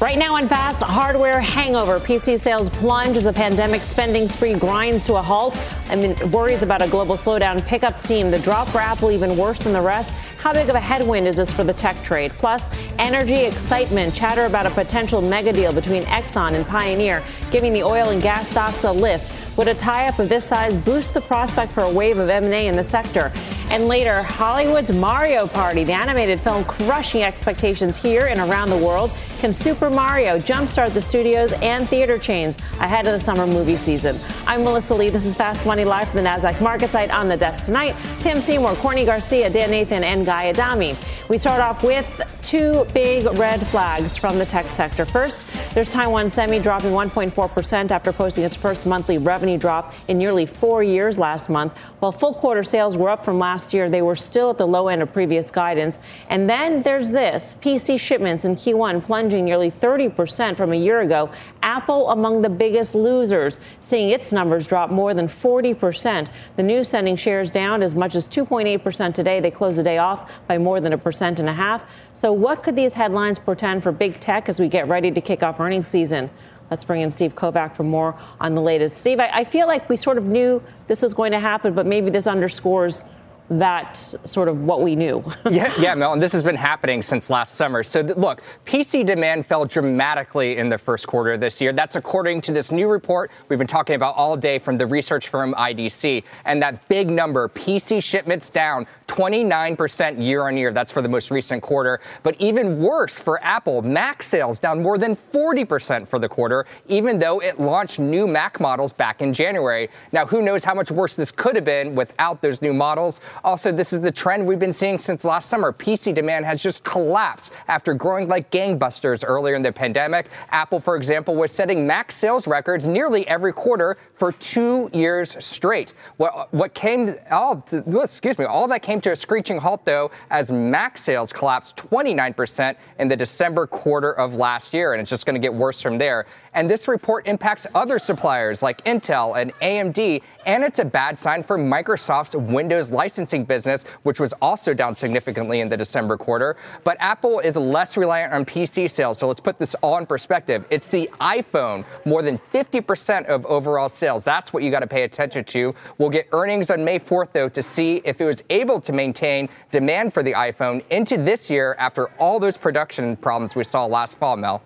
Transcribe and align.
Right 0.00 0.16
now 0.16 0.36
on 0.36 0.46
Fast, 0.46 0.80
hardware 0.80 1.40
hangover. 1.40 1.98
PC 1.98 2.38
sales 2.38 2.68
plunge 2.68 3.16
as 3.16 3.26
a 3.26 3.32
pandemic 3.32 3.82
spending 3.82 4.28
spree 4.28 4.54
grinds 4.54 5.04
to 5.06 5.16
a 5.16 5.22
halt. 5.22 5.58
I 5.88 5.96
mean, 5.96 6.14
worries 6.30 6.62
about 6.62 6.82
a 6.82 6.86
global 6.86 7.16
slowdown 7.16 7.66
pick 7.66 7.82
up 7.82 7.98
steam. 7.98 8.30
The 8.30 8.38
drop 8.38 8.68
for 8.68 8.78
Apple 8.78 9.10
even 9.10 9.36
worse 9.36 9.58
than 9.58 9.72
the 9.72 9.80
rest. 9.80 10.12
How 10.38 10.52
big 10.52 10.68
of 10.68 10.76
a 10.76 10.80
headwind 10.80 11.26
is 11.26 11.34
this 11.34 11.50
for 11.50 11.64
the 11.64 11.72
tech 11.72 12.00
trade? 12.04 12.30
Plus, 12.30 12.70
energy 13.00 13.34
excitement, 13.34 14.14
chatter 14.14 14.44
about 14.44 14.66
a 14.66 14.70
potential 14.70 15.20
mega 15.20 15.52
deal 15.52 15.72
between 15.72 16.04
Exxon 16.04 16.52
and 16.52 16.64
Pioneer, 16.64 17.20
giving 17.50 17.72
the 17.72 17.82
oil 17.82 18.10
and 18.10 18.22
gas 18.22 18.48
stocks 18.48 18.84
a 18.84 18.92
lift. 18.92 19.47
Would 19.58 19.66
a 19.66 19.74
tie-up 19.74 20.20
of 20.20 20.28
this 20.28 20.44
size 20.44 20.76
boost 20.76 21.14
the 21.14 21.20
prospect 21.20 21.72
for 21.72 21.82
a 21.82 21.90
wave 21.90 22.18
of 22.18 22.30
M&A 22.30 22.68
in 22.68 22.76
the 22.76 22.84
sector? 22.84 23.32
And 23.70 23.88
later, 23.88 24.22
Hollywood's 24.22 24.94
Mario 24.94 25.48
Party, 25.48 25.82
the 25.82 25.92
animated 25.92 26.40
film 26.40 26.64
crushing 26.64 27.24
expectations 27.24 27.96
here 27.96 28.26
and 28.26 28.38
around 28.38 28.70
the 28.70 28.78
world. 28.78 29.10
Can 29.40 29.52
Super 29.52 29.90
Mario 29.90 30.38
jumpstart 30.38 30.94
the 30.94 31.02
studios 31.02 31.52
and 31.60 31.88
theater 31.88 32.18
chains 32.18 32.56
ahead 32.78 33.08
of 33.08 33.12
the 33.12 33.20
summer 33.20 33.48
movie 33.48 33.76
season? 33.76 34.18
I'm 34.46 34.62
Melissa 34.62 34.94
Lee. 34.94 35.10
This 35.10 35.26
is 35.26 35.34
Fast 35.34 35.66
Money 35.66 35.84
live 35.84 36.08
from 36.08 36.22
the 36.22 36.28
NASDAQ 36.28 36.60
market 36.60 36.90
site 36.90 37.10
on 37.10 37.26
the 37.26 37.36
desk 37.36 37.64
tonight. 37.64 37.96
Tim 38.20 38.40
Seymour, 38.40 38.76
Courtney 38.76 39.04
Garcia, 39.04 39.50
Dan 39.50 39.72
Nathan, 39.72 40.04
and 40.04 40.24
Guy 40.24 40.50
Adami. 40.50 40.96
We 41.28 41.36
start 41.36 41.60
off 41.60 41.82
with 41.82 42.22
two 42.42 42.84
big 42.94 43.26
red 43.38 43.66
flags 43.66 44.16
from 44.16 44.38
the 44.38 44.46
tech 44.46 44.70
sector. 44.70 45.04
First, 45.04 45.44
there's 45.74 45.88
Taiwan 45.88 46.30
Semi 46.30 46.58
dropping 46.58 46.90
1.4% 46.90 47.90
after 47.90 48.12
posting 48.12 48.44
its 48.44 48.56
first 48.56 48.86
monthly 48.86 49.18
revenue 49.18 49.47
drop 49.56 49.94
in 50.08 50.18
nearly 50.18 50.46
four 50.46 50.82
years 50.82 51.18
last 51.18 51.48
month. 51.48 51.76
While 52.00 52.12
full 52.12 52.34
quarter 52.34 52.62
sales 52.62 52.96
were 52.96 53.08
up 53.08 53.24
from 53.24 53.38
last 53.38 53.72
year, 53.72 53.88
they 53.88 54.02
were 54.02 54.16
still 54.16 54.50
at 54.50 54.58
the 54.58 54.66
low 54.66 54.88
end 54.88 55.02
of 55.02 55.12
previous 55.12 55.50
guidance. 55.50 56.00
And 56.28 56.50
then 56.50 56.82
there's 56.82 57.10
this 57.10 57.54
PC 57.60 57.98
shipments 57.98 58.44
in 58.44 58.56
Q1 58.56 59.02
plunging 59.04 59.44
nearly 59.44 59.70
30% 59.70 60.56
from 60.56 60.72
a 60.72 60.76
year 60.76 61.00
ago. 61.00 61.30
Apple 61.62 62.10
among 62.10 62.42
the 62.42 62.50
biggest 62.50 62.94
losers, 62.94 63.58
seeing 63.80 64.10
its 64.10 64.32
numbers 64.32 64.66
drop 64.66 64.90
more 64.90 65.14
than 65.14 65.28
40%. 65.28 66.28
The 66.56 66.62
news 66.62 66.88
sending 66.88 67.16
shares 67.16 67.50
down 67.50 67.82
as 67.82 67.94
much 67.94 68.14
as 68.14 68.26
2.8% 68.26 69.14
today. 69.14 69.40
They 69.40 69.50
close 69.50 69.76
the 69.76 69.82
day 69.82 69.98
off 69.98 70.30
by 70.46 70.58
more 70.58 70.80
than 70.80 70.92
a 70.92 70.98
percent 70.98 71.40
and 71.40 71.48
a 71.48 71.52
half. 71.52 71.84
So, 72.14 72.32
what 72.32 72.62
could 72.62 72.76
these 72.76 72.94
headlines 72.94 73.38
portend 73.38 73.82
for 73.82 73.92
big 73.92 74.20
tech 74.20 74.48
as 74.48 74.58
we 74.58 74.68
get 74.68 74.88
ready 74.88 75.10
to 75.10 75.20
kick 75.20 75.42
off 75.42 75.60
earnings 75.60 75.86
season? 75.86 76.30
Let's 76.70 76.84
bring 76.84 77.00
in 77.00 77.10
Steve 77.10 77.34
Kovach 77.34 77.74
for 77.74 77.82
more 77.82 78.14
on 78.40 78.54
the 78.54 78.60
latest. 78.60 78.98
Steve, 78.98 79.20
I, 79.20 79.30
I 79.32 79.44
feel 79.44 79.66
like 79.66 79.88
we 79.88 79.96
sort 79.96 80.18
of 80.18 80.26
knew 80.26 80.62
this 80.86 81.02
was 81.02 81.14
going 81.14 81.32
to 81.32 81.40
happen, 81.40 81.72
but 81.74 81.86
maybe 81.86 82.10
this 82.10 82.26
underscores 82.26 83.04
that 83.50 83.96
sort 83.96 84.48
of 84.48 84.62
what 84.62 84.82
we 84.82 84.94
knew. 84.94 85.24
yeah, 85.50 85.72
yeah, 85.78 85.94
Mel, 85.94 86.12
and 86.12 86.20
this 86.20 86.32
has 86.32 86.42
been 86.42 86.56
happening 86.56 87.02
since 87.02 87.30
last 87.30 87.54
summer. 87.54 87.82
So, 87.82 88.02
th- 88.02 88.16
look, 88.16 88.42
PC 88.66 89.06
demand 89.06 89.46
fell 89.46 89.64
dramatically 89.64 90.56
in 90.56 90.68
the 90.68 90.78
first 90.78 91.06
quarter 91.06 91.32
of 91.32 91.40
this 91.40 91.60
year. 91.60 91.72
That's 91.72 91.96
according 91.96 92.42
to 92.42 92.52
this 92.52 92.70
new 92.70 92.88
report 92.88 93.30
we've 93.48 93.58
been 93.58 93.66
talking 93.66 93.96
about 93.96 94.16
all 94.16 94.36
day 94.36 94.58
from 94.58 94.78
the 94.78 94.86
research 94.86 95.28
firm 95.28 95.54
IDC. 95.54 96.24
And 96.44 96.62
that 96.62 96.86
big 96.88 97.10
number, 97.10 97.48
PC 97.48 98.02
shipments 98.02 98.50
down 98.50 98.86
29% 99.06 100.22
year 100.22 100.46
on 100.46 100.56
year. 100.56 100.72
That's 100.72 100.92
for 100.92 101.00
the 101.02 101.08
most 101.08 101.30
recent 101.30 101.62
quarter. 101.62 102.00
But 102.22 102.36
even 102.38 102.78
worse 102.78 103.18
for 103.18 103.42
Apple, 103.42 103.82
Mac 103.82 104.22
sales 104.22 104.58
down 104.58 104.82
more 104.82 104.98
than 104.98 105.16
40% 105.16 106.06
for 106.06 106.18
the 106.18 106.28
quarter, 106.28 106.66
even 106.88 107.18
though 107.18 107.40
it 107.40 107.58
launched 107.58 107.98
new 107.98 108.26
Mac 108.26 108.60
models 108.60 108.92
back 108.92 109.22
in 109.22 109.32
January. 109.32 109.88
Now, 110.12 110.26
who 110.26 110.42
knows 110.42 110.64
how 110.64 110.74
much 110.74 110.90
worse 110.90 111.16
this 111.16 111.30
could 111.30 111.54
have 111.54 111.64
been 111.64 111.94
without 111.94 112.42
those 112.42 112.60
new 112.60 112.74
models? 112.74 113.20
Also, 113.44 113.72
this 113.72 113.92
is 113.92 114.00
the 114.00 114.12
trend 114.12 114.46
we've 114.46 114.58
been 114.58 114.72
seeing 114.72 114.98
since 114.98 115.24
last 115.24 115.48
summer. 115.48 115.72
PC 115.72 116.14
demand 116.14 116.44
has 116.44 116.62
just 116.62 116.82
collapsed 116.84 117.52
after 117.68 117.94
growing 117.94 118.28
like 118.28 118.50
gangbusters 118.50 119.24
earlier 119.26 119.54
in 119.54 119.62
the 119.62 119.72
pandemic. 119.72 120.28
Apple, 120.50 120.80
for 120.80 120.96
example, 120.96 121.34
was 121.34 121.50
setting 121.50 121.86
Mac 121.86 122.12
sales 122.12 122.46
records 122.46 122.86
nearly 122.86 123.26
every 123.28 123.52
quarter 123.52 123.96
for 124.14 124.32
two 124.32 124.90
years 124.92 125.36
straight. 125.44 125.94
What, 126.16 126.52
what 126.52 126.74
came, 126.74 127.14
all, 127.30 127.64
excuse 127.70 128.38
me, 128.38 128.44
all 128.44 128.68
that 128.68 128.82
came 128.82 129.00
to 129.02 129.12
a 129.12 129.16
screeching 129.16 129.58
halt, 129.58 129.84
though, 129.84 130.10
as 130.30 130.50
Mac 130.50 130.98
sales 130.98 131.32
collapsed 131.32 131.76
29% 131.76 132.76
in 132.98 133.08
the 133.08 133.16
December 133.16 133.66
quarter 133.66 134.12
of 134.12 134.34
last 134.34 134.74
year, 134.74 134.92
and 134.92 135.00
it's 135.00 135.10
just 135.10 135.26
going 135.26 135.34
to 135.34 135.40
get 135.40 135.52
worse 135.52 135.80
from 135.80 135.98
there. 135.98 136.26
And 136.58 136.68
this 136.68 136.88
report 136.88 137.28
impacts 137.28 137.68
other 137.72 138.00
suppliers 138.00 138.64
like 138.64 138.82
Intel 138.82 139.40
and 139.40 139.52
AMD, 139.60 140.20
and 140.44 140.64
it's 140.64 140.80
a 140.80 140.84
bad 140.84 141.16
sign 141.16 141.44
for 141.44 141.56
Microsoft's 141.56 142.34
Windows 142.34 142.90
licensing 142.90 143.44
business, 143.44 143.84
which 144.02 144.18
was 144.18 144.32
also 144.42 144.74
down 144.74 144.96
significantly 144.96 145.60
in 145.60 145.68
the 145.68 145.76
December 145.76 146.16
quarter. 146.16 146.56
But 146.82 146.96
Apple 146.98 147.38
is 147.38 147.56
less 147.56 147.96
reliant 147.96 148.32
on 148.32 148.44
PC 148.44 148.90
sales, 148.90 149.18
so 149.18 149.28
let's 149.28 149.38
put 149.38 149.60
this 149.60 149.76
all 149.76 149.98
in 149.98 150.06
perspective. 150.06 150.64
It's 150.68 150.88
the 150.88 151.08
iPhone, 151.20 151.84
more 152.04 152.22
than 152.22 152.38
50% 152.38 153.26
of 153.26 153.46
overall 153.46 153.88
sales. 153.88 154.24
That's 154.24 154.52
what 154.52 154.64
you 154.64 154.72
got 154.72 154.80
to 154.80 154.88
pay 154.88 155.04
attention 155.04 155.44
to. 155.44 155.76
We'll 155.98 156.10
get 156.10 156.26
earnings 156.32 156.72
on 156.72 156.84
May 156.84 156.98
4th, 156.98 157.30
though, 157.30 157.48
to 157.50 157.62
see 157.62 158.02
if 158.04 158.20
it 158.20 158.24
was 158.24 158.42
able 158.50 158.80
to 158.80 158.92
maintain 158.92 159.48
demand 159.70 160.12
for 160.12 160.24
the 160.24 160.32
iPhone 160.32 160.82
into 160.90 161.18
this 161.18 161.52
year 161.52 161.76
after 161.78 162.08
all 162.18 162.40
those 162.40 162.58
production 162.58 163.14
problems 163.14 163.54
we 163.54 163.62
saw 163.62 163.86
last 163.86 164.18
fall, 164.18 164.36
Mel. 164.36 164.60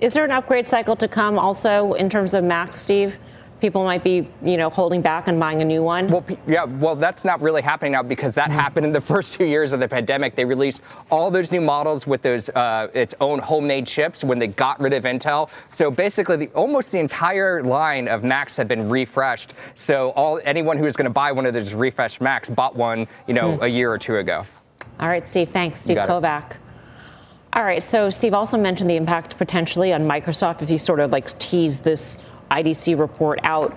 Is 0.00 0.14
there 0.14 0.24
an 0.24 0.30
upgrade 0.30 0.66
cycle 0.66 0.96
to 0.96 1.08
come 1.08 1.38
also 1.38 1.92
in 1.94 2.08
terms 2.08 2.34
of 2.34 2.44
Mac, 2.44 2.74
Steve? 2.74 3.18
people 3.60 3.84
might 3.84 4.02
be, 4.02 4.26
you 4.42 4.56
know, 4.56 4.70
holding 4.70 5.02
back 5.02 5.28
on 5.28 5.38
buying 5.38 5.62
a 5.62 5.64
new 5.64 5.82
one? 5.82 6.08
Well, 6.08 6.24
yeah, 6.46 6.64
well, 6.64 6.96
that's 6.96 7.24
not 7.24 7.40
really 7.40 7.62
happening 7.62 7.92
now 7.92 8.02
because 8.02 8.34
that 8.34 8.48
mm-hmm. 8.48 8.58
happened 8.58 8.86
in 8.86 8.92
the 8.92 9.00
first 9.12 9.34
two 9.34 9.44
years 9.44 9.72
of 9.72 9.80
the 9.80 9.88
pandemic. 9.88 10.34
They 10.34 10.44
released 10.44 10.82
all 11.10 11.30
those 11.30 11.52
new 11.52 11.60
models 11.60 12.06
with 12.06 12.22
those 12.22 12.48
uh, 12.50 12.88
its 12.94 13.14
own 13.20 13.38
homemade 13.38 13.86
chips 13.86 14.24
when 14.24 14.38
they 14.38 14.48
got 14.48 14.80
rid 14.80 14.92
of 14.92 15.04
Intel. 15.04 15.50
So 15.68 15.90
basically, 15.90 16.36
the, 16.36 16.46
almost 16.48 16.90
the 16.90 16.98
entire 16.98 17.62
line 17.62 18.08
of 18.08 18.24
Macs 18.24 18.56
had 18.56 18.68
been 18.68 18.88
refreshed. 18.88 19.54
So 19.74 20.10
all 20.10 20.40
anyone 20.44 20.78
who 20.78 20.84
was 20.84 20.96
going 20.96 21.04
to 21.04 21.10
buy 21.10 21.32
one 21.32 21.46
of 21.46 21.54
those 21.54 21.74
refreshed 21.74 22.20
Macs 22.20 22.50
bought 22.50 22.74
one, 22.74 23.06
you 23.26 23.34
know, 23.34 23.58
mm. 23.58 23.62
a 23.62 23.68
year 23.68 23.92
or 23.92 23.98
two 23.98 24.16
ago. 24.16 24.46
All 24.98 25.08
right, 25.08 25.26
Steve. 25.26 25.50
Thanks, 25.50 25.80
Steve 25.80 25.98
Kovach. 25.98 26.52
It. 26.52 26.56
All 27.52 27.64
right, 27.64 27.82
so 27.82 28.10
Steve 28.10 28.32
also 28.32 28.56
mentioned 28.56 28.88
the 28.88 28.94
impact 28.94 29.36
potentially 29.36 29.92
on 29.92 30.02
Microsoft 30.02 30.62
if 30.62 30.70
you 30.70 30.78
sort 30.78 31.00
of 31.00 31.10
like 31.10 31.36
tease 31.40 31.80
this 31.80 32.16
IDC 32.50 32.96
report 32.96 33.40
out. 33.42 33.76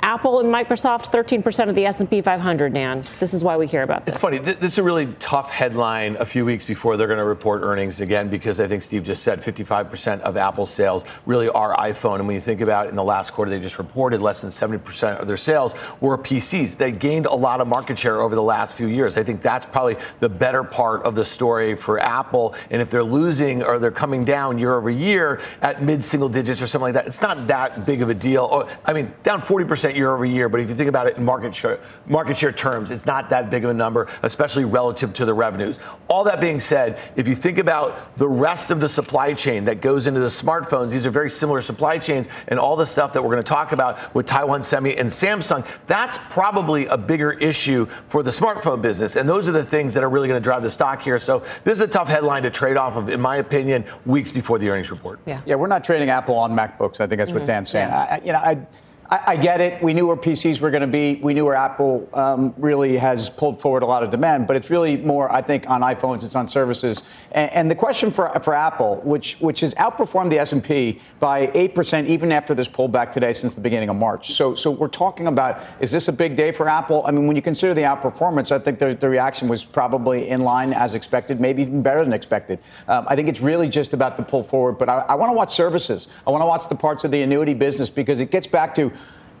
Apple 0.00 0.40
and 0.40 0.48
Microsoft, 0.48 1.12
13% 1.12 1.68
of 1.68 1.74
the 1.74 1.86
S&P 1.86 2.20
500, 2.20 2.72
Dan. 2.72 3.02
This 3.18 3.34
is 3.34 3.42
why 3.42 3.56
we 3.56 3.66
hear 3.66 3.82
about 3.82 4.06
this. 4.06 4.14
It's 4.14 4.22
funny. 4.22 4.38
This 4.38 4.72
is 4.72 4.78
a 4.78 4.82
really 4.82 5.06
tough 5.18 5.50
headline 5.50 6.16
a 6.16 6.24
few 6.24 6.44
weeks 6.44 6.64
before 6.64 6.96
they're 6.96 7.06
going 7.06 7.18
to 7.18 7.24
report 7.24 7.62
earnings 7.62 8.00
again 8.00 8.28
because 8.28 8.60
I 8.60 8.68
think 8.68 8.82
Steve 8.82 9.04
just 9.04 9.22
said 9.22 9.42
55% 9.42 10.20
of 10.20 10.36
Apple's 10.36 10.70
sales 10.70 11.04
really 11.26 11.48
are 11.48 11.76
iPhone. 11.76 12.16
And 12.16 12.26
when 12.26 12.34
you 12.34 12.40
think 12.40 12.60
about 12.60 12.86
it, 12.86 12.90
in 12.90 12.96
the 12.96 13.04
last 13.04 13.32
quarter 13.32 13.50
they 13.50 13.60
just 13.60 13.78
reported 13.78 14.20
less 14.20 14.40
than 14.40 14.50
70% 14.50 15.18
of 15.18 15.26
their 15.26 15.36
sales 15.36 15.74
were 16.00 16.16
PCs. 16.16 16.76
They 16.76 16.92
gained 16.92 17.26
a 17.26 17.34
lot 17.34 17.60
of 17.60 17.66
market 17.66 17.98
share 17.98 18.20
over 18.20 18.34
the 18.34 18.42
last 18.42 18.76
few 18.76 18.86
years. 18.86 19.16
I 19.16 19.22
think 19.22 19.42
that's 19.42 19.66
probably 19.66 19.96
the 20.20 20.28
better 20.28 20.62
part 20.62 21.02
of 21.02 21.14
the 21.14 21.24
story 21.24 21.74
for 21.74 21.98
Apple. 21.98 22.54
And 22.70 22.80
if 22.80 22.90
they're 22.90 23.02
losing 23.02 23.62
or 23.62 23.78
they're 23.78 23.90
coming 23.90 24.24
down 24.24 24.58
year 24.58 24.74
over 24.74 24.90
year 24.90 25.40
at 25.62 25.82
mid 25.82 26.04
single 26.04 26.28
digits 26.28 26.62
or 26.62 26.66
something 26.66 26.94
like 26.94 26.94
that, 26.94 27.06
it's 27.06 27.22
not 27.22 27.46
that 27.48 27.86
big 27.86 28.02
of 28.02 28.10
a 28.10 28.14
deal. 28.14 28.48
Oh, 28.50 28.68
I 28.84 28.92
mean, 28.92 29.12
down 29.22 29.40
40% 29.42 29.85
year 29.94 30.12
over 30.12 30.24
year, 30.24 30.48
but 30.48 30.60
if 30.60 30.68
you 30.68 30.74
think 30.74 30.88
about 30.88 31.06
it 31.06 31.16
in 31.16 31.24
market 31.24 31.54
share, 31.54 31.78
market 32.06 32.38
share 32.38 32.52
terms, 32.52 32.90
it's 32.90 33.06
not 33.06 33.30
that 33.30 33.50
big 33.50 33.64
of 33.64 33.70
a 33.70 33.74
number, 33.74 34.08
especially 34.22 34.64
relative 34.64 35.12
to 35.14 35.24
the 35.24 35.34
revenues. 35.34 35.78
All 36.08 36.24
that 36.24 36.40
being 36.40 36.58
said, 36.58 36.98
if 37.14 37.28
you 37.28 37.34
think 37.34 37.58
about 37.58 38.16
the 38.16 38.28
rest 38.28 38.70
of 38.70 38.80
the 38.80 38.88
supply 38.88 39.34
chain 39.34 39.66
that 39.66 39.80
goes 39.80 40.06
into 40.06 40.20
the 40.20 40.26
smartphones, 40.26 40.90
these 40.90 41.06
are 41.06 41.10
very 41.10 41.30
similar 41.30 41.62
supply 41.62 41.98
chains, 41.98 42.28
and 42.48 42.58
all 42.58 42.74
the 42.74 42.86
stuff 42.86 43.12
that 43.12 43.22
we're 43.22 43.32
going 43.32 43.42
to 43.42 43.48
talk 43.48 43.72
about 43.72 44.14
with 44.14 44.26
Taiwan 44.26 44.62
Semi 44.62 44.96
and 44.96 45.08
Samsung, 45.08 45.66
that's 45.86 46.18
probably 46.30 46.86
a 46.86 46.96
bigger 46.96 47.32
issue 47.32 47.86
for 48.08 48.22
the 48.22 48.30
smartphone 48.30 48.80
business. 48.80 49.16
And 49.16 49.28
those 49.28 49.48
are 49.48 49.52
the 49.52 49.64
things 49.64 49.94
that 49.94 50.02
are 50.02 50.08
really 50.08 50.28
going 50.28 50.40
to 50.40 50.44
drive 50.44 50.62
the 50.62 50.70
stock 50.70 51.02
here. 51.02 51.18
So 51.18 51.44
this 51.64 51.74
is 51.74 51.80
a 51.82 51.88
tough 51.88 52.08
headline 52.08 52.42
to 52.44 52.50
trade 52.50 52.76
off 52.76 52.96
of, 52.96 53.08
in 53.08 53.20
my 53.20 53.36
opinion, 53.36 53.84
weeks 54.04 54.32
before 54.32 54.58
the 54.58 54.70
earnings 54.70 54.90
report. 54.90 55.20
Yeah, 55.26 55.40
yeah 55.44 55.54
we're 55.54 55.66
not 55.66 55.84
trading 55.84 56.10
Apple 56.10 56.34
on 56.34 56.52
MacBooks. 56.54 57.00
I 57.00 57.06
think 57.06 57.18
that's 57.18 57.30
mm-hmm. 57.30 57.40
what 57.40 57.46
Dan's 57.46 57.70
saying. 57.70 57.88
Yeah. 57.88 58.06
I, 58.10 58.20
you 58.24 58.32
know, 58.32 58.38
I 58.38 58.66
I, 59.10 59.22
I, 59.26 59.36
get 59.36 59.60
it. 59.60 59.80
We 59.82 59.94
knew 59.94 60.06
where 60.06 60.16
PCs 60.16 60.60
were 60.60 60.70
going 60.70 60.80
to 60.80 60.86
be. 60.86 61.16
We 61.16 61.32
knew 61.32 61.44
where 61.44 61.54
Apple 61.54 62.08
um, 62.14 62.54
really 62.56 62.96
has 62.96 63.30
pulled 63.30 63.60
forward 63.60 63.82
a 63.82 63.86
lot 63.86 64.02
of 64.02 64.10
demand. 64.10 64.46
But 64.46 64.56
it's 64.56 64.70
really 64.70 64.96
more, 64.96 65.30
I 65.30 65.42
think, 65.42 65.68
on 65.70 65.82
iPhones. 65.82 66.24
It's 66.24 66.34
on 66.34 66.48
services. 66.48 67.02
And, 67.32 67.52
and 67.52 67.70
the 67.70 67.74
question 67.74 68.10
for 68.10 68.28
for 68.40 68.54
Apple, 68.54 69.00
which 69.04 69.36
which 69.40 69.60
has 69.60 69.74
outperformed 69.74 70.30
the 70.30 70.38
S 70.38 70.52
and 70.52 70.62
P 70.62 71.00
by 71.20 71.50
eight 71.54 71.74
percent 71.74 72.08
even 72.08 72.32
after 72.32 72.54
this 72.54 72.68
pullback 72.68 73.12
today 73.12 73.32
since 73.32 73.54
the 73.54 73.60
beginning 73.60 73.90
of 73.90 73.96
March. 73.96 74.32
So 74.32 74.54
so 74.54 74.70
we're 74.70 74.88
talking 74.88 75.28
about 75.28 75.60
is 75.80 75.92
this 75.92 76.08
a 76.08 76.12
big 76.12 76.34
day 76.34 76.50
for 76.50 76.68
Apple? 76.68 77.04
I 77.06 77.12
mean, 77.12 77.26
when 77.26 77.36
you 77.36 77.42
consider 77.42 77.74
the 77.74 77.82
outperformance, 77.82 78.50
I 78.50 78.58
think 78.58 78.78
the, 78.78 78.94
the 78.94 79.08
reaction 79.08 79.46
was 79.46 79.64
probably 79.64 80.28
in 80.28 80.40
line 80.40 80.72
as 80.72 80.94
expected, 80.94 81.40
maybe 81.40 81.62
even 81.62 81.82
better 81.82 82.02
than 82.02 82.12
expected. 82.12 82.58
Um, 82.88 83.06
I 83.08 83.14
think 83.14 83.28
it's 83.28 83.40
really 83.40 83.68
just 83.68 83.92
about 83.92 84.16
the 84.16 84.22
pull 84.22 84.42
forward. 84.42 84.78
But 84.78 84.88
I, 84.88 84.98
I 85.08 85.14
want 85.14 85.30
to 85.30 85.34
watch 85.34 85.54
services. 85.54 86.08
I 86.26 86.30
want 86.30 86.42
to 86.42 86.46
watch 86.46 86.68
the 86.68 86.74
parts 86.74 87.04
of 87.04 87.10
the 87.10 87.22
annuity 87.22 87.54
business 87.54 87.90
because 87.90 88.20
it 88.20 88.30
gets 88.30 88.46
back 88.46 88.74
to 88.74 88.90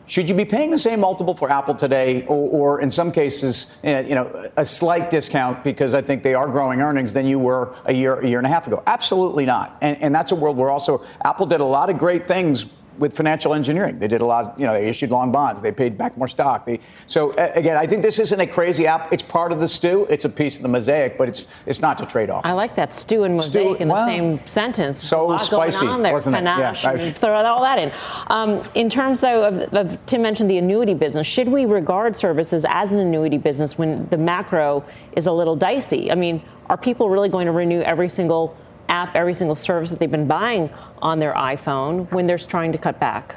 should 0.06 0.28
you 0.28 0.34
be 0.34 0.44
paying 0.44 0.70
the 0.70 0.78
same 0.78 1.00
multiple 1.00 1.34
for 1.34 1.50
Apple 1.50 1.74
today, 1.74 2.24
or, 2.26 2.76
or, 2.76 2.80
in 2.80 2.90
some 2.90 3.10
cases, 3.10 3.66
eh, 3.82 4.00
you 4.00 4.14
know, 4.14 4.50
a 4.56 4.64
slight 4.64 5.10
discount 5.10 5.64
because 5.64 5.94
I 5.94 6.02
think 6.02 6.22
they 6.22 6.34
are 6.34 6.48
growing 6.48 6.80
earnings 6.80 7.12
than 7.12 7.26
you 7.26 7.38
were 7.38 7.74
a 7.84 7.92
year, 7.92 8.20
a 8.20 8.26
year 8.26 8.38
and 8.38 8.46
a 8.46 8.50
half 8.50 8.66
ago? 8.66 8.82
Absolutely 8.86 9.46
not. 9.46 9.76
And, 9.80 10.00
and 10.00 10.14
that's 10.14 10.32
a 10.32 10.36
world 10.36 10.56
where 10.56 10.70
also 10.70 11.04
Apple 11.24 11.46
did 11.46 11.60
a 11.60 11.64
lot 11.64 11.90
of 11.90 11.98
great 11.98 12.28
things 12.28 12.66
with 12.98 13.16
financial 13.16 13.54
engineering. 13.54 13.98
They 13.98 14.08
did 14.08 14.20
a 14.20 14.24
lot, 14.24 14.44
of, 14.44 14.60
you 14.60 14.66
know, 14.66 14.72
they 14.72 14.88
issued 14.88 15.10
long 15.10 15.32
bonds, 15.32 15.62
they 15.62 15.72
paid 15.72 15.96
back 15.98 16.16
more 16.16 16.28
stock. 16.28 16.66
They, 16.66 16.80
so 17.06 17.32
again, 17.32 17.76
I 17.76 17.86
think 17.86 18.02
this 18.02 18.18
isn't 18.18 18.40
a 18.40 18.46
crazy 18.46 18.86
app. 18.86 19.12
It's 19.12 19.22
part 19.22 19.52
of 19.52 19.60
the 19.60 19.68
stew. 19.68 20.06
It's 20.10 20.24
a 20.24 20.28
piece 20.28 20.56
of 20.56 20.62
the 20.62 20.68
mosaic, 20.68 21.18
but 21.18 21.28
it's 21.28 21.48
it's 21.66 21.80
not 21.80 21.98
to 21.98 22.06
trade 22.06 22.30
off. 22.30 22.44
I 22.44 22.52
like 22.52 22.74
that 22.76 22.94
stew 22.94 23.24
and 23.24 23.36
mosaic 23.36 23.76
stew, 23.76 23.82
in 23.82 23.88
the 23.88 24.06
same 24.06 24.46
sentence. 24.46 25.02
So 25.02 25.36
spicy, 25.38 25.86
there. 25.86 26.12
wasn't 26.12 26.36
Panache 26.36 26.84
it? 26.84 26.84
Yeah, 26.84 26.90
I, 26.90 26.96
throw 26.96 27.34
all 27.44 27.62
that 27.62 27.78
in. 27.78 27.92
Um, 28.28 28.62
in 28.74 28.88
terms 28.88 29.20
though 29.20 29.44
of, 29.44 29.74
of 29.74 30.06
Tim 30.06 30.22
mentioned 30.22 30.50
the 30.50 30.58
annuity 30.58 30.94
business, 30.94 31.26
should 31.26 31.48
we 31.48 31.64
regard 31.64 32.16
services 32.16 32.64
as 32.68 32.92
an 32.92 32.98
annuity 32.98 33.38
business 33.38 33.78
when 33.78 34.06
the 34.08 34.18
macro 34.18 34.84
is 35.12 35.26
a 35.26 35.32
little 35.32 35.56
dicey? 35.56 36.10
I 36.10 36.14
mean, 36.14 36.42
are 36.68 36.76
people 36.76 37.08
really 37.08 37.28
going 37.28 37.46
to 37.46 37.52
renew 37.52 37.80
every 37.80 38.08
single 38.08 38.56
app, 38.88 39.14
every 39.14 39.34
single 39.34 39.56
service 39.56 39.90
that 39.90 39.98
they've 39.98 40.10
been 40.10 40.26
buying 40.26 40.70
on 41.00 41.18
their 41.18 41.34
iPhone 41.34 42.10
when 42.12 42.26
they're 42.26 42.38
trying 42.38 42.72
to 42.72 42.78
cut 42.78 42.98
back? 43.00 43.36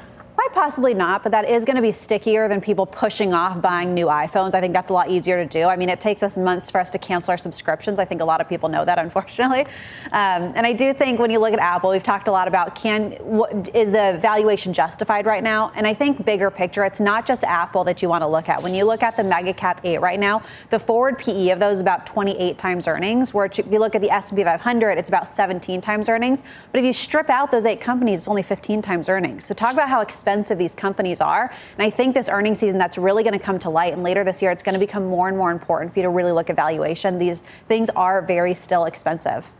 Possibly 0.52 0.94
not, 0.94 1.22
but 1.22 1.32
that 1.32 1.48
is 1.48 1.64
going 1.64 1.76
to 1.76 1.82
be 1.82 1.92
stickier 1.92 2.48
than 2.48 2.60
people 2.60 2.84
pushing 2.84 3.32
off 3.32 3.62
buying 3.62 3.94
new 3.94 4.06
iPhones. 4.06 4.54
I 4.54 4.60
think 4.60 4.72
that's 4.72 4.90
a 4.90 4.92
lot 4.92 5.08
easier 5.10 5.36
to 5.36 5.48
do. 5.48 5.66
I 5.66 5.76
mean, 5.76 5.88
it 5.88 6.00
takes 6.00 6.22
us 6.22 6.36
months 6.36 6.70
for 6.70 6.80
us 6.80 6.90
to 6.90 6.98
cancel 6.98 7.30
our 7.30 7.36
subscriptions. 7.36 7.98
I 7.98 8.04
think 8.04 8.20
a 8.20 8.24
lot 8.24 8.40
of 8.40 8.48
people 8.48 8.68
know 8.68 8.84
that, 8.84 8.98
unfortunately. 9.10 9.66
Um, 10.12 10.52
and 10.54 10.66
I 10.66 10.72
do 10.72 10.92
think 10.92 11.18
when 11.18 11.30
you 11.30 11.38
look 11.38 11.52
at 11.52 11.60
Apple, 11.60 11.90
we've 11.90 12.02
talked 12.02 12.28
a 12.28 12.32
lot 12.32 12.48
about 12.48 12.74
can 12.74 13.12
what, 13.20 13.74
is 13.74 13.90
the 13.90 14.18
valuation 14.20 14.72
justified 14.72 15.26
right 15.26 15.42
now? 15.42 15.70
And 15.74 15.86
I 15.86 15.94
think 15.94 16.24
bigger 16.24 16.50
picture, 16.50 16.84
it's 16.84 17.00
not 17.00 17.26
just 17.26 17.44
Apple 17.44 17.84
that 17.84 18.02
you 18.02 18.08
want 18.08 18.22
to 18.22 18.28
look 18.28 18.48
at. 18.48 18.62
When 18.62 18.74
you 18.74 18.84
look 18.84 19.02
at 19.02 19.16
the 19.16 19.24
mega 19.24 19.54
cap 19.54 19.80
eight 19.84 20.00
right 20.00 20.18
now, 20.18 20.42
the 20.70 20.78
forward 20.78 21.18
PE 21.18 21.50
of 21.50 21.60
those 21.60 21.76
is 21.76 21.80
about 21.80 22.06
28 22.06 22.58
times 22.58 22.88
earnings. 22.88 23.32
Where 23.32 23.46
if 23.46 23.58
you 23.58 23.78
look 23.78 23.94
at 23.94 24.02
the 24.02 24.10
S&P 24.10 24.42
500, 24.42 24.98
it's 24.98 25.08
about 25.08 25.28
17 25.28 25.80
times 25.80 26.08
earnings. 26.08 26.42
But 26.72 26.80
if 26.80 26.84
you 26.84 26.92
strip 26.92 27.30
out 27.30 27.50
those 27.50 27.66
eight 27.66 27.80
companies, 27.80 28.20
it's 28.20 28.28
only 28.28 28.42
15 28.42 28.82
times 28.82 29.08
earnings. 29.08 29.44
So 29.44 29.54
talk 29.54 29.72
about 29.72 29.88
how 29.88 30.00
expensive 30.00 30.39
expensive 30.40 30.58
these 30.58 30.74
companies 30.74 31.20
are. 31.20 31.52
And 31.76 31.86
I 31.86 31.90
think 31.90 32.14
this 32.14 32.30
earnings 32.30 32.58
season 32.58 32.78
that's 32.78 32.96
really 32.96 33.22
going 33.22 33.38
to 33.38 33.44
come 33.44 33.58
to 33.58 33.68
light. 33.68 33.92
And 33.92 34.02
later 34.02 34.24
this 34.24 34.40
year, 34.40 34.50
it's 34.50 34.62
going 34.62 34.72
to 34.72 34.78
become 34.78 35.04
more 35.04 35.28
and 35.28 35.36
more 35.36 35.50
important 35.50 35.92
for 35.92 35.98
you 35.98 36.04
to 36.04 36.08
really 36.08 36.32
look 36.32 36.48
at 36.48 36.56
valuation. 36.56 37.18
These 37.18 37.42
things 37.68 37.90
are 37.90 38.22
very 38.22 38.54
still 38.54 38.86
expensive. 38.86 39.50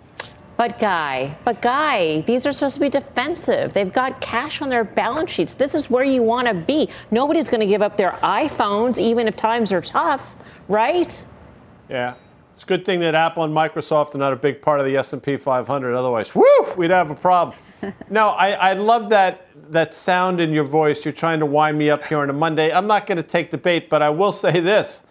But 0.56 0.78
Guy, 0.78 1.36
but 1.44 1.60
Guy, 1.62 2.22
these 2.22 2.46
are 2.46 2.52
supposed 2.52 2.74
to 2.74 2.80
be 2.80 2.88
defensive. 2.88 3.72
They've 3.74 3.92
got 3.92 4.20
cash 4.20 4.62
on 4.62 4.68
their 4.70 4.84
balance 4.84 5.30
sheets. 5.30 5.54
This 5.54 5.74
is 5.74 5.90
where 5.90 6.04
you 6.04 6.22
want 6.22 6.48
to 6.48 6.54
be. 6.54 6.88
Nobody's 7.10 7.48
going 7.48 7.60
to 7.60 7.66
give 7.66 7.82
up 7.82 7.96
their 7.96 8.12
iPhones 8.22 8.98
even 8.98 9.28
if 9.28 9.36
times 9.36 9.72
are 9.72 9.80
tough, 9.80 10.34
right? 10.68 11.26
Yeah. 11.88 12.14
It's 12.54 12.64
a 12.64 12.66
good 12.66 12.84
thing 12.84 13.00
that 13.00 13.14
Apple 13.14 13.44
and 13.44 13.54
Microsoft 13.54 14.14
are 14.14 14.18
not 14.18 14.34
a 14.34 14.36
big 14.36 14.60
part 14.60 14.80
of 14.80 14.86
the 14.86 14.96
S&P 14.96 15.38
500. 15.38 15.94
Otherwise, 15.94 16.34
whoo, 16.34 16.74
we'd 16.76 16.90
have 16.90 17.10
a 17.10 17.14
problem. 17.14 17.56
no, 18.10 18.28
I, 18.28 18.50
I 18.50 18.72
love 18.74 19.08
that 19.10 19.46
that 19.70 19.94
sound 19.94 20.40
in 20.40 20.52
your 20.52 20.64
voice. 20.64 21.04
You're 21.04 21.12
trying 21.12 21.40
to 21.40 21.46
wind 21.46 21.78
me 21.78 21.90
up 21.90 22.06
here 22.06 22.18
on 22.18 22.30
a 22.30 22.32
Monday. 22.32 22.72
I'm 22.72 22.86
not 22.86 23.06
going 23.06 23.16
to 23.16 23.22
take 23.22 23.50
the 23.50 23.58
bait, 23.58 23.88
but 23.88 24.02
I 24.02 24.10
will 24.10 24.32
say 24.32 24.60
this. 24.60 25.02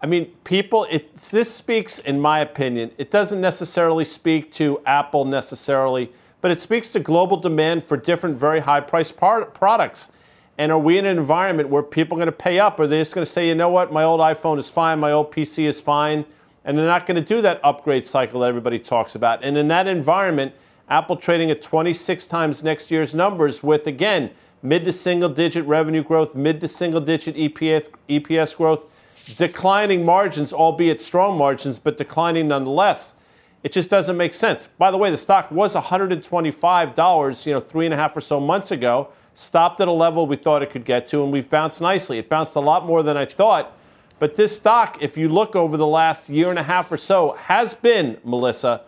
I 0.00 0.06
mean, 0.06 0.26
people, 0.44 0.86
it, 0.90 1.16
this 1.16 1.52
speaks, 1.52 1.98
in 1.98 2.20
my 2.20 2.38
opinion, 2.40 2.92
it 2.98 3.10
doesn't 3.10 3.40
necessarily 3.40 4.04
speak 4.04 4.52
to 4.52 4.80
Apple 4.86 5.24
necessarily, 5.24 6.12
but 6.40 6.50
it 6.50 6.60
speaks 6.60 6.92
to 6.92 7.00
global 7.00 7.36
demand 7.36 7.84
for 7.84 7.96
different 7.96 8.38
very 8.38 8.60
high 8.60 8.80
priced 8.80 9.16
products. 9.16 10.10
And 10.56 10.72
are 10.72 10.78
we 10.78 10.98
in 10.98 11.04
an 11.04 11.18
environment 11.18 11.68
where 11.68 11.82
people 11.82 12.16
are 12.16 12.20
going 12.20 12.26
to 12.26 12.32
pay 12.32 12.58
up? 12.58 12.78
Or 12.78 12.84
are 12.84 12.86
they 12.86 13.00
just 13.00 13.14
going 13.14 13.24
to 13.24 13.30
say, 13.30 13.48
you 13.48 13.54
know 13.54 13.68
what, 13.68 13.92
my 13.92 14.04
old 14.04 14.20
iPhone 14.20 14.58
is 14.58 14.70
fine, 14.70 15.00
my 15.00 15.12
old 15.12 15.32
PC 15.32 15.64
is 15.64 15.80
fine, 15.80 16.24
and 16.64 16.78
they're 16.78 16.86
not 16.86 17.06
going 17.06 17.16
to 17.16 17.26
do 17.26 17.42
that 17.42 17.60
upgrade 17.64 18.06
cycle 18.06 18.40
that 18.40 18.48
everybody 18.48 18.78
talks 18.78 19.14
about? 19.14 19.42
And 19.42 19.56
in 19.56 19.68
that 19.68 19.86
environment, 19.86 20.54
Apple 20.90 21.16
trading 21.16 21.50
at 21.50 21.60
26 21.60 22.26
times 22.26 22.62
next 22.62 22.90
year's 22.90 23.14
numbers 23.14 23.62
with, 23.62 23.86
again, 23.86 24.30
mid 24.62 24.84
to 24.84 24.92
single 24.92 25.28
digit 25.28 25.64
revenue 25.66 26.02
growth, 26.02 26.34
mid 26.34 26.60
to 26.60 26.68
single 26.68 27.00
digit 27.00 27.36
EPS, 27.36 27.88
EPS 28.08 28.56
growth, 28.56 29.34
declining 29.36 30.04
margins, 30.04 30.52
albeit 30.52 31.00
strong 31.00 31.36
margins, 31.36 31.78
but 31.78 31.96
declining 31.96 32.48
nonetheless. 32.48 33.14
It 33.62 33.72
just 33.72 33.90
doesn't 33.90 34.16
make 34.16 34.34
sense. 34.34 34.68
By 34.78 34.90
the 34.90 34.96
way, 34.96 35.10
the 35.10 35.18
stock 35.18 35.50
was 35.50 35.74
$125, 35.74 37.46
you 37.46 37.52
know, 37.52 37.60
three 37.60 37.84
and 37.84 37.92
a 37.92 37.96
half 37.96 38.16
or 38.16 38.20
so 38.20 38.40
months 38.40 38.70
ago, 38.70 39.08
stopped 39.34 39.80
at 39.80 39.88
a 39.88 39.92
level 39.92 40.26
we 40.26 40.36
thought 40.36 40.62
it 40.62 40.70
could 40.70 40.84
get 40.84 41.06
to, 41.08 41.22
and 41.22 41.32
we've 41.32 41.50
bounced 41.50 41.80
nicely. 41.80 42.18
It 42.18 42.28
bounced 42.28 42.56
a 42.56 42.60
lot 42.60 42.86
more 42.86 43.02
than 43.02 43.16
I 43.16 43.24
thought. 43.24 43.76
But 44.18 44.36
this 44.36 44.56
stock, 44.56 45.02
if 45.02 45.16
you 45.16 45.28
look 45.28 45.54
over 45.54 45.76
the 45.76 45.86
last 45.86 46.28
year 46.28 46.50
and 46.50 46.58
a 46.58 46.62
half 46.62 46.90
or 46.90 46.96
so, 46.96 47.32
has 47.32 47.74
been, 47.74 48.18
Melissa, 48.24 48.82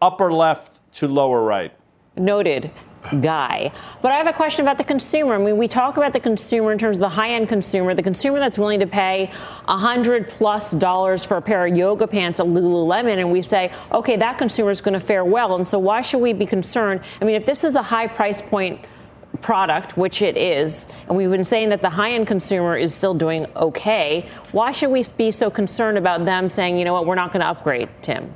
upper 0.00 0.32
left 0.32 0.79
to 0.92 1.08
lower 1.08 1.42
right. 1.42 1.72
Noted 2.16 2.70
guy. 3.20 3.72
But 4.02 4.12
I 4.12 4.16
have 4.16 4.26
a 4.26 4.32
question 4.32 4.64
about 4.64 4.78
the 4.78 4.84
consumer. 4.84 5.34
I 5.34 5.38
mean, 5.38 5.56
we 5.56 5.68
talk 5.68 5.96
about 5.96 6.12
the 6.12 6.20
consumer 6.20 6.72
in 6.72 6.78
terms 6.78 6.98
of 6.98 7.00
the 7.00 7.08
high-end 7.08 7.48
consumer, 7.48 7.94
the 7.94 8.02
consumer 8.02 8.38
that's 8.38 8.58
willing 8.58 8.80
to 8.80 8.86
pay 8.86 9.30
a 9.68 9.78
hundred 9.78 10.28
plus 10.28 10.72
dollars 10.72 11.24
for 11.24 11.36
a 11.36 11.42
pair 11.42 11.66
of 11.66 11.76
yoga 11.76 12.06
pants 12.06 12.40
at 12.40 12.46
Lululemon, 12.46 13.18
and 13.18 13.32
we 13.32 13.42
say, 13.42 13.72
okay, 13.92 14.16
that 14.16 14.38
consumer 14.38 14.70
is 14.70 14.80
going 14.80 14.94
to 14.94 15.00
fare 15.00 15.24
well. 15.24 15.56
And 15.56 15.66
so 15.66 15.78
why 15.78 16.02
should 16.02 16.20
we 16.20 16.32
be 16.32 16.46
concerned? 16.46 17.00
I 17.20 17.24
mean, 17.24 17.36
if 17.36 17.46
this 17.46 17.64
is 17.64 17.74
a 17.74 17.82
high 17.82 18.06
price 18.06 18.40
point 18.40 18.84
product, 19.40 19.96
which 19.96 20.20
it 20.20 20.36
is, 20.36 20.86
and 21.08 21.16
we've 21.16 21.30
been 21.30 21.44
saying 21.44 21.70
that 21.70 21.80
the 21.80 21.90
high 21.90 22.12
end 22.12 22.26
consumer 22.26 22.76
is 22.76 22.94
still 22.94 23.14
doing 23.14 23.46
okay, 23.56 24.28
why 24.52 24.72
should 24.72 24.90
we 24.90 25.04
be 25.16 25.30
so 25.30 25.50
concerned 25.50 25.96
about 25.96 26.26
them 26.26 26.50
saying, 26.50 26.76
you 26.76 26.84
know 26.84 26.92
what, 26.92 27.06
we're 27.06 27.14
not 27.14 27.32
going 27.32 27.40
to 27.40 27.48
upgrade, 27.48 27.88
Tim? 28.02 28.34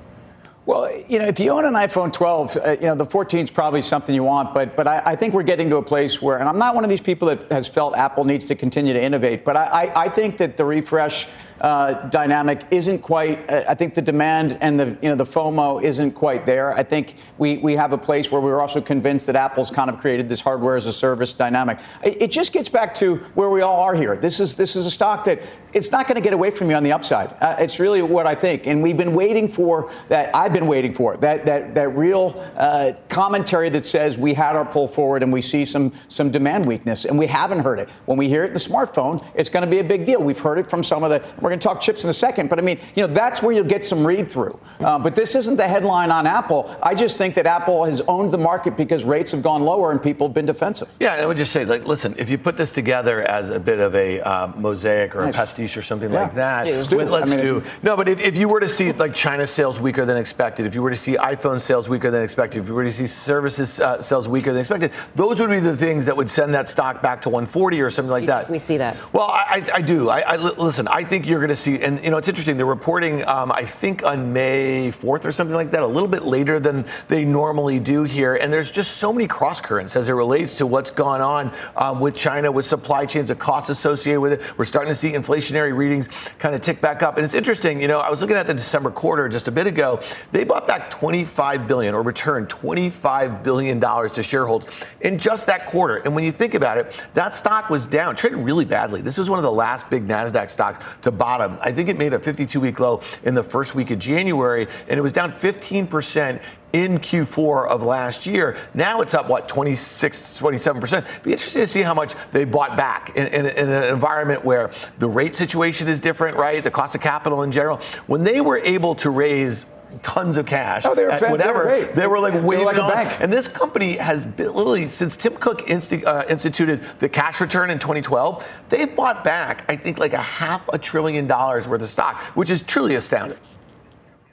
Well, 0.67 0.91
you 1.09 1.19
know, 1.19 1.27
if 1.27 1.39
you 1.39 1.51
own 1.51 1.67
an 1.67 1.75
iPhone 1.75 2.11
12, 2.11 2.57
uh, 2.57 2.71
you 2.81 2.87
know, 2.87 2.95
the 2.95 3.05
14 3.05 3.41
is 3.41 3.51
probably 3.51 3.83
something 3.83 4.15
you 4.15 4.25
want, 4.25 4.55
but 4.55 4.75
but 4.77 4.89
I, 4.89 5.03
I, 5.05 5.17
think 5.17 5.35
we're 5.35 5.43
getting 5.43 5.69
to 5.69 5.77
a 5.77 5.83
place 5.83 6.23
where, 6.23 6.39
and 6.39 6.49
I'm 6.49 6.57
not 6.57 6.75
one 6.75 6.85
of 6.85 6.91
these 6.91 7.03
people 7.03 7.29
that 7.29 7.53
has 7.53 7.67
felt 7.67 7.95
Apple 7.95 8.25
needs 8.25 8.47
to 8.47 8.55
continue 8.55 8.95
to 8.95 9.03
innovate, 9.03 9.45
but 9.45 9.59
I, 9.59 9.65
I, 9.65 10.05
I 10.05 10.09
think 10.09 10.39
that 10.39 10.57
the 10.57 10.65
refresh 10.65 11.27
uh, 11.61 12.09
dynamic 12.09 12.63
isn't 12.71 12.99
quite. 12.99 13.51
Uh, 13.51 13.65
I 13.69 13.75
think 13.75 13.95
the 13.95 14.03
demand 14.03 14.59
and 14.61 14.79
the 14.79 14.99
you 15.01 15.09
know 15.09 15.15
the 15.15 15.25
FOMO 15.25 15.83
isn't 15.83 16.13
quite 16.13 16.47
there. 16.47 16.77
I 16.77 16.83
think 16.83 17.17
we 17.39 17.59
we 17.59 17.75
have 17.75 17.93
a 17.93 17.99
place 17.99 18.31
where 18.31 18.41
we're 18.41 18.61
also 18.61 18.81
convinced 18.81 19.27
that 19.27 19.37
Apple's 19.37 19.71
kind 19.71 19.89
of 19.89 19.99
created 19.99 20.29
this 20.29 20.41
hardware 20.41 20.77
as 20.77 20.87
a 20.87 20.93
service 20.93 21.33
dynamic. 21.33 21.79
It, 22.03 22.23
it 22.23 22.31
just 22.31 22.53
gets 22.53 22.69
back 22.69 22.95
to 22.95 23.17
where 23.35 23.51
we 23.51 23.63
all 23.63 23.81
are 23.83 23.95
here. 23.95 24.17
This 24.17 24.41
is 24.41 24.55
this 24.55 24.77
is 24.77 24.87
a 24.87 24.91
stock 24.91 25.25
that 25.25 25.43
it's 25.73 25.91
not 25.91 26.07
going 26.07 26.17
to 26.17 26.21
get 26.21 26.33
away 26.33 26.51
from 26.51 26.71
you 26.71 26.77
on 26.77 26.83
the 26.83 26.93
upside. 26.93 27.33
Uh, 27.41 27.57
it's 27.59 27.79
really 27.79 28.03
what 28.03 28.27
I 28.27 28.35
think, 28.35 28.67
and 28.67 28.83
we've 28.83 28.97
been 28.97 29.15
waiting 29.15 29.49
for 29.49 29.91
that. 30.09 30.35
I've 30.35 30.53
been 30.53 30.67
waiting 30.67 30.93
for 30.93 31.17
that 31.19 31.47
that 31.47 31.75
that 31.75 31.89
real 31.91 32.45
uh, 32.57 32.93
commentary 33.09 33.71
that 33.71 33.87
says 33.87 34.19
we 34.19 34.35
had 34.35 34.57
our 34.57 34.65
pull 34.65 34.89
forward 34.89 35.23
and 35.23 35.33
we 35.33 35.41
see 35.41 35.65
some 35.65 35.93
some 36.09 36.31
demand 36.31 36.67
weakness, 36.67 37.05
and 37.05 37.19
we 37.19 37.27
haven't 37.27 37.61
heard 37.61 37.79
it. 37.79 37.91
When 38.07 38.19
we 38.19 38.29
hear 38.29 38.43
it 38.45 38.49
in 38.49 38.55
the 38.55 38.59
smartphone, 38.59 39.25
it's 39.35 39.49
going 39.49 39.65
to 39.65 39.71
be 39.71 39.79
a 39.79 39.85
big 39.85 40.05
deal. 40.05 40.23
We've 40.23 40.39
heard 40.39 40.59
it 40.59 40.69
from 40.69 40.83
some 40.83 41.05
of 41.05 41.11
the. 41.11 41.23
We're 41.45 41.51
going 41.51 41.61
to 41.61 41.69
talk 41.69 41.83
chips 41.83 42.05
in 42.05 42.09
a 42.09 42.15
second, 42.15 42.49
but 42.49 42.59
I 42.59 42.63
mean, 42.63 42.79
you 42.95 43.07
know, 43.07 43.13
that's 43.13 43.43
where 43.43 43.55
you'll 43.55 43.65
get 43.65 43.85
some 43.85 44.07
read 44.07 44.31
through. 44.31 44.59
Uh, 44.81 44.99
but 44.99 45.15
this 45.15 45.35
isn't 45.35 45.59
the 45.59 45.69
headline 45.69 46.11
on 46.11 46.27
Apple. 46.27 46.75
I 46.83 46.95
just 46.95 47.19
think 47.19 47.35
that 47.35 47.45
Apple 47.45 47.85
has 47.85 48.01
owned 48.09 48.31
the 48.31 48.39
market 48.39 48.79
because 48.79 49.05
rates 49.05 49.31
have 49.33 49.43
gone 49.43 49.63
lower 49.63 49.93
and 49.93 50.03
people 50.03 50.27
have 50.27 50.33
been 50.33 50.47
defensive. 50.47 50.89
Yeah, 51.01 51.13
I 51.13 51.27
would 51.27 51.37
just 51.37 51.53
say, 51.53 51.67
like, 51.67 51.85
listen, 51.85 52.15
if 52.17 52.31
you 52.31 52.39
put 52.39 52.57
this 52.57 52.73
together 52.73 53.25
as 53.25 53.51
a 53.51 53.61
bit 53.61 53.79
of 53.79 53.95
a 53.95 54.23
uh, 54.23 54.53
mosaic 54.57 55.15
or 55.15 55.27
nice. 55.27 55.35
a 55.35 55.37
pastiche 55.37 55.77
or 55.77 55.83
something 55.83 56.11
yeah. 56.11 56.23
like 56.23 56.35
that, 56.35 56.67
let's 56.67 56.89
do. 56.89 56.97
Let's 57.03 57.31
I 57.31 57.37
mean, 57.37 57.45
do. 57.45 57.63
No, 57.83 57.95
but 57.95 58.09
if, 58.09 58.21
if 58.21 58.39
you 58.39 58.49
were 58.49 58.61
to 58.61 58.69
see 58.69 58.93
like 58.93 59.15
China 59.15 59.47
sales 59.47 59.79
weaker 59.79 60.07
than 60.07 60.17
expected, 60.17 60.65
if 60.65 60.75
you 60.75 60.81
were 60.81 60.89
to 60.89 60.97
see 60.97 61.17
iPhone 61.17 61.61
sales 61.61 61.91
weaker 61.91 62.11
than 62.11 62.23
expected, 62.23 62.63
if 62.63 62.69
you 62.69 62.75
were 62.75 62.85
to 62.85 62.93
see 62.93 63.07
services 63.07 63.81
uh, 63.81 64.01
sales 64.01 64.29
weaker 64.29 64.53
than 64.53 64.61
expected, 64.61 64.93
those 65.15 65.39
would 65.41 65.51
be 65.51 65.61
the 65.61 65.77
things 65.77 66.07
that 66.07 66.17
would 66.17 66.31
send 66.31 66.55
that 66.55 66.71
stock 66.71 67.03
back 67.03 67.21
to 67.21 67.29
140 67.29 67.83
or 67.83 67.91
something 67.91 68.11
like 68.11 68.25
that. 68.25 68.49
We 68.49 68.59
see 68.59 68.79
that. 68.79 68.97
Well, 69.13 69.29
I, 69.29 69.63
I 69.75 69.83
do. 69.83 70.09
I, 70.09 70.21
I 70.21 70.37
listen. 70.37 70.89
I 70.89 71.05
think 71.05 71.27
you're 71.35 71.41
going 71.41 71.49
to 71.49 71.57
see, 71.57 71.83
and 71.83 72.03
you 72.05 72.11
know, 72.11 72.17
it's 72.17 72.29
interesting. 72.29 72.57
They're 72.57 72.65
reporting, 72.65 73.27
um, 73.27 73.51
I 73.51 73.65
think, 73.65 74.05
on 74.05 74.33
May 74.33 74.93
4th 74.93 75.25
or 75.25 75.33
something 75.33 75.57
like 75.57 75.73
that, 75.73 75.83
a 75.83 75.87
little 75.87 76.09
bit 76.09 76.23
later 76.23 76.61
than 76.61 76.85
they 77.09 77.25
normally 77.25 77.81
do 77.81 78.05
here. 78.05 78.37
And 78.37 78.53
there's 78.53 78.71
just 78.71 78.99
so 78.99 79.13
many 79.13 79.27
cross 79.27 79.61
currents 79.61 79.97
as 79.97 80.09
it 80.09 80.13
relates 80.13 80.55
to 80.59 80.67
what's 80.67 80.93
gone 80.93 81.21
on 81.21 81.53
um, 81.77 81.99
with 81.99 82.15
China, 82.15 82.53
with 82.53 82.67
supply 82.67 83.05
chains, 83.05 83.29
the 83.29 83.35
costs 83.35 83.69
associated 83.69 84.21
with 84.21 84.35
it. 84.35 84.59
We're 84.59 84.65
starting 84.65 84.93
to 84.93 84.97
see 84.97 85.11
inflationary 85.11 85.77
readings 85.77 86.09
kind 86.39 86.55
of 86.55 86.63
tick 86.63 86.81
back 86.81 87.03
up. 87.03 87.17
And 87.17 87.25
it's 87.25 87.35
interesting, 87.35 87.83
you 87.83 87.89
know, 87.89 87.99
I 87.99 88.11
was 88.11 88.21
looking 88.21 88.37
at 88.37 88.47
the 88.47 88.55
December 88.55 88.93
quarter 88.93 89.29
just 89.29 89.49
a 89.49 89.53
bit 89.53 89.67
ago. 89.67 90.01
They 90.31 90.45
bought 90.45 90.69
back 90.69 90.89
25 90.93 91.67
billion 91.67 91.95
or 91.95 92.03
returned 92.03 92.49
25 92.49 93.43
billion 93.43 93.81
dollars 93.81 94.13
to 94.13 94.23
shareholders 94.23 94.71
in 95.01 95.19
just 95.19 95.49
that 95.49 95.67
quarter. 95.67 95.97
And 95.97 96.15
when 96.15 96.23
you 96.23 96.31
think 96.31 96.55
about 96.55 96.79
it, 96.79 96.93
that 97.15 97.35
stock 97.35 97.71
was 97.71 97.87
down, 97.87 98.15
traded 98.15 98.39
really 98.39 98.65
badly. 98.65 99.01
This 99.01 99.19
is 99.19 99.29
one 99.29 99.41
of 99.41 99.43
the 99.43 99.53
last 99.53 99.91
big 99.91 100.07
Nasdaq 100.07 100.51
stocks 100.51 100.85
to 101.03 101.11
bottom. 101.25 101.57
I 101.63 101.73
think 101.73 101.89
it 101.89 101.97
made 101.97 102.13
a 102.13 102.19
52 102.19 102.61
week 102.61 102.79
low 102.79 103.01
in 103.23 103.33
the 103.33 103.43
first 103.43 103.75
week 103.75 103.91
of 103.91 103.99
January, 103.99 104.69
and 104.89 104.99
it 104.99 105.03
was 105.03 105.11
down 105.11 105.33
15% 105.33 106.39
in 106.75 106.99
Q4 106.99 107.67
of 107.67 107.83
last 107.83 108.27
year. 108.27 108.59
Now 108.75 109.01
it's 109.01 109.15
up, 109.15 109.27
what, 109.27 109.49
26, 109.49 110.39
27%. 110.39 111.23
Be 111.23 111.33
interesting 111.33 111.63
to 111.63 111.67
see 111.67 111.81
how 111.81 111.95
much 111.95 112.15
they 112.33 112.45
bought 112.45 112.77
back 112.77 113.17
in, 113.17 113.29
in, 113.29 113.47
in, 113.47 113.71
an 113.71 113.85
environment 113.85 114.45
where 114.45 114.71
the 114.99 115.09
rate 115.09 115.35
situation 115.35 115.89
is 115.89 115.99
different, 115.99 116.37
right? 116.37 116.63
The 116.63 116.71
cost 116.71 116.95
of 116.95 117.01
capital 117.01 117.43
in 117.43 117.51
general. 117.53 117.81
When 118.07 118.23
they 118.23 118.43
were 118.43 118.59
able 118.59 118.95
to 118.97 119.09
raise 119.09 119.65
tons 120.03 120.37
of 120.37 120.47
cash. 120.47 120.85
Oh, 120.85 120.95
they 120.95 121.05
were 121.05 121.13
fat, 121.13 121.31
whatever. 121.31 121.65
They 121.65 121.85
were, 121.85 121.93
they 121.93 122.07
were 122.07 122.19
like 122.19 122.43
waving 122.43 122.65
like 122.65 122.77
a 122.77 122.89
bank. 122.89 123.21
And 123.21 123.33
this 123.33 123.49
company 123.49 123.97
has 123.97 124.27
been, 124.27 124.53
literally 124.53 124.89
since 124.89 125.17
Tim 125.17 125.37
Cook 125.37 125.67
insti- 125.67 126.05
uh, 126.05 126.25
instituted 126.29 126.81
the 126.99 127.09
cash 127.09 127.41
return 127.41 127.71
in 127.71 127.79
2012, 127.79 128.47
they 128.69 128.85
bought 128.85 129.25
back 129.25 129.65
I 129.69 129.77
think 129.77 129.99
like 129.99 130.13
a 130.13 130.19
half 130.19 130.69
a 130.73 130.79
trillion 130.79 131.27
dollars 131.27 131.67
worth 131.69 131.83
of 131.83 131.89
stock, 131.89 132.21
which 132.37 132.51
is 132.51 132.63
truly 132.63 132.95
astounding 132.95 133.39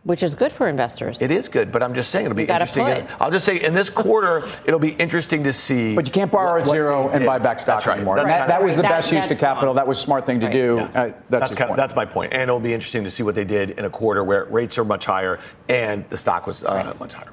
which 0.04 0.24
is 0.24 0.34
good 0.34 0.52
for 0.52 0.68
investors. 0.68 1.22
It 1.22 1.30
is 1.30 1.48
good, 1.48 1.72
but 1.72 1.84
I'm 1.84 1.94
just 1.94 2.10
saying 2.10 2.26
it'll 2.26 2.36
be 2.36 2.42
You 2.44 2.48
gotta 2.48 2.64
interesting. 2.66 3.06
put. 3.08 3.22
I'll 3.22 3.30
just 3.32 3.46
say 3.46 3.62
in 3.62 3.74
this 3.76 3.90
quarter, 3.90 4.44
it'll 4.66 4.80
be 4.80 4.94
interesting 4.94 5.44
to 5.44 5.54
see. 5.54 5.96
But 5.96 6.08
you 6.08 6.12
can't 6.12 6.32
borrow 6.32 6.60
at 6.60 6.68
zero 6.68 7.08
they 7.08 7.14
and 7.14 7.20
did. 7.22 7.28
buy 7.28 7.38
back 7.38 7.60
stock 7.60 7.76
That's 7.78 7.88
right. 7.88 7.98
anymore. 7.98 8.16
That's 8.16 8.32
And 8.32 8.42
that, 8.42 8.48
that 8.48 8.64
was 8.64 8.76
the 8.76 8.82
That- 8.82 8.90
best 8.90 9.12
use 9.12 9.30
of 9.30 9.38
capital. 9.38 9.68
wrong. 9.68 9.76
That 9.76 9.88
was 9.88 10.00
a 10.00 10.02
smart 10.02 10.26
thing 10.26 10.40
to 10.40 10.48
Right. 10.48 10.54
do. 10.54 10.76
Yes. 10.80 10.96
Uh, 10.96 11.00
that's 11.30 11.50
that's, 11.50 11.56
kind 11.56 11.70
of, 11.72 11.78
that's 11.78 11.96
my 11.96 12.06
point. 12.06 12.34
And 12.34 12.42
it'll 12.44 12.60
be 12.60 12.74
interesting 12.74 13.04
to 13.04 13.12
see 13.12 13.22
what 13.22 13.36
they 13.36 13.44
did 13.46 13.72
in 13.72 13.86
a 13.86 13.90
quarter 13.92 14.24
where 14.24 14.46
rates 14.46 14.78
are 14.80 14.84
much 14.86 15.06
higher 15.06 15.40
and 15.70 16.04
the 16.10 16.18
stock 16.18 16.48
was 16.48 16.64
uh, 16.64 16.94
much 17.00 17.14
higher. 17.14 17.30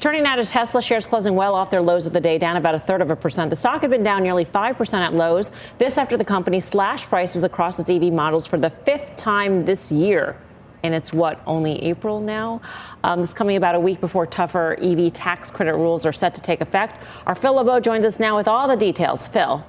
Turning 0.00 0.22
now 0.22 0.36
to 0.36 0.44
Tesla 0.44 0.80
shares 0.82 1.06
closing 1.06 1.34
well 1.34 1.54
off 1.54 1.70
their 1.70 1.80
lows 1.80 2.06
of 2.06 2.12
the 2.12 2.20
day, 2.20 2.36
down 2.38 2.56
about 2.56 2.74
a 2.74 2.78
third 2.78 3.00
of 3.02 3.10
a 3.10 3.16
percent. 3.16 3.48
The 3.50 3.56
stock 3.56 3.80
had 3.80 3.90
been 3.90 4.04
down 4.04 4.22
nearly 4.22 4.44
5% 4.44 5.00
at 5.00 5.14
lows. 5.14 5.52
This 5.78 5.96
after 5.98 6.16
the 6.16 6.24
company 6.24 6.60
slashed 6.60 7.08
prices 7.08 7.44
across 7.44 7.78
its 7.78 7.90
EV 7.90 8.12
models 8.12 8.46
for 8.46 8.58
the 8.58 8.70
fifth 8.70 9.16
time 9.16 9.64
this 9.64 9.90
year. 9.90 10.36
And 10.86 10.94
it's 10.94 11.12
what, 11.12 11.40
only 11.46 11.82
April 11.82 12.20
now? 12.20 12.62
Um, 13.02 13.20
this 13.20 13.34
coming 13.34 13.56
about 13.56 13.74
a 13.74 13.80
week 13.80 14.00
before 14.00 14.24
tougher 14.24 14.78
EV 14.80 15.12
tax 15.12 15.50
credit 15.50 15.74
rules 15.74 16.06
are 16.06 16.12
set 16.12 16.32
to 16.36 16.40
take 16.40 16.60
effect. 16.60 17.02
Our 17.26 17.34
Phil 17.34 17.54
LeBeau 17.54 17.80
joins 17.80 18.04
us 18.04 18.20
now 18.20 18.36
with 18.36 18.46
all 18.46 18.68
the 18.68 18.76
details. 18.76 19.26
Phil. 19.26 19.66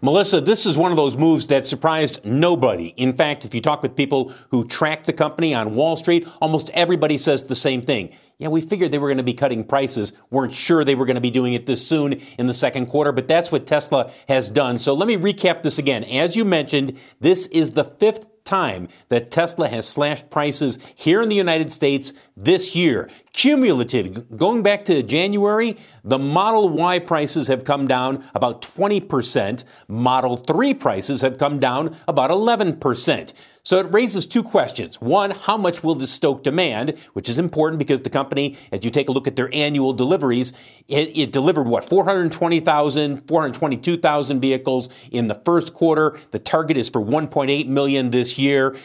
Melissa, 0.00 0.40
this 0.40 0.64
is 0.64 0.76
one 0.76 0.90
of 0.90 0.96
those 0.96 1.16
moves 1.16 1.48
that 1.48 1.66
surprised 1.66 2.24
nobody. 2.24 2.88
In 2.96 3.12
fact, 3.14 3.44
if 3.44 3.54
you 3.54 3.60
talk 3.60 3.82
with 3.82 3.94
people 3.96 4.32
who 4.50 4.66
track 4.66 5.04
the 5.04 5.12
company 5.12 5.54
on 5.54 5.74
Wall 5.74 5.96
Street, 5.96 6.26
almost 6.40 6.70
everybody 6.70 7.18
says 7.18 7.44
the 7.44 7.54
same 7.54 7.82
thing. 7.82 8.10
Yeah, 8.38 8.48
we 8.48 8.60
figured 8.60 8.90
they 8.90 8.98
were 8.98 9.08
going 9.08 9.18
to 9.18 9.22
be 9.22 9.34
cutting 9.34 9.62
prices. 9.62 10.12
weren't 10.30 10.52
sure 10.52 10.82
they 10.82 10.96
were 10.96 11.06
going 11.06 11.14
to 11.14 11.20
be 11.20 11.30
doing 11.30 11.54
it 11.54 11.66
this 11.66 11.86
soon 11.86 12.14
in 12.38 12.46
the 12.46 12.52
second 12.52 12.86
quarter, 12.86 13.12
but 13.12 13.28
that's 13.28 13.52
what 13.52 13.66
Tesla 13.66 14.10
has 14.28 14.50
done. 14.50 14.78
So 14.78 14.94
let 14.94 15.06
me 15.06 15.16
recap 15.16 15.62
this 15.62 15.78
again. 15.78 16.02
As 16.04 16.34
you 16.34 16.44
mentioned, 16.44 16.98
this 17.20 17.46
is 17.48 17.72
the 17.72 17.84
fifth 17.84 18.31
time 18.44 18.88
that 19.08 19.30
Tesla 19.30 19.68
has 19.68 19.88
slashed 19.88 20.30
prices 20.30 20.78
here 20.94 21.22
in 21.22 21.28
the 21.28 21.36
United 21.36 21.70
States 21.70 22.12
this 22.36 22.74
year. 22.74 23.08
Cumulative, 23.32 24.36
going 24.36 24.62
back 24.62 24.84
to 24.84 25.02
January, 25.02 25.78
the 26.04 26.18
Model 26.18 26.68
Y 26.68 26.98
prices 26.98 27.46
have 27.46 27.64
come 27.64 27.86
down 27.86 28.22
about 28.34 28.60
20%. 28.60 29.64
Model 29.88 30.36
3 30.36 30.74
prices 30.74 31.22
have 31.22 31.38
come 31.38 31.58
down 31.58 31.96
about 32.06 32.30
11%. 32.30 33.32
So 33.62 33.78
it 33.78 33.94
raises 33.94 34.26
two 34.26 34.42
questions. 34.42 35.00
One, 35.00 35.30
how 35.30 35.56
much 35.56 35.82
will 35.82 35.94
this 35.94 36.10
stoke 36.10 36.42
demand, 36.42 36.98
which 37.14 37.28
is 37.28 37.38
important 37.38 37.78
because 37.78 38.02
the 38.02 38.10
company, 38.10 38.58
as 38.70 38.84
you 38.84 38.90
take 38.90 39.08
a 39.08 39.12
look 39.12 39.26
at 39.26 39.36
their 39.36 39.48
annual 39.54 39.94
deliveries, 39.94 40.52
it, 40.88 41.16
it 41.16 41.32
delivered 41.32 41.68
what, 41.68 41.84
420,000, 41.84 43.28
422,000 43.28 44.40
vehicles 44.40 44.88
in 45.10 45.28
the 45.28 45.36
first 45.36 45.72
quarter. 45.72 46.18
The 46.32 46.38
target 46.38 46.76
is 46.76 46.90
for 46.90 47.00
1.8 47.00 47.66
million 47.68 48.10
this 48.10 48.36
year. 48.36 48.76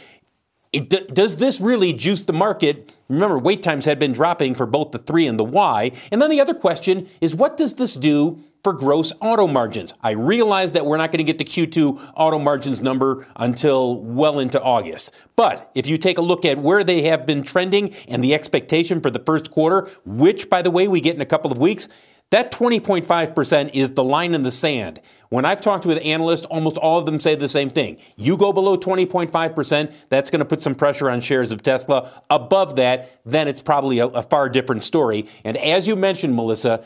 It, 0.74 1.13
does 1.13 1.38
this 1.38 1.62
really 1.62 1.93
juice 1.93 2.21
the 2.21 2.33
market? 2.33 2.95
Remember, 3.07 3.39
wait 3.39 3.63
times 3.63 3.86
had 3.86 4.00
been 4.00 4.12
dropping 4.12 4.53
for 4.53 4.65
both 4.65 4.91
the 4.91 5.00
3 5.00 5.27
and 5.27 5.39
the 5.39 5.45
Y. 5.45 5.91
And 6.12 6.21
then 6.21 6.29
the 6.29 6.41
other 6.41 6.53
question 6.53 7.07
is 7.21 7.33
what 7.33 7.55
does 7.55 7.75
this 7.75 7.93
do 7.93 8.39
for 8.63 8.74
gross 8.74 9.13
auto 9.21 9.47
margins? 9.47 9.93
I 10.03 10.12
realize 10.12 10.74
that 10.74 10.86
we're 10.86 10.97
not 10.97 11.12
going 11.12 11.25
to 11.25 11.31
get 11.31 11.38
the 11.38 11.45
Q2 11.45 12.13
auto 12.15 12.38
margins 12.38 12.81
number 12.81 13.25
until 13.38 14.01
well 14.01 14.39
into 14.39 14.62
August. 14.62 15.13
But 15.38 15.71
if 15.74 15.88
you 15.88 15.97
take 15.97 16.17
a 16.17 16.21
look 16.21 16.43
at 16.43 16.57
where 16.57 16.83
they 16.83 17.03
have 17.03 17.25
been 17.25 17.43
trending 17.43 17.93
and 18.07 18.21
the 18.21 18.33
expectation 18.33 19.00
for 19.00 19.09
the 19.09 19.19
first 19.19 19.51
quarter, 19.51 19.89
which, 20.05 20.50
by 20.50 20.62
the 20.62 20.71
way, 20.71 20.88
we 20.88 21.00
get 21.00 21.15
in 21.15 21.21
a 21.21 21.25
couple 21.25 21.51
of 21.51 21.57
weeks, 21.57 21.88
that 22.29 22.51
20.5% 22.51 23.69
is 23.74 23.93
the 23.93 24.03
line 24.03 24.34
in 24.34 24.41
the 24.41 24.51
sand. 24.51 25.00
When 25.29 25.46
I've 25.46 25.62
talked 25.62 25.86
with 25.86 26.00
analysts, 26.03 26.46
almost 26.46 26.77
all 26.77 26.98
of 27.00 27.05
them 27.05 27.19
say 27.19 27.36
the 27.36 27.48
same 27.48 27.69
thing. 27.69 27.98
You 28.15 28.38
go 28.38 28.51
below 28.51 28.77
20.5%, 28.77 29.93
that's 30.10 30.29
going 30.29 30.39
to 30.39 30.46
put 30.46 30.62
some 30.62 30.75
pressure 30.75 31.10
on 31.10 31.22
shares 31.22 31.51
of 31.51 31.63
Tesla. 31.63 32.24
Above 32.29 32.75
that, 32.77 33.19
then 33.25 33.48
it's 33.48 33.62
probably 33.62 34.00
a, 34.00 34.07
a 34.07 34.24
far 34.24 34.50
different 34.50 34.84
story. 34.84 35.27
And 35.43 35.57
as 35.57 35.88
you 35.88 35.96
mentioned, 35.96 36.36
Melissa, 36.36 36.84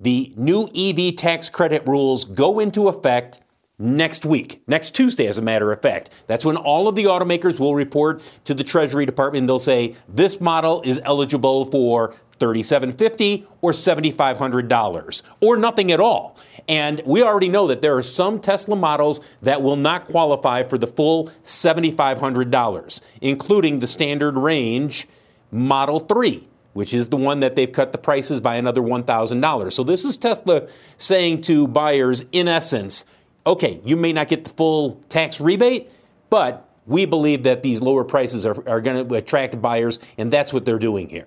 the 0.00 0.32
new 0.36 0.68
EV 0.74 1.16
tax 1.16 1.48
credit 1.48 1.86
rules 1.86 2.24
go 2.24 2.58
into 2.58 2.88
effect 2.88 3.40
next 3.78 4.24
week, 4.24 4.62
next 4.66 4.94
Tuesday, 4.94 5.26
as 5.26 5.38
a 5.38 5.42
matter 5.42 5.72
of 5.72 5.82
fact. 5.82 6.10
That's 6.26 6.44
when 6.44 6.56
all 6.56 6.86
of 6.88 6.94
the 6.94 7.04
automakers 7.04 7.58
will 7.58 7.74
report 7.74 8.22
to 8.44 8.54
the 8.54 8.64
Treasury 8.64 9.06
Department. 9.06 9.46
They'll 9.46 9.58
say 9.58 9.96
this 10.08 10.40
model 10.40 10.82
is 10.82 11.00
eligible 11.04 11.64
for 11.66 12.14
3,750 12.38 13.46
or 13.60 13.72
$7500 13.72 15.22
or 15.40 15.56
nothing 15.56 15.92
at 15.92 16.00
all. 16.00 16.36
And 16.68 17.00
we 17.04 17.22
already 17.22 17.48
know 17.48 17.66
that 17.66 17.82
there 17.82 17.96
are 17.96 18.02
some 18.02 18.40
Tesla 18.40 18.76
models 18.76 19.20
that 19.42 19.62
will 19.62 19.76
not 19.76 20.06
qualify 20.06 20.62
for 20.62 20.78
the 20.78 20.86
full 20.86 21.28
$7500, 21.44 23.00
including 23.20 23.78
the 23.78 23.86
standard 23.86 24.36
range 24.36 25.06
Model 25.50 26.00
3 26.00 26.48
which 26.74 26.92
is 26.92 27.08
the 27.08 27.16
one 27.16 27.38
that 27.38 27.54
they've 27.54 27.70
cut 27.70 27.92
the 27.92 27.98
prices 27.98 28.40
by 28.40 28.56
another 28.56 28.82
$1,000. 28.82 29.72
So 29.72 29.84
this 29.84 30.04
is 30.04 30.16
Tesla 30.16 30.66
saying 30.98 31.42
to 31.42 31.68
buyers, 31.68 32.24
in 32.32 32.48
essence, 32.48 33.04
okay, 33.46 33.80
you 33.84 33.96
may 33.96 34.12
not 34.12 34.28
get 34.28 34.44
the 34.44 34.50
full 34.50 35.02
tax 35.08 35.40
rebate, 35.40 35.88
but 36.30 36.68
we 36.86 37.06
believe 37.06 37.42
that 37.44 37.62
these 37.62 37.80
lower 37.80 38.04
prices 38.04 38.44
are, 38.44 38.68
are 38.68 38.80
going 38.80 39.06
to 39.08 39.14
attract 39.14 39.60
buyers, 39.60 39.98
and 40.18 40.32
that's 40.32 40.52
what 40.52 40.64
they're 40.64 40.78
doing 40.78 41.08
here. 41.08 41.26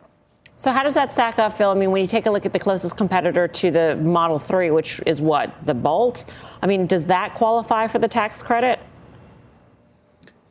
So 0.56 0.72
how 0.72 0.82
does 0.82 0.96
that 0.96 1.12
stack 1.12 1.38
up, 1.38 1.56
Phil? 1.56 1.70
I 1.70 1.76
mean, 1.76 1.92
when 1.92 2.02
you 2.02 2.08
take 2.08 2.26
a 2.26 2.32
look 2.32 2.46
at 2.46 2.52
the 2.52 2.60
closest 2.60 2.98
competitor 2.98 3.48
to 3.48 3.70
the 3.70 3.96
Model 3.98 4.40
3, 4.40 4.72
which 4.72 5.00
is 5.06 5.22
what, 5.22 5.54
the 5.66 5.76
Bolt? 5.76 6.26
I 6.64 6.68
mean, 6.68 6.88
does 6.88 7.06
that 7.08 7.36
qualify 7.36 7.88
for 7.88 8.00
the 8.00 8.08
tax 8.08 8.42
credit? 8.42 8.80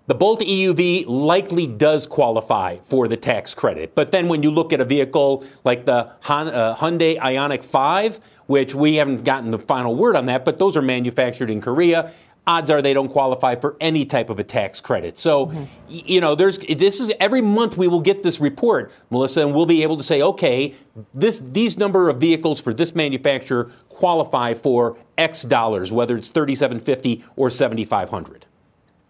The 0.06 0.14
Bolt 0.14 0.40
EUV 0.42 1.06
likely 1.08 1.66
does 1.66 2.06
qualify 2.06 2.76
for 2.84 3.08
the 3.08 3.16
tax 3.16 3.54
credit. 3.54 3.96
But 3.96 4.12
then 4.12 4.28
when 4.28 4.44
you 4.44 4.52
look 4.52 4.72
at 4.72 4.80
a 4.80 4.84
vehicle 4.84 5.44
like 5.64 5.84
the 5.86 6.12
uh, 6.28 6.76
Hyundai 6.76 7.18
Ioniq 7.18 7.64
5, 7.64 8.20
which 8.46 8.74
we 8.74 8.96
haven't 8.96 9.24
gotten 9.24 9.50
the 9.50 9.58
final 9.58 9.94
word 9.94 10.16
on 10.16 10.26
that, 10.26 10.44
but 10.44 10.58
those 10.58 10.76
are 10.76 10.82
manufactured 10.82 11.50
in 11.50 11.60
Korea, 11.60 12.12
odds 12.46 12.70
are 12.70 12.80
they 12.80 12.94
don't 12.94 13.08
qualify 13.08 13.56
for 13.56 13.76
any 13.80 14.04
type 14.04 14.30
of 14.30 14.38
a 14.38 14.44
tax 14.44 14.80
credit. 14.80 15.18
So, 15.18 15.46
mm-hmm. 15.46 15.64
you 15.88 16.20
know, 16.20 16.34
there's 16.34 16.58
this 16.58 17.00
is 17.00 17.12
every 17.18 17.40
month 17.40 17.76
we 17.76 17.88
will 17.88 18.00
get 18.00 18.22
this 18.22 18.40
report, 18.40 18.92
Melissa, 19.10 19.42
and 19.42 19.54
we'll 19.54 19.66
be 19.66 19.82
able 19.82 19.96
to 19.96 20.02
say, 20.02 20.22
okay, 20.22 20.74
this 21.12 21.40
these 21.40 21.76
number 21.76 22.08
of 22.08 22.18
vehicles 22.18 22.60
for 22.60 22.72
this 22.72 22.94
manufacturer 22.94 23.70
qualify 23.88 24.54
for 24.54 24.96
X 25.18 25.42
dollars, 25.42 25.92
whether 25.92 26.16
it's 26.16 26.30
3750 26.30 27.24
or 27.36 27.50
7500. 27.50 28.46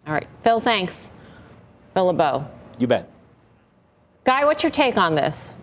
All 0.06 0.14
right. 0.14 0.26
Phil, 0.42 0.60
thanks. 0.60 1.10
Phil 1.94 2.06
LeBeau. 2.06 2.46
You 2.78 2.86
bet. 2.86 3.10
Guy, 4.24 4.44
what's 4.44 4.62
your 4.62 4.70
take 4.70 4.96
on 4.96 5.14
this? 5.14 5.58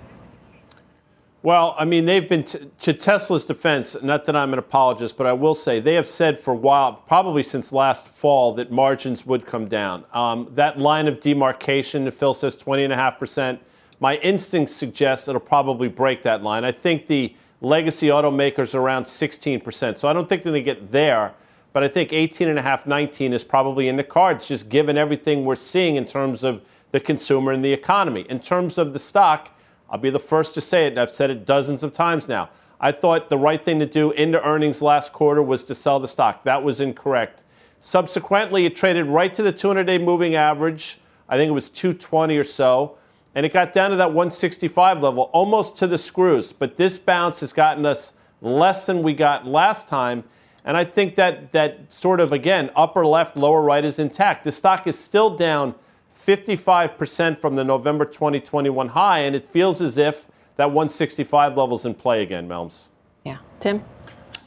Well, 1.43 1.75
I 1.77 1.83
mean, 1.83 2.05
they've 2.05 2.27
been, 2.27 2.45
t- 2.45 2.69
to 2.79 2.93
Tesla's 2.93 3.43
defense, 3.43 3.97
not 4.01 4.23
that 4.25 4.35
I'm 4.35 4.53
an 4.53 4.59
apologist, 4.59 5.17
but 5.17 5.27
I 5.27 5.33
will 5.33 5.55
say 5.55 5.81
they 5.81 5.95
have 5.95 6.07
said 6.07 6.39
for 6.39 6.51
a 6.53 6.57
while, 6.57 6.93
probably 6.93 7.43
since 7.43 7.73
last 7.73 8.07
fall, 8.07 8.53
that 8.53 8.71
margins 8.71 9.25
would 9.25 9.45
come 9.45 9.67
down. 9.67 10.05
Um, 10.13 10.49
that 10.55 10.79
line 10.79 11.05
of 11.09 11.19
demarcation, 11.19 12.09
Phil 12.11 12.33
says 12.33 12.55
20.5%, 12.55 13.59
my 13.99 14.15
instinct 14.17 14.71
suggests 14.71 15.27
it'll 15.27 15.41
probably 15.41 15.89
break 15.89 16.23
that 16.23 16.43
line. 16.43 16.63
I 16.63 16.71
think 16.71 17.07
the 17.07 17.35
legacy 17.59 18.07
automakers 18.07 18.73
are 18.73 18.79
around 18.79 19.03
16%, 19.03 19.97
so 19.97 20.07
I 20.07 20.13
don't 20.13 20.29
think 20.29 20.43
they're 20.43 20.53
going 20.53 20.63
to 20.63 20.73
get 20.73 20.93
there. 20.93 21.33
but 21.73 21.83
I 21.83 21.89
think 21.89 22.13
18 22.13 22.47
and 22.47 22.57
a 22.57 22.61
half, 22.61 22.85
19 22.85 23.33
is 23.33 23.43
probably 23.43 23.89
in 23.89 23.97
the 23.97 24.03
cards, 24.05 24.47
just 24.47 24.69
given 24.69 24.97
everything 24.97 25.43
we're 25.43 25.55
seeing 25.55 25.97
in 25.97 26.05
terms 26.05 26.45
of 26.45 26.61
the 26.91 27.01
consumer 27.01 27.51
and 27.51 27.65
the 27.65 27.73
economy. 27.73 28.25
In 28.29 28.39
terms 28.39 28.77
of 28.77 28.93
the 28.93 28.99
stock, 28.99 29.52
I'll 29.93 29.99
be 29.99 30.09
the 30.09 30.17
first 30.17 30.55
to 30.55 30.61
say 30.61 30.87
it, 30.87 30.97
I've 30.97 31.11
said 31.11 31.29
it 31.29 31.45
dozens 31.45 31.83
of 31.83 31.93
times 31.93 32.27
now. 32.27 32.49
I 32.81 32.91
thought 32.91 33.29
the 33.29 33.37
right 33.37 33.63
thing 33.63 33.77
to 33.79 33.85
do 33.85 34.09
into 34.09 34.43
earnings 34.43 34.81
last 34.81 35.13
quarter 35.13 35.43
was 35.43 35.63
to 35.65 35.75
sell 35.75 35.99
the 35.99 36.07
stock. 36.07 36.41
That 36.45 36.63
was 36.63 36.81
incorrect. 36.81 37.43
Subsequently, 37.79 38.65
it 38.65 38.75
traded 38.75 39.05
right 39.05 39.31
to 39.35 39.43
the 39.43 39.51
200 39.51 39.83
day 39.83 39.99
moving 39.99 40.33
average. 40.33 40.99
I 41.29 41.37
think 41.37 41.49
it 41.49 41.53
was 41.53 41.69
220 41.69 42.35
or 42.35 42.43
so. 42.43 42.97
And 43.35 43.45
it 43.45 43.53
got 43.53 43.71
down 43.71 43.91
to 43.91 43.95
that 43.97 44.07
165 44.07 45.03
level, 45.03 45.29
almost 45.31 45.77
to 45.77 45.85
the 45.85 45.99
screws. 45.99 46.53
But 46.53 46.75
this 46.75 46.97
bounce 46.97 47.41
has 47.41 47.53
gotten 47.53 47.85
us 47.85 48.13
less 48.41 48.87
than 48.87 49.03
we 49.03 49.13
got 49.13 49.45
last 49.45 49.87
time. 49.87 50.23
And 50.65 50.75
I 50.75 50.85
think 50.85 51.13
that 51.15 51.51
that 51.51 51.93
sort 51.93 52.19
of, 52.19 52.33
again, 52.33 52.71
upper 52.75 53.05
left, 53.05 53.37
lower 53.37 53.61
right 53.61 53.85
is 53.85 53.99
intact. 53.99 54.43
The 54.43 54.51
stock 54.51 54.87
is 54.87 54.97
still 54.97 55.37
down 55.37 55.75
55% 56.25 57.37
from 57.37 57.55
the 57.55 57.63
November 57.63 58.05
2021 58.05 58.89
high, 58.89 59.19
and 59.19 59.35
it 59.35 59.47
feels 59.47 59.81
as 59.81 59.97
if 59.97 60.25
that 60.57 60.65
165 60.71 61.57
level's 61.57 61.85
in 61.85 61.93
play 61.93 62.21
again, 62.21 62.47
Melms. 62.47 62.87
Yeah. 63.23 63.37
Tim? 63.59 63.83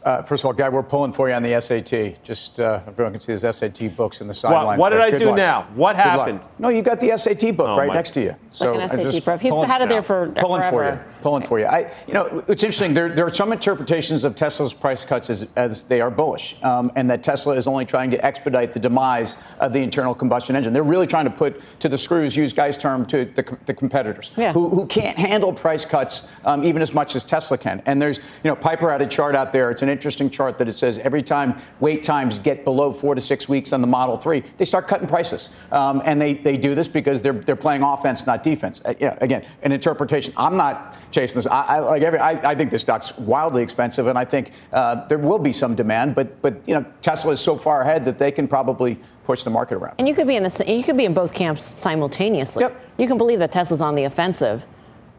Uh, 0.05 0.23
first 0.23 0.43
of 0.45 0.47
all, 0.47 0.53
Guy, 0.53 0.69
we're 0.69 0.85
pulling 0.85 1.13
for 1.13 1.29
you 1.29 1.35
on 1.35 1.43
the 1.43 1.61
SAT. 1.61 2.23
Just 2.23 2.61
uh, 2.61 2.81
everyone 2.87 3.13
can 3.13 3.21
see 3.21 3.33
his 3.33 3.41
SAT 3.41 3.97
books 3.97 4.21
in 4.21 4.29
the 4.29 4.35
sidelines. 4.35 4.79
What, 4.79 4.79
what 4.79 4.91
did 4.91 5.01
I 5.01 5.11
Good 5.11 5.19
do 5.19 5.27
luck. 5.27 5.37
now? 5.37 5.63
What 5.75 5.97
Good 5.97 6.03
happened? 6.03 6.39
luck. 6.41 6.61
No, 6.61 6.69
you 6.69 6.83
got 6.83 7.01
the 7.01 7.17
SAT 7.19 7.57
book 7.57 7.69
Oh, 7.69 7.77
right 7.77 7.89
my- 7.89 7.95
next 7.95 8.13
to 8.13 8.21
you. 8.21 8.37
Like 8.61 8.75
an 8.77 8.81
I'm 8.83 8.89
SAT 8.89 9.03
just 9.03 9.25
prep. 9.25 9.41
He's 9.41 9.51
pulling- 9.51 9.69
had 9.69 9.83
it 9.83 9.89
there 9.89 10.03
for 10.03 10.29
pulling 10.37 10.63
for 10.63 10.71
forever. 10.71 11.05
you. 11.09 11.16
Pulling 11.27 11.43
for 11.43 11.59
you. 11.59 11.67
I, 11.67 11.93
you 12.07 12.15
know, 12.15 12.45
it's 12.47 12.63
interesting. 12.63 12.95
There, 12.95 13.09
there 13.09 13.27
are 13.27 13.35
some 13.35 13.51
interpretations 13.51 14.23
of 14.23 14.37
Tesla's 14.37 14.73
price 14.73 15.05
cuts 15.05 15.29
as, 15.29 15.49
as 15.57 15.83
they 15.83 16.01
are 16.01 16.09
bullish, 16.09 16.55
um, 16.63 16.93
and 16.95 17.11
that 17.11 17.25
Tesla 17.25 17.57
is 17.57 17.67
only 17.67 17.85
trying 17.85 18.13
to 18.13 18.25
expedite 18.25 18.73
the 18.73 18.79
demise 18.79 19.37
of 19.59 19.73
the 19.73 19.81
internal 19.81 20.15
combustion 20.15 20.55
engine. 20.55 20.73
They're 20.73 20.85
really 20.85 21.09
trying 21.09 21.25
to 21.25 21.33
put 21.33 21.61
to 21.81 21.89
the 21.89 21.99
screws, 21.99 22.37
use 22.37 22.53
Guy's 22.53 22.79
term, 22.79 23.05
to 23.07 23.25
the, 23.25 23.59
the 23.67 23.75
competitors 23.75 24.31
Yeah. 24.37 24.53
who, 24.53 24.69
who 24.69 24.87
can't 24.87 25.19
handle 25.19 25.53
price 25.53 25.85
cuts 25.85 26.29
um, 26.45 26.63
even 26.63 26.81
as 26.81 26.95
much 26.95 27.17
as 27.17 27.25
Tesla 27.25 27.59
can. 27.59 27.83
And 27.87 28.01
there's, 28.01 28.19
you 28.19 28.49
know, 28.49 28.55
Piper 28.55 28.89
had 28.89 29.03
a 29.03 29.07
chart 29.09 29.35
out 29.35 29.51
there. 29.51 29.73
It's 29.73 29.83
an 29.83 29.89
interesting 29.89 30.31
chart 30.31 30.59
that 30.59 30.69
it 30.69 30.75
says 30.75 30.99
every 30.99 31.25
time 31.25 31.61
wait 31.81 32.05
times 32.05 32.39
get 32.39 32.63
below 32.63 32.93
four 32.93 33.17
to 33.17 33.21
six 33.21 33.49
weeks 33.49 33.73
on 33.73 33.81
the 33.81 33.89
Model 33.89 34.17
3, 34.17 34.45
they 34.59 34.65
start 34.65 34.87
cutting 34.87 35.09
prices. 35.09 35.51
Um, 35.73 36.03
and 36.05 36.21
they, 36.21 36.35
they 36.35 36.57
do 36.57 36.77
this 36.77 36.87
because 36.87 37.21
they're, 37.21 37.33
they're 37.33 37.57
playing 37.57 37.83
offense, 37.83 38.29
not 38.29 38.45
defense. 38.45 38.81
Uh, 38.85 38.95
yeah, 39.01 39.19
again, 39.21 39.45
an 39.65 39.73
interpretation. 39.73 40.33
I'm 40.37 40.57
not 40.57 40.95
chasing 41.17 41.37
this. 41.37 41.47
I, 41.47 41.63
I 41.63 41.79
like 41.81 42.03
every, 42.03 42.19
I, 42.19 42.51
I 42.51 42.55
think 42.55 42.71
this 42.71 42.83
stock's 42.83 43.17
wildly 43.17 43.63
expensive, 43.63 44.07
and 44.07 44.19
I 44.19 44.25
think 44.25 44.53
uh, 44.73 45.07
there 45.07 45.19
will 45.19 45.39
be 45.39 45.53
some 45.53 45.75
demand. 45.75 46.15
But, 46.15 46.41
but 46.43 46.67
you 46.69 46.75
know, 46.75 46.85
Tesla 47.01 47.33
is 47.33 47.41
so 47.41 47.57
far 47.57 47.81
ahead 47.81 48.05
that 48.05 48.19
they 48.19 48.31
can 48.31 48.47
probably 48.47 48.99
push 49.25 49.43
the 49.43 49.51
market 49.51 49.77
around. 49.77 49.95
And 49.99 50.07
you 50.07 50.15
could 50.15 50.27
be 50.27 50.37
in 50.37 50.43
the 50.43 50.65
you 50.67 50.85
could 50.85 50.97
be 50.97 51.05
in 51.05 51.15
both 51.15 51.33
camps 51.33 51.65
simultaneously. 51.65 52.63
Yep. 52.63 52.81
You 52.99 53.09
can 53.09 53.19
believe 53.19 53.39
that 53.39 53.51
Tesla's 53.51 53.81
on 53.81 53.95
the 53.95 54.05
offensive, 54.05 54.65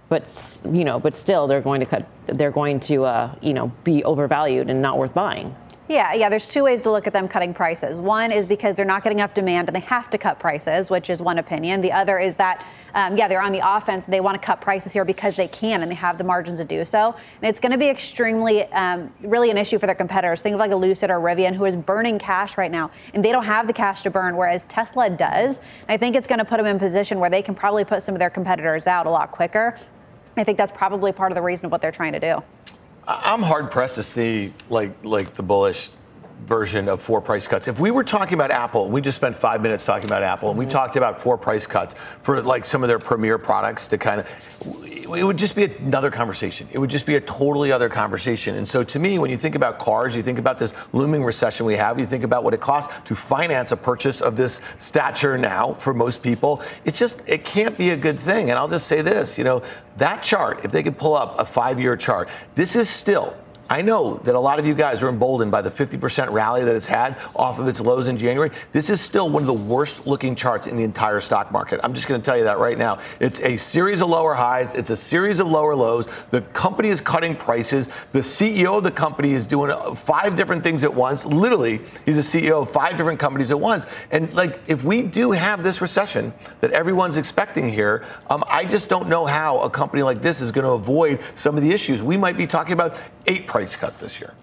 but 0.08 0.24
you 0.64 0.86
know, 0.86 1.00
but 1.00 1.16
still 1.16 1.48
they're 1.48 1.62
going 1.62 1.80
to 1.82 1.86
cut. 1.86 2.08
They're 2.28 2.52
going 2.52 2.80
to 2.82 3.06
uh, 3.06 3.36
you 3.42 3.54
know 3.54 3.72
be 3.84 4.04
overvalued 4.04 4.70
and 4.70 4.82
not 4.82 4.98
worth 4.98 5.14
buying. 5.14 5.56
Yeah, 5.90 6.14
yeah, 6.14 6.28
there's 6.28 6.48
two 6.48 6.66
ways 6.66 6.82
to 6.82 6.92
look 6.92 7.08
at 7.08 7.14
them 7.14 7.30
cutting 7.30 7.54
prices. 7.54 8.02
One 8.02 8.30
is 8.30 8.46
because 8.46 8.76
they're 8.76 8.84
not 8.84 9.04
getting 9.04 9.20
enough 9.20 9.34
demand 9.34 9.70
and 9.70 9.76
they 9.76 9.82
have 9.82 10.10
to 10.10 10.18
cut 10.18 10.38
prices, 10.38 10.90
which 10.90 11.10
is 11.10 11.22
one 11.22 11.38
opinion. 11.38 11.80
The 11.80 11.94
other 11.94 12.20
is 12.20 12.36
that, 12.36 12.66
um, 12.94 13.16
yeah, 13.16 13.30
they're 13.30 13.42
on 13.42 13.54
the 13.54 13.62
offense. 13.64 14.06
They 14.06 14.20
want 14.20 14.36
to 14.36 14.46
cut 14.46 14.60
prices 14.60 14.92
here 14.92 15.06
because 15.06 15.38
they 15.38 15.48
can 15.48 15.82
and 15.82 15.90
they 15.90 15.96
have 15.96 16.18
the 16.18 16.26
margins 16.26 16.60
to 16.60 16.66
do 16.66 16.84
so. 16.84 17.16
And 17.42 17.50
it's 17.50 17.62
going 17.62 17.72
to 17.72 17.78
be 17.78 17.88
extremely, 17.88 18.64
um, 18.74 19.14
really 19.22 19.50
an 19.50 19.58
issue 19.58 19.80
for 19.80 19.86
their 19.86 19.96
competitors. 19.96 20.42
Think 20.42 20.56
of 20.56 20.60
like 20.60 20.72
a 20.72 20.76
Lucid 20.76 21.10
or 21.10 21.22
Rivian 21.22 21.56
who 21.56 21.64
is 21.64 21.78
burning 21.78 22.20
cash 22.20 22.58
right 22.58 22.72
now 22.72 22.92
and 23.14 23.24
they 23.24 23.32
don't 23.32 23.46
have 23.46 23.66
the 23.66 23.74
cash 23.74 24.02
to 24.02 24.10
burn, 24.10 24.36
whereas 24.36 24.66
Tesla 24.66 25.10
does. 25.10 25.62
I 25.88 25.96
think 25.96 26.18
it's 26.18 26.28
going 26.28 26.40
to 26.40 26.46
put 26.46 26.58
them 26.58 26.66
in 26.66 26.80
position 26.80 27.18
where 27.18 27.30
they 27.30 27.42
can 27.42 27.56
probably 27.56 27.86
put 27.86 28.04
some 28.04 28.14
of 28.14 28.20
their 28.20 28.30
competitors 28.30 28.88
out 28.88 29.06
a 29.06 29.10
lot 29.10 29.32
quicker. 29.32 29.78
I 30.36 30.44
think 30.44 30.58
that's 30.58 30.72
probably 30.74 31.14
part 31.14 31.32
of 31.32 31.38
the 31.38 31.42
reason 31.42 31.68
of 31.68 31.72
what 31.72 31.82
they're 31.82 31.94
trying 31.94 32.12
to 32.12 32.20
do. 32.20 32.44
I'm 33.08 33.42
hard 33.42 33.72
pressed 33.72 33.96
to 33.96 34.04
see 34.04 34.54
like 34.70 34.92
like 35.04 35.34
the 35.34 35.44
bullish 35.44 35.90
version 36.46 36.88
of 36.88 37.02
four 37.02 37.20
price 37.20 37.48
cuts. 37.48 37.68
If 37.68 37.80
we 37.80 37.92
were 37.92 38.04
talking 38.04 38.36
about 38.36 38.52
Apple, 38.52 38.90
we 38.90 39.02
just 39.02 39.18
spent 39.18 39.36
five 39.36 39.62
minutes 39.62 39.84
talking 39.84 40.06
about 40.06 40.24
Apple, 40.24 40.50
and 40.50 40.58
we 40.58 40.66
mm-hmm. 40.66 40.72
talked 40.72 40.96
about 40.96 41.20
four 41.20 41.38
price 41.38 41.66
cuts 41.66 41.96
for 42.22 42.42
like 42.42 42.64
some 42.64 42.84
of 42.84 42.90
their 42.90 43.00
premier 43.00 43.38
products 43.38 43.88
to 43.88 43.98
kind 43.98 44.22
of, 44.22 45.04
it 45.16 45.24
would 45.24 45.38
just 45.38 45.56
be 45.56 45.66
another 45.66 46.12
conversation. 46.12 46.68
It 46.72 46.80
would 46.80 46.90
just 46.90 47.06
be 47.06 47.16
a 47.16 47.22
totally 47.22 47.72
other 47.72 47.90
conversation. 47.90 48.56
And 48.56 48.68
so 48.68 48.84
to 48.84 49.00
me, 49.00 49.20
when 49.20 49.30
you 49.30 49.38
think 49.38 49.56
about 49.56 49.80
cars, 49.80 50.16
you 50.16 50.24
think 50.24 50.40
about 50.40 50.58
this 50.58 50.74
looming 50.94 51.24
recession 51.24 51.66
we 51.66 51.76
have, 51.76 52.00
you 52.00 52.06
think 52.06 52.24
about 52.24 52.44
what 52.44 52.54
it 52.54 52.62
costs 52.62 52.94
to 53.06 53.16
finance 53.16 53.72
a 53.72 53.78
purchase 53.78 54.22
of 54.22 54.36
this 54.36 54.62
stature 54.78 55.38
now 55.38 55.74
for 55.74 55.94
most 55.94 56.22
people. 56.22 56.62
It's 56.86 57.00
just, 57.00 57.22
it 57.28 57.46
can't 57.46 57.78
be 57.78 57.90
a 57.90 57.98
good 57.98 58.18
thing. 58.18 58.50
And 58.50 58.60
I'll 58.60 58.68
just 58.68 58.88
say 58.88 59.02
this, 59.02 59.38
you 59.38 59.44
know, 59.44 59.64
that 59.98 60.22
chart, 60.24 60.64
if 60.64 60.72
they 60.72 60.84
could 60.84 60.98
pull 60.98 61.16
up 61.16 61.40
a 61.40 61.46
five 61.46 61.80
year 61.80 61.96
chart, 61.96 62.30
this 62.56 62.76
is 62.76 62.90
still 62.90 63.36
I 63.70 63.82
know 63.82 64.16
that 64.24 64.34
a 64.34 64.40
lot 64.40 64.60
of 64.60 64.66
you 64.66 64.74
guys 64.74 65.04
are 65.04 65.10
emboldened 65.10 65.52
by 65.52 65.62
the 65.62 65.70
50% 65.70 66.32
rally 66.32 66.64
that 66.64 66.76
it's 66.76 66.86
had 66.86 67.18
off 67.36 67.60
of 67.60 67.68
its 67.68 67.82
lows 67.82 68.08
in 68.08 68.18
January. 68.18 68.52
This 68.72 68.90
is 68.90 69.02
still 69.02 69.30
one 69.30 69.44
of 69.44 69.48
the 69.48 69.54
worst 69.54 70.08
looking 70.08 70.36
charts 70.36 70.68
in 70.68 70.78
the 70.78 70.84
entire 70.84 71.20
stock 71.20 71.52
market. 71.52 71.82
I'm 71.84 71.94
just 71.94 72.08
going 72.08 72.22
to 72.22 72.26
tell 72.26 72.38
you 72.38 72.46
that 72.46 72.60
right 72.60 72.78
now. 72.78 73.00
It's 73.20 73.42
a 73.42 73.58
series 73.58 74.02
of 74.02 74.10
lower 74.10 74.34
highs, 74.34 74.74
it's 74.74 74.90
a 74.90 74.96
series 74.96 75.40
of 75.40 75.48
lower 75.48 75.76
lows. 75.76 76.08
The 76.32 76.42
company 76.42 76.90
is 76.90 77.02
cutting 77.02 77.36
prices. 77.36 77.90
The 78.14 78.20
CEO 78.20 78.78
of 78.78 78.84
the 78.84 78.92
company 78.92 79.34
is 79.34 79.46
doing 79.46 79.72
uh, 79.72 79.94
five 79.96 80.36
different 80.36 80.64
things 80.64 80.84
at 80.84 80.94
once. 80.94 81.26
Literally, 81.26 81.82
he's 82.06 82.18
a 82.18 82.22
CEO 82.22 82.62
of 82.62 82.72
five 82.72 82.96
different 82.96 83.20
companies 83.20 83.52
at 83.52 83.60
once. 83.60 83.86
And 84.12 84.34
like, 84.34 84.62
if 84.68 84.84
we 84.84 85.02
do 85.02 85.32
have 85.32 85.64
this 85.64 85.82
recession 85.82 86.34
that 86.62 86.72
everyone's 86.72 87.18
expecting 87.18 87.70
here, 87.70 88.06
um, 88.30 88.44
I 88.48 88.64
just 88.64 88.88
don't 88.88 89.10
know 89.10 89.26
how 89.26 89.60
a 89.60 89.70
company 89.70 90.04
like 90.04 90.22
this 90.22 90.40
is 90.40 90.52
going 90.52 90.66
to 90.66 90.72
avoid 90.72 91.20
some 91.36 91.58
of 91.58 91.64
the 91.64 91.72
issues. 91.72 92.02
We 92.02 92.16
might 92.16 92.38
be 92.38 92.48
talking 92.48 92.74
about 92.74 92.98
eight 93.28 93.48
price 93.48 93.76
cuts 93.76 94.00
this 94.00 94.20
year. 94.20 94.34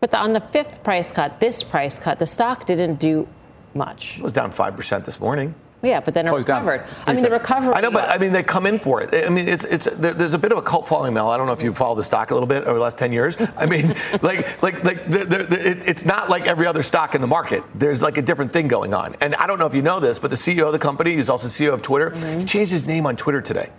But 0.00 0.10
the, 0.10 0.18
on 0.18 0.32
the 0.32 0.40
fifth 0.40 0.82
price 0.82 1.10
cut, 1.10 1.40
this 1.40 1.62
price 1.62 1.98
cut, 1.98 2.18
the 2.18 2.26
stock 2.26 2.66
didn't 2.66 2.96
do 2.96 3.26
much. 3.74 4.18
It 4.18 4.22
was 4.22 4.32
down 4.32 4.52
5% 4.52 5.04
this 5.04 5.20
morning. 5.20 5.54
Yeah, 5.82 6.00
but 6.00 6.14
then 6.14 6.26
it 6.26 6.32
recovered. 6.32 6.84
I 7.06 7.12
mean, 7.12 7.22
the 7.22 7.30
recovery. 7.30 7.74
I 7.74 7.80
know, 7.80 7.90
but 7.90 8.08
I 8.10 8.18
mean, 8.18 8.32
they 8.32 8.42
come 8.42 8.66
in 8.66 8.78
for 8.78 9.02
it. 9.02 9.14
I 9.14 9.28
mean, 9.28 9.46
it's 9.46 9.64
it's 9.66 9.84
there's 9.84 10.32
a 10.32 10.38
bit 10.38 10.50
of 10.50 10.58
a 10.58 10.62
cult 10.62 10.88
following, 10.88 11.12
Mel. 11.12 11.30
I 11.30 11.36
don't 11.36 11.46
know 11.46 11.52
if 11.52 11.62
you 11.62 11.72
followed 11.74 11.96
the 11.96 12.02
stock 12.02 12.30
a 12.30 12.34
little 12.34 12.46
bit 12.46 12.64
over 12.64 12.74
the 12.74 12.82
last 12.82 12.98
ten 12.98 13.12
years. 13.12 13.36
I 13.56 13.66
mean, 13.66 13.88
like 14.22 14.60
like 14.62 14.82
like 14.82 15.08
the, 15.08 15.24
the, 15.24 15.44
the, 15.44 15.88
it's 15.88 16.04
not 16.06 16.30
like 16.30 16.46
every 16.46 16.66
other 16.66 16.82
stock 16.82 17.14
in 17.14 17.20
the 17.20 17.26
market. 17.26 17.62
There's 17.74 18.00
like 18.00 18.16
a 18.16 18.22
different 18.22 18.52
thing 18.52 18.68
going 18.68 18.94
on. 18.94 19.16
And 19.20 19.34
I 19.36 19.46
don't 19.46 19.58
know 19.58 19.66
if 19.66 19.74
you 19.74 19.82
know 19.82 20.00
this, 20.00 20.18
but 20.18 20.30
the 20.30 20.36
CEO 20.36 20.66
of 20.66 20.72
the 20.72 20.78
company, 20.78 21.14
who's 21.14 21.28
also 21.28 21.46
CEO 21.46 21.74
of 21.74 21.82
Twitter, 21.82 22.10
he 22.38 22.44
changed 22.46 22.72
his 22.72 22.86
name 22.86 23.06
on 23.06 23.14
Twitter 23.14 23.42
today. 23.42 23.70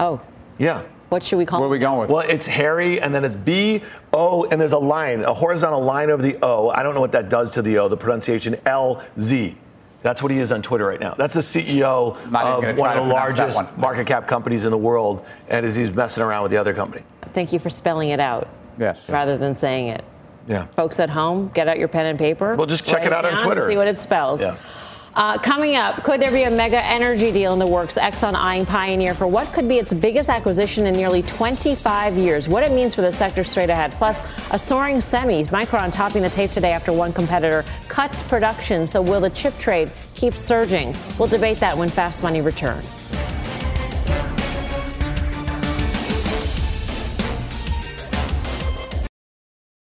oh, 0.00 0.20
Yeah. 0.58 0.82
What 1.10 1.22
should 1.22 1.36
we 1.36 1.44
call? 1.44 1.58
It? 1.58 1.60
Where 1.60 1.68
are 1.68 1.72
we 1.72 1.78
going 1.78 2.00
with? 2.00 2.10
Well, 2.10 2.26
it's 2.28 2.46
Harry, 2.46 3.00
and 3.00 3.14
then 3.14 3.24
it's 3.24 3.34
B 3.36 3.82
O, 4.12 4.44
and 4.44 4.60
there's 4.60 4.72
a 4.72 4.78
line, 4.78 5.22
a 5.22 5.34
horizontal 5.34 5.82
line 5.82 6.10
over 6.10 6.22
the 6.22 6.38
O. 6.42 6.70
I 6.70 6.82
don't 6.82 6.94
know 6.94 7.00
what 7.00 7.12
that 7.12 7.28
does 7.28 7.50
to 7.52 7.62
the 7.62 7.78
O. 7.78 7.88
The 7.88 7.96
pronunciation 7.96 8.56
L 8.64 9.02
Z. 9.18 9.56
That's 10.02 10.22
what 10.22 10.32
he 10.32 10.38
is 10.38 10.50
on 10.50 10.62
Twitter 10.62 10.86
right 10.86 10.98
now. 10.98 11.12
That's 11.12 11.34
the 11.34 11.40
CEO 11.40 12.16
of 12.16 12.32
one 12.78 12.96
of 12.96 13.04
the 13.04 13.12
largest 13.12 13.54
one. 13.54 13.68
market 13.76 14.06
cap 14.06 14.26
companies 14.26 14.64
in 14.64 14.70
the 14.70 14.78
world, 14.78 15.26
and 15.48 15.66
is 15.66 15.74
he's 15.74 15.94
messing 15.94 16.22
around 16.22 16.44
with 16.44 16.52
the 16.52 16.58
other 16.58 16.72
company. 16.72 17.04
Thank 17.34 17.52
you 17.52 17.58
for 17.58 17.68
spelling 17.68 18.08
it 18.08 18.20
out. 18.20 18.48
Yes. 18.78 19.10
Rather 19.10 19.36
than 19.36 19.54
saying 19.54 19.88
it. 19.88 20.04
Yeah. 20.46 20.66
Folks 20.68 20.98
at 21.00 21.10
home, 21.10 21.48
get 21.48 21.68
out 21.68 21.78
your 21.78 21.88
pen 21.88 22.06
and 22.06 22.18
paper. 22.18 22.54
Well, 22.54 22.66
just 22.66 22.86
check 22.86 23.00
write 23.00 23.08
it 23.08 23.12
out 23.12 23.24
on 23.26 23.32
down, 23.32 23.44
Twitter. 23.44 23.68
See 23.68 23.76
what 23.76 23.88
it 23.88 23.98
spells. 24.00 24.40
Yeah. 24.40 24.56
Uh, 25.14 25.36
coming 25.38 25.74
up, 25.74 26.04
could 26.04 26.20
there 26.20 26.30
be 26.30 26.44
a 26.44 26.50
mega 26.50 26.82
energy 26.84 27.32
deal 27.32 27.52
in 27.52 27.58
the 27.58 27.66
works? 27.66 27.98
Exxon 27.98 28.34
eyeing 28.34 28.64
Pioneer 28.64 29.12
for 29.12 29.26
what 29.26 29.52
could 29.52 29.68
be 29.68 29.78
its 29.78 29.92
biggest 29.92 30.30
acquisition 30.30 30.86
in 30.86 30.94
nearly 30.94 31.22
25 31.22 32.16
years. 32.16 32.48
What 32.48 32.62
it 32.62 32.70
means 32.70 32.94
for 32.94 33.00
the 33.00 33.10
sector 33.10 33.42
straight 33.42 33.70
ahead. 33.70 33.90
Plus, 33.92 34.20
a 34.52 34.58
soaring 34.58 34.98
semis. 34.98 35.48
Micron 35.48 35.92
topping 35.92 36.22
the 36.22 36.30
tape 36.30 36.52
today 36.52 36.70
after 36.72 36.92
one 36.92 37.12
competitor 37.12 37.64
cuts 37.88 38.22
production. 38.22 38.86
So, 38.86 39.02
will 39.02 39.20
the 39.20 39.30
chip 39.30 39.58
trade 39.58 39.90
keep 40.14 40.34
surging? 40.34 40.94
We'll 41.18 41.28
debate 41.28 41.58
that 41.58 41.76
when 41.76 41.88
Fast 41.88 42.22
Money 42.22 42.40
returns. 42.40 43.08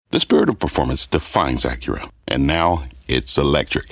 The 0.09 0.19
spirit 0.19 0.49
of 0.49 0.57
performance 0.57 1.05
defines 1.05 1.65
Acura, 1.65 2.09
and 2.27 2.47
now 2.47 2.85
it's 3.07 3.37
electric. 3.37 3.91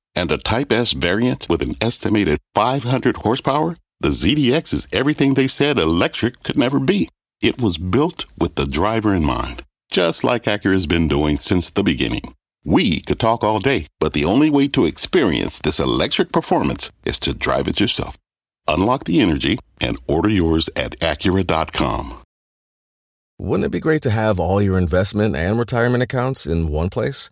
And 0.15 0.31
a 0.31 0.37
Type 0.37 0.71
S 0.71 0.91
variant 0.91 1.47
with 1.49 1.61
an 1.61 1.75
estimated 1.81 2.39
500 2.53 3.17
horsepower? 3.17 3.77
The 3.99 4.09
ZDX 4.09 4.73
is 4.73 4.87
everything 4.91 5.33
they 5.33 5.47
said 5.47 5.77
electric 5.77 6.43
could 6.43 6.57
never 6.57 6.79
be. 6.79 7.09
It 7.41 7.61
was 7.61 7.77
built 7.77 8.25
with 8.37 8.55
the 8.55 8.65
driver 8.65 9.13
in 9.15 9.23
mind, 9.23 9.63
just 9.89 10.23
like 10.23 10.43
Acura's 10.43 10.87
been 10.87 11.07
doing 11.07 11.37
since 11.37 11.69
the 11.69 11.83
beginning. 11.83 12.35
We 12.63 13.01
could 13.01 13.19
talk 13.19 13.43
all 13.43 13.59
day, 13.59 13.87
but 13.99 14.13
the 14.13 14.25
only 14.25 14.49
way 14.49 14.67
to 14.69 14.85
experience 14.85 15.59
this 15.59 15.79
electric 15.79 16.31
performance 16.31 16.91
is 17.05 17.17
to 17.19 17.33
drive 17.33 17.67
it 17.67 17.79
yourself. 17.79 18.17
Unlock 18.67 19.05
the 19.05 19.19
energy 19.21 19.57
and 19.79 19.97
order 20.07 20.29
yours 20.29 20.69
at 20.75 20.99
Acura.com. 20.99 22.21
Wouldn't 23.39 23.65
it 23.65 23.69
be 23.69 23.79
great 23.79 24.03
to 24.03 24.11
have 24.11 24.39
all 24.39 24.61
your 24.61 24.77
investment 24.77 25.35
and 25.35 25.57
retirement 25.57 26.03
accounts 26.03 26.45
in 26.45 26.67
one 26.67 26.91
place? 26.91 27.31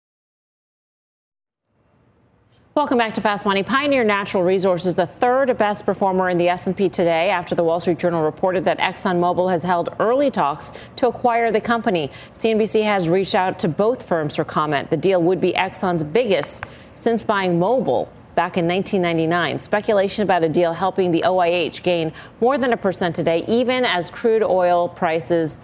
Welcome 2.73 2.99
back 2.99 3.15
to 3.15 3.21
Fast 3.21 3.45
Money. 3.45 3.63
Pioneer 3.63 4.05
Natural 4.05 4.43
Resources, 4.43 4.95
the 4.95 5.05
third 5.05 5.57
best 5.57 5.85
performer 5.85 6.29
in 6.29 6.37
the 6.37 6.47
S&P 6.47 6.87
today 6.87 7.29
after 7.29 7.53
the 7.53 7.65
Wall 7.65 7.81
Street 7.81 7.99
Journal 7.99 8.23
reported 8.23 8.63
that 8.63 8.79
ExxonMobil 8.79 9.51
has 9.51 9.61
held 9.61 9.89
early 9.99 10.31
talks 10.31 10.71
to 10.95 11.09
acquire 11.09 11.51
the 11.51 11.59
company. 11.59 12.09
CNBC 12.33 12.81
has 12.85 13.09
reached 13.09 13.35
out 13.35 13.59
to 13.59 13.67
both 13.67 14.07
firms 14.07 14.37
for 14.37 14.45
comment. 14.45 14.89
The 14.89 14.95
deal 14.95 15.21
would 15.21 15.41
be 15.41 15.51
Exxon's 15.51 16.01
biggest 16.01 16.63
since 16.95 17.25
buying 17.25 17.59
Mobil 17.59 18.07
back 18.35 18.55
in 18.55 18.69
1999. 18.69 19.59
Speculation 19.59 20.23
about 20.23 20.45
a 20.45 20.49
deal 20.49 20.71
helping 20.71 21.11
the 21.11 21.23
OIH 21.23 21.83
gain 21.83 22.13
more 22.39 22.57
than 22.57 22.71
a 22.71 22.77
percent 22.77 23.17
today, 23.17 23.43
even 23.49 23.83
as 23.83 24.09
crude 24.09 24.43
oil 24.43 24.87
prices 24.87 25.57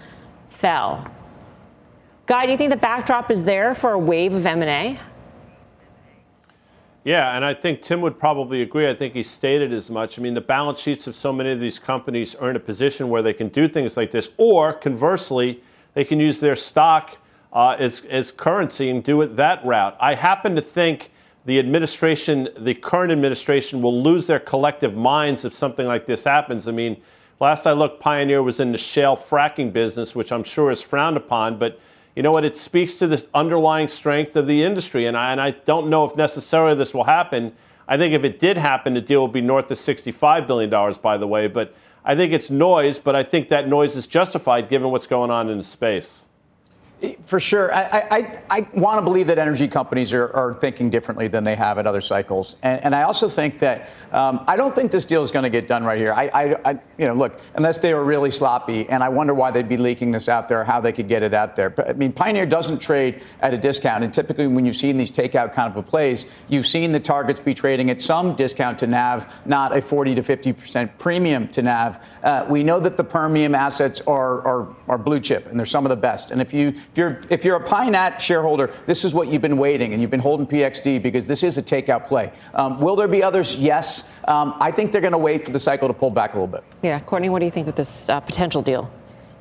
fell. 0.50 1.10
Guy, 2.26 2.48
do 2.48 2.52
you 2.52 2.58
think 2.58 2.72
the 2.72 2.76
backdrop 2.76 3.32
is 3.32 3.46
there 3.46 3.74
for 3.74 3.93
a 3.93 3.98
wave 3.98 4.34
of 4.34 4.46
M&A? 4.46 5.00
Yeah, 7.08 7.38
and 7.38 7.46
I 7.46 7.54
think 7.54 7.82
Tim 7.82 8.02
would 8.02 8.20
probably 8.20 8.62
agree. 8.62 8.86
I 8.86 8.93
think 8.93 9.13
he 9.13 9.24
stated 9.24 9.72
as 9.72 9.89
much. 9.89 10.20
I 10.20 10.22
mean, 10.22 10.34
the 10.34 10.41
balance 10.41 10.82
sheets 10.82 11.08
of 11.08 11.15
so 11.15 11.32
many 11.32 11.52
of 11.52 11.60
these 11.62 11.80
companies 11.80 12.36
are 12.36 12.50
in 12.50 12.58
a 12.58 12.60
position 12.60 13.08
where 13.08 13.22
they 13.22 13.32
can 13.32 13.48
do 13.48 13.70
things 13.70 13.96
like 13.96 14.12
this, 14.12 14.30
or 14.36 14.74
conversely, 14.74 15.63
they 15.93 16.04
can 16.04 16.20
use 16.20 16.41
their 16.41 16.54
stock 16.58 17.15
uh, 17.54 17.78
as, 17.80 18.02
as 18.10 18.34
currency 18.34 18.89
and 18.89 19.06
do 19.06 19.22
it 19.22 19.38
that 19.38 19.65
route. 19.65 19.96
I 20.02 20.15
happen 20.15 20.54
to 20.58 20.62
think 20.62 21.10
the 21.46 21.60
administration, 21.60 22.50
the 22.58 22.74
current 22.74 23.13
administration, 23.13 23.82
will 23.82 24.04
lose 24.04 24.28
their 24.28 24.41
collective 24.41 24.93
minds 24.93 25.46
if 25.46 25.54
something 25.54 25.88
like 25.88 26.08
this 26.08 26.26
happens. 26.26 26.67
I 26.67 26.72
mean, 26.72 26.98
last 27.39 27.65
I 27.65 27.72
looked, 27.72 28.02
Pioneer 28.02 28.43
was 28.43 28.60
in 28.60 28.74
the 28.74 28.78
shale 28.78 29.15
fracking 29.15 29.72
business, 29.72 30.13
which 30.13 30.34
I'm 30.34 30.43
sure 30.43 30.72
is 30.72 30.82
frowned 30.82 31.15
upon, 31.15 31.58
but 31.58 31.80
you 32.17 32.23
know 32.23 32.32
what? 32.32 32.43
It 32.43 32.58
speaks 32.58 32.95
to 32.95 33.06
the 33.06 33.23
underlying 33.36 33.88
strength 33.88 34.36
of 34.36 34.47
the 34.47 34.63
industry. 34.63 35.06
And 35.06 35.15
I, 35.15 35.32
and 35.32 35.39
I 35.39 35.51
don't 35.51 35.88
know 35.88 36.03
if 36.03 36.15
necessarily 36.15 36.73
this 36.73 36.91
will 36.91 37.03
happen. 37.03 37.53
I 37.88 37.95
think 37.95 38.15
if 38.15 38.23
it 38.23 38.39
did 38.39 38.58
happen, 38.58 38.95
the 38.95 39.01
deal 39.01 39.21
would 39.21 39.34
be 39.34 39.39
north 39.39 39.69
of 39.69 39.77
$65 39.77 40.47
billion, 40.47 40.95
by 40.99 41.15
the 41.15 41.27
way. 41.27 41.45
But 41.45 41.75
I 42.03 42.15
think 42.15 42.34
it's 42.34 42.49
noise, 42.49 42.97
but 42.97 43.15
I 43.15 43.21
think 43.21 43.49
that 43.49 43.67
noise 43.67 43.95
is 43.95 44.08
justified 44.08 44.67
given 44.67 44.89
what's 44.89 45.06
going 45.06 45.30
on 45.30 45.47
in 45.47 45.60
the 45.60 45.63
space. 45.63 46.27
For 47.21 47.39
sure. 47.39 47.71
I, 47.71 48.07
I, 48.10 48.43
I 48.49 48.67
want 48.73 48.97
to 48.97 49.03
believe 49.03 49.27
that 49.27 49.38
energy 49.38 49.67
companies 49.67 50.13
are, 50.13 50.33
are, 50.33 50.53
thinking 50.55 50.89
differently 50.89 51.27
than 51.27 51.43
they 51.43 51.55
have 51.55 51.77
at 51.77 51.86
other 51.86 52.01
cycles. 52.01 52.55
And, 52.63 52.86
and 52.86 52.95
I 52.95 53.03
also 53.03 53.29
think 53.29 53.60
that 53.60 53.91
um, 54.12 54.43
I 54.47 54.55
don't 54.55 54.73
think 54.73 54.91
this 54.91 55.05
deal 55.05 55.21
is 55.21 55.29
going 55.29 55.43
to 55.43 55.49
get 55.49 55.67
done 55.67 55.83
right 55.83 55.99
here. 55.99 56.12
I, 56.12 56.29
I, 56.33 56.55
I, 56.65 56.79
you 56.97 57.05
know, 57.05 57.13
look, 57.13 57.39
unless 57.53 57.77
they 57.77 57.93
were 57.93 58.03
really 58.03 58.31
sloppy, 58.31 58.89
and 58.89 59.03
I 59.03 59.10
wonder 59.10 59.36
why 59.36 59.51
they'd 59.51 59.69
be 59.69 59.77
leaking 59.77 60.10
this 60.10 60.27
out 60.27 60.49
there, 60.49 60.63
how 60.63 60.79
they 60.79 60.91
could 60.91 61.07
get 61.07 61.21
it 61.21 61.36
out 61.36 61.55
there. 61.55 61.69
But 61.69 61.89
I 61.89 61.93
mean, 61.93 62.13
Pioneer 62.13 62.47
doesn't 62.47 62.79
trade 62.79 63.21
at 63.41 63.53
a 63.53 63.60
discount. 63.60 64.03
And 64.03 64.12
typically, 64.12 64.47
when 64.47 64.65
you've 64.65 64.75
seen 64.75 64.97
these 64.97 65.12
takeout 65.12 65.53
kind 65.53 65.75
of 65.75 65.86
plays, 65.86 66.25
you've 66.47 66.65
seen 66.65 66.93
the 66.93 66.99
targets 66.99 67.39
be 67.39 67.53
trading 67.53 67.91
at 67.91 68.01
some 68.01 68.36
discount 68.36 68.79
to 68.79 68.88
NAV, 68.88 69.45
not 69.45 69.75
a 69.77 69.83
40 69.83 70.15
to 70.15 70.23
50% 70.23 70.89
premium 70.97 71.47
to 71.49 71.62
NAV. 71.62 72.03
Uh, 72.23 72.45
we 72.49 72.63
know 72.63 72.79
that 72.79 72.97
the 72.97 73.03
Permian 73.03 73.53
assets 73.53 74.01
are, 74.07 74.41
are, 74.47 74.75
are 74.88 74.97
blue 74.97 75.19
chip, 75.19 75.45
and 75.45 75.60
they're 75.60 75.65
some 75.67 75.86
of 75.86 75.89
the 75.89 75.95
best. 75.95 76.31
And 76.31 76.41
if 76.41 76.55
you 76.55 76.73
if 76.91 76.97
you're 76.97 77.19
if 77.30 77.45
you're 77.45 77.58
a 77.58 77.63
Pinat 77.63 78.19
shareholder, 78.19 78.71
this 78.86 79.06
is 79.06 79.13
what 79.13 79.28
you've 79.28 79.41
been 79.41 79.58
waiting, 79.58 79.93
and 79.93 80.02
you've 80.02 80.12
been 80.12 80.19
holding 80.19 80.47
PXD 80.47 81.02
because 81.02 81.26
this 81.26 81.43
is 81.43 81.58
a 81.58 81.63
takeout 81.63 82.08
play. 82.08 82.32
Um, 82.54 82.80
will 82.80 82.95
there 82.95 83.08
be 83.08 83.21
others? 83.21 83.56
Yes. 83.56 84.10
Um, 84.28 84.56
I 84.60 84.71
think 84.71 84.91
they're 84.91 85.02
going 85.02 85.12
to 85.12 85.17
wait 85.17 85.45
for 85.45 85.52
the 85.52 85.60
cycle 85.60 85.88
to 85.88 85.93
pull 85.93 86.10
back 86.10 86.34
a 86.34 86.38
little 86.38 86.47
bit. 86.47 86.63
Yeah, 86.82 87.00
Courtney, 87.00 87.30
what 87.30 87.39
do 87.39 87.45
you 87.45 87.52
think 87.52 87.67
of 87.67 87.76
this 87.76 88.10
uh, 88.10 88.19
potential 88.19 88.62
deal? 88.62 88.91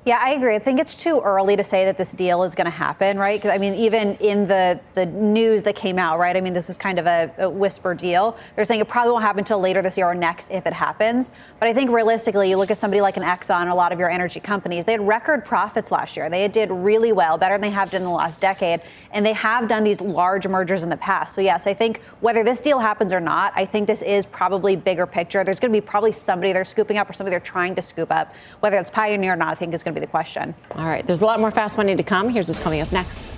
Yeah, 0.06 0.20
I 0.22 0.34
agree. 0.34 0.54
I 0.54 0.60
think 0.60 0.78
it's 0.78 0.94
too 0.94 1.20
early 1.20 1.56
to 1.56 1.64
say 1.64 1.84
that 1.86 1.98
this 1.98 2.12
deal 2.12 2.44
is 2.44 2.54
going 2.54 2.66
to 2.66 2.70
happen, 2.70 3.18
right? 3.18 3.40
Because 3.40 3.52
I 3.52 3.58
mean, 3.58 3.74
even 3.74 4.14
in 4.18 4.46
the 4.46 4.78
the 4.94 5.04
news 5.04 5.64
that 5.64 5.74
came 5.74 5.98
out, 5.98 6.20
right? 6.20 6.36
I 6.36 6.40
mean, 6.40 6.52
this 6.52 6.68
was 6.68 6.78
kind 6.78 7.00
of 7.00 7.08
a, 7.08 7.28
a, 7.38 7.50
whisper 7.50 7.92
deal. 7.92 8.36
They're 8.54 8.64
saying 8.64 8.78
it 8.78 8.86
probably 8.86 9.10
won't 9.10 9.24
happen 9.24 9.40
until 9.40 9.58
later 9.58 9.82
this 9.82 9.98
year 9.98 10.06
or 10.06 10.14
next 10.14 10.48
if 10.52 10.64
it 10.64 10.72
happens. 10.72 11.32
But 11.58 11.68
I 11.68 11.74
think 11.74 11.90
realistically, 11.90 12.48
you 12.48 12.56
look 12.56 12.70
at 12.70 12.78
somebody 12.78 13.00
like 13.00 13.16
an 13.16 13.24
Exxon, 13.24 13.68
a 13.68 13.74
lot 13.74 13.90
of 13.90 13.98
your 13.98 14.08
energy 14.08 14.38
companies, 14.38 14.84
they 14.84 14.92
had 14.92 15.04
record 15.04 15.44
profits 15.44 15.90
last 15.90 16.16
year. 16.16 16.30
They 16.30 16.46
did 16.46 16.70
really 16.70 17.10
well, 17.10 17.36
better 17.36 17.54
than 17.54 17.62
they 17.62 17.70
have 17.70 17.90
done 17.90 18.02
in 18.02 18.06
the 18.06 18.12
last 18.12 18.40
decade, 18.40 18.82
and 19.10 19.26
they 19.26 19.32
have 19.32 19.66
done 19.66 19.82
these 19.82 20.00
large 20.00 20.46
mergers 20.46 20.84
in 20.84 20.88
the 20.88 20.96
past. 20.98 21.34
So 21.34 21.40
yes, 21.40 21.66
I 21.66 21.74
think 21.74 22.00
whether 22.20 22.44
this 22.44 22.60
deal 22.60 22.78
happens 22.78 23.12
or 23.12 23.18
not, 23.18 23.54
I 23.56 23.64
think 23.64 23.88
this 23.88 24.02
is 24.02 24.24
probably 24.24 24.76
bigger 24.76 25.04
picture. 25.04 25.42
There's 25.42 25.58
going 25.58 25.72
to 25.72 25.76
be 25.76 25.84
probably 25.84 26.12
somebody 26.12 26.52
they're 26.52 26.64
scooping 26.64 26.96
up 26.96 27.10
or 27.10 27.12
somebody 27.12 27.32
they're 27.32 27.40
trying 27.40 27.74
to 27.74 27.82
scoop 27.82 28.12
up. 28.12 28.32
Whether 28.60 28.76
it's 28.76 28.90
Pioneer 28.90 29.32
or 29.32 29.36
not, 29.36 29.48
I 29.48 29.54
think 29.56 29.74
is 29.74 29.82
going 29.82 29.95
to 29.95 29.95
be 29.96 30.00
the 30.00 30.06
question. 30.06 30.54
All 30.72 30.86
right, 30.86 31.06
there's 31.06 31.22
a 31.22 31.26
lot 31.26 31.40
more 31.40 31.50
fast 31.50 31.76
money 31.76 31.96
to 31.96 32.02
come. 32.02 32.28
Here's 32.28 32.48
what's 32.48 32.60
coming 32.60 32.80
up 32.80 32.92
next. 32.92 33.32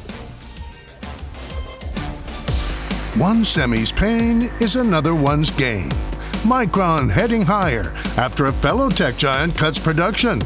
One 3.16 3.44
semi's 3.44 3.90
pain 3.90 4.42
is 4.60 4.76
another 4.76 5.14
one's 5.14 5.50
gain. 5.50 5.88
Micron 6.44 7.10
heading 7.10 7.42
higher 7.42 7.92
after 8.16 8.46
a 8.46 8.52
fellow 8.52 8.88
tech 8.88 9.16
giant 9.16 9.56
cuts 9.56 9.78
production. 9.78 10.40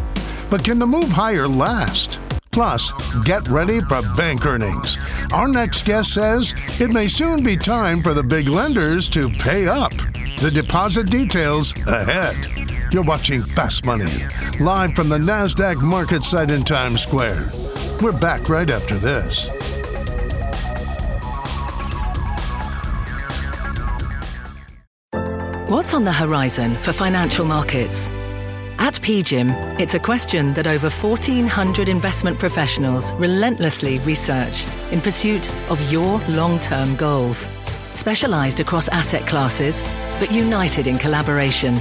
But 0.48 0.64
can 0.64 0.78
the 0.78 0.86
move 0.86 1.08
higher 1.10 1.48
last? 1.48 2.18
Plus, 2.50 2.92
get 3.24 3.48
ready 3.48 3.80
for 3.80 4.02
bank 4.14 4.44
earnings. 4.44 4.98
Our 5.32 5.48
next 5.48 5.86
guest 5.86 6.12
says 6.12 6.54
it 6.78 6.92
may 6.92 7.08
soon 7.08 7.42
be 7.42 7.56
time 7.56 8.00
for 8.00 8.12
the 8.14 8.22
big 8.22 8.48
lenders 8.48 9.08
to 9.10 9.30
pay 9.30 9.66
up. 9.66 9.92
The 10.40 10.50
deposit 10.52 11.10
details 11.10 11.72
ahead. 11.86 12.61
You're 12.92 13.02
watching 13.02 13.40
Fast 13.40 13.86
Money, 13.86 14.12
live 14.60 14.94
from 14.94 15.08
the 15.08 15.16
NASDAQ 15.16 15.80
market 15.80 16.22
site 16.24 16.50
in 16.50 16.62
Times 16.62 17.00
Square. 17.00 17.48
We're 18.02 18.12
back 18.12 18.50
right 18.50 18.68
after 18.68 18.94
this. 18.96 19.48
What's 25.70 25.94
on 25.94 26.04
the 26.04 26.12
horizon 26.12 26.74
for 26.74 26.92
financial 26.92 27.46
markets? 27.46 28.10
At 28.76 29.00
PGIM, 29.00 29.80
it's 29.80 29.94
a 29.94 29.98
question 29.98 30.52
that 30.52 30.66
over 30.66 30.90
1,400 30.90 31.88
investment 31.88 32.38
professionals 32.38 33.14
relentlessly 33.14 34.00
research 34.00 34.66
in 34.90 35.00
pursuit 35.00 35.50
of 35.70 35.80
your 35.90 36.18
long 36.28 36.60
term 36.60 36.94
goals. 36.96 37.48
Specialized 37.94 38.60
across 38.60 38.88
asset 38.88 39.26
classes, 39.26 39.82
but 40.18 40.30
united 40.30 40.86
in 40.86 40.98
collaboration, 40.98 41.80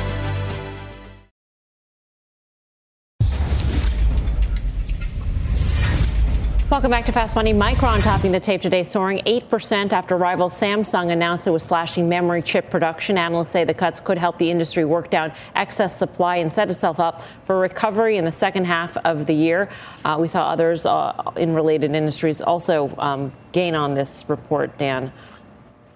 Welcome 6.71 6.89
back 6.89 7.03
to 7.03 7.11
Fast 7.11 7.35
Money. 7.35 7.53
Micron 7.53 8.01
topping 8.01 8.31
the 8.31 8.39
tape 8.39 8.61
today, 8.61 8.83
soaring 8.83 9.17
8% 9.25 9.91
after 9.91 10.15
rival 10.15 10.47
Samsung 10.47 11.11
announced 11.11 11.45
it 11.45 11.49
was 11.49 11.63
slashing 11.63 12.07
memory 12.07 12.41
chip 12.41 12.69
production. 12.69 13.17
Analysts 13.17 13.49
say 13.49 13.65
the 13.65 13.73
cuts 13.73 13.99
could 13.99 14.17
help 14.17 14.37
the 14.37 14.49
industry 14.49 14.85
work 14.85 15.09
down 15.09 15.33
excess 15.53 15.99
supply 15.99 16.37
and 16.37 16.53
set 16.53 16.71
itself 16.71 16.97
up 16.97 17.23
for 17.43 17.59
recovery 17.59 18.15
in 18.15 18.23
the 18.23 18.31
second 18.31 18.67
half 18.67 18.95
of 18.95 19.25
the 19.25 19.33
year. 19.33 19.67
Uh, 20.05 20.15
we 20.17 20.27
saw 20.27 20.49
others 20.49 20.85
uh, 20.85 21.11
in 21.35 21.53
related 21.53 21.93
industries 21.93 22.41
also 22.41 22.95
um, 22.99 23.33
gain 23.51 23.75
on 23.75 23.93
this 23.93 24.23
report, 24.29 24.77
Dan. 24.77 25.11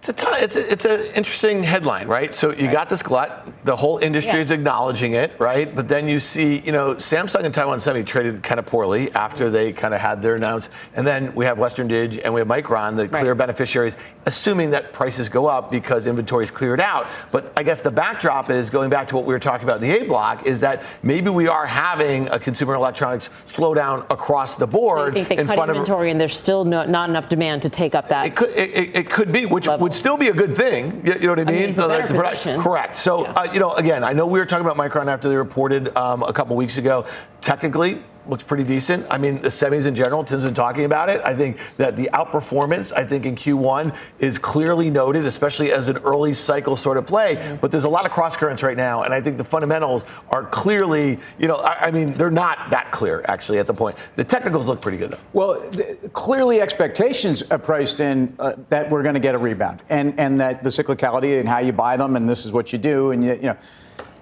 It's 0.07 0.21
a 0.21 0.25
t- 0.25 0.43
it's 0.43 0.55
a, 0.55 0.71
it's 0.71 0.85
an 0.85 1.01
interesting 1.15 1.63
headline, 1.63 2.07
right? 2.07 2.31
So 2.31 2.51
you 2.51 2.65
right. 2.65 2.71
got 2.71 2.89
this 2.89 3.01
glut, 3.01 3.47
the 3.65 3.75
whole 3.75 3.97
industry 3.97 4.33
yeah. 4.33 4.41
is 4.41 4.51
acknowledging 4.51 5.13
it, 5.13 5.31
right? 5.39 5.75
But 5.75 5.87
then 5.87 6.07
you 6.07 6.19
see, 6.19 6.59
you 6.59 6.71
know, 6.71 6.93
Samsung 6.93 7.43
and 7.43 7.51
Taiwan 7.51 7.79
Semi 7.79 8.03
traded 8.03 8.43
kind 8.43 8.59
of 8.59 8.67
poorly 8.67 9.11
after 9.15 9.45
mm-hmm. 9.45 9.53
they 9.53 9.73
kind 9.73 9.95
of 9.95 10.01
had 10.01 10.21
their 10.21 10.35
announce, 10.35 10.69
and 10.93 11.07
then 11.07 11.33
we 11.33 11.45
have 11.45 11.57
Western 11.57 11.87
Dig 11.87 12.21
and 12.23 12.31
we 12.31 12.39
have 12.39 12.47
Micron, 12.47 12.95
the 12.95 13.07
clear 13.07 13.31
right. 13.31 13.37
beneficiaries, 13.37 13.97
assuming 14.27 14.69
that 14.69 14.93
prices 14.93 15.27
go 15.27 15.47
up 15.47 15.71
because 15.71 16.05
inventory 16.05 16.43
is 16.43 16.51
cleared 16.51 16.79
out. 16.79 17.07
But 17.31 17.51
I 17.57 17.63
guess 17.63 17.81
the 17.81 17.89
backdrop 17.89 18.51
is 18.51 18.69
going 18.69 18.91
back 18.91 19.07
to 19.07 19.15
what 19.15 19.25
we 19.25 19.33
were 19.33 19.39
talking 19.39 19.67
about 19.67 19.81
in 19.81 19.89
the 19.89 20.01
A 20.01 20.05
block 20.05 20.45
is 20.45 20.59
that 20.59 20.83
maybe 21.01 21.31
we 21.31 21.47
are 21.47 21.65
having 21.65 22.27
a 22.27 22.37
consumer 22.37 22.75
electronics 22.75 23.31
slowdown 23.47 24.05
across 24.11 24.53
the 24.53 24.67
board. 24.67 25.15
So 25.15 25.23
they 25.23 25.37
in 25.37 25.47
cut 25.47 25.67
inventory 25.67 26.09
of, 26.09 26.11
and 26.11 26.21
there's 26.21 26.37
still 26.37 26.63
no, 26.63 26.85
not 26.85 27.09
enough 27.09 27.27
demand 27.27 27.63
to 27.63 27.69
take 27.69 27.95
up 27.95 28.09
that. 28.09 28.27
It 28.27 28.35
could 28.35 28.51
it, 28.51 28.95
it 28.95 29.09
could 29.09 29.31
be, 29.31 29.47
which 29.47 29.65
level. 29.67 29.81
would 29.85 29.94
still 29.95 30.17
be 30.17 30.27
a 30.27 30.33
good 30.33 30.55
thing. 30.55 31.05
You, 31.05 31.19
know 31.19 31.29
what 31.29 31.39
I 31.39 31.43
mean? 31.45 31.55
I 31.55 31.65
mean 31.65 31.73
so 31.73 31.87
like 31.87 32.07
the, 32.07 32.59
correct. 32.61 32.95
So, 32.95 33.23
yeah. 33.23 33.31
uh, 33.31 33.53
you 33.53 33.59
know, 33.59 33.73
again, 33.73 34.03
I 34.03 34.13
know 34.13 34.25
we 34.27 34.39
were 34.39 34.45
talking 34.45 34.65
about 34.65 34.77
Micron 34.77 35.07
after 35.07 35.29
they 35.29 35.35
reported 35.35 35.95
um, 35.97 36.23
a 36.23 36.33
couple 36.33 36.55
weeks 36.55 36.77
ago. 36.77 37.05
Technically, 37.41 38.01
looks 38.29 38.43
pretty 38.43 38.63
decent. 38.63 39.05
I 39.09 39.17
mean, 39.17 39.41
the 39.41 39.49
semis 39.49 39.85
in 39.85 39.95
general, 39.95 40.23
Tim's 40.23 40.43
been 40.43 40.53
talking 40.53 40.85
about 40.85 41.09
it. 41.09 41.21
I 41.23 41.35
think 41.35 41.57
that 41.77 41.95
the 41.95 42.09
outperformance, 42.13 42.91
I 42.93 43.05
think 43.05 43.25
in 43.25 43.35
Q1 43.35 43.95
is 44.19 44.37
clearly 44.37 44.89
noted, 44.89 45.25
especially 45.25 45.71
as 45.71 45.87
an 45.87 45.97
early 45.99 46.33
cycle 46.33 46.77
sort 46.77 46.97
of 46.97 47.05
play. 47.05 47.35
Mm-hmm. 47.35 47.55
But 47.57 47.71
there's 47.71 47.83
a 47.83 47.89
lot 47.89 48.05
of 48.05 48.11
cross 48.11 48.35
currents 48.35 48.63
right 48.63 48.77
now, 48.77 49.03
and 49.03 49.13
I 49.13 49.21
think 49.21 49.37
the 49.37 49.43
fundamentals 49.43 50.05
are 50.29 50.43
clearly, 50.43 51.19
you 51.37 51.47
know, 51.47 51.57
I, 51.57 51.87
I, 51.87 51.91
mean, 51.91 52.13
they're 52.13 52.31
not 52.31 52.69
that 52.71 52.91
clear 52.91 53.23
actually 53.27 53.59
at 53.59 53.67
the 53.67 53.73
point. 53.73 53.97
The 54.15 54.23
technicals 54.23 54.67
look 54.67 54.81
pretty 54.81 54.97
good 54.97 55.11
though. 55.11 55.19
Well, 55.33 55.53
the, 55.71 56.09
clearly 56.13 56.61
expectations 56.61 57.43
are 57.43 57.59
priced 57.59 57.99
in 57.99 58.35
uh, 58.39 58.53
that 58.69 58.89
we're 58.89 59.03
going 59.03 59.15
to 59.15 59.19
get 59.19 59.35
a 59.35 59.37
rebound, 59.37 59.81
and 59.89 60.19
and 60.19 60.39
that 60.39 60.63
the 60.63 60.69
cyclicality 60.69 61.39
and 61.39 61.47
how 61.47 61.59
you 61.59 61.71
buy 61.71 61.97
them, 61.97 62.15
and 62.15 62.27
this 62.27 62.45
is 62.45 62.53
what 62.53 62.73
you 62.73 62.79
do, 62.79 63.11
and 63.11 63.23
you, 63.23 63.33
you 63.33 63.41
know. 63.41 63.57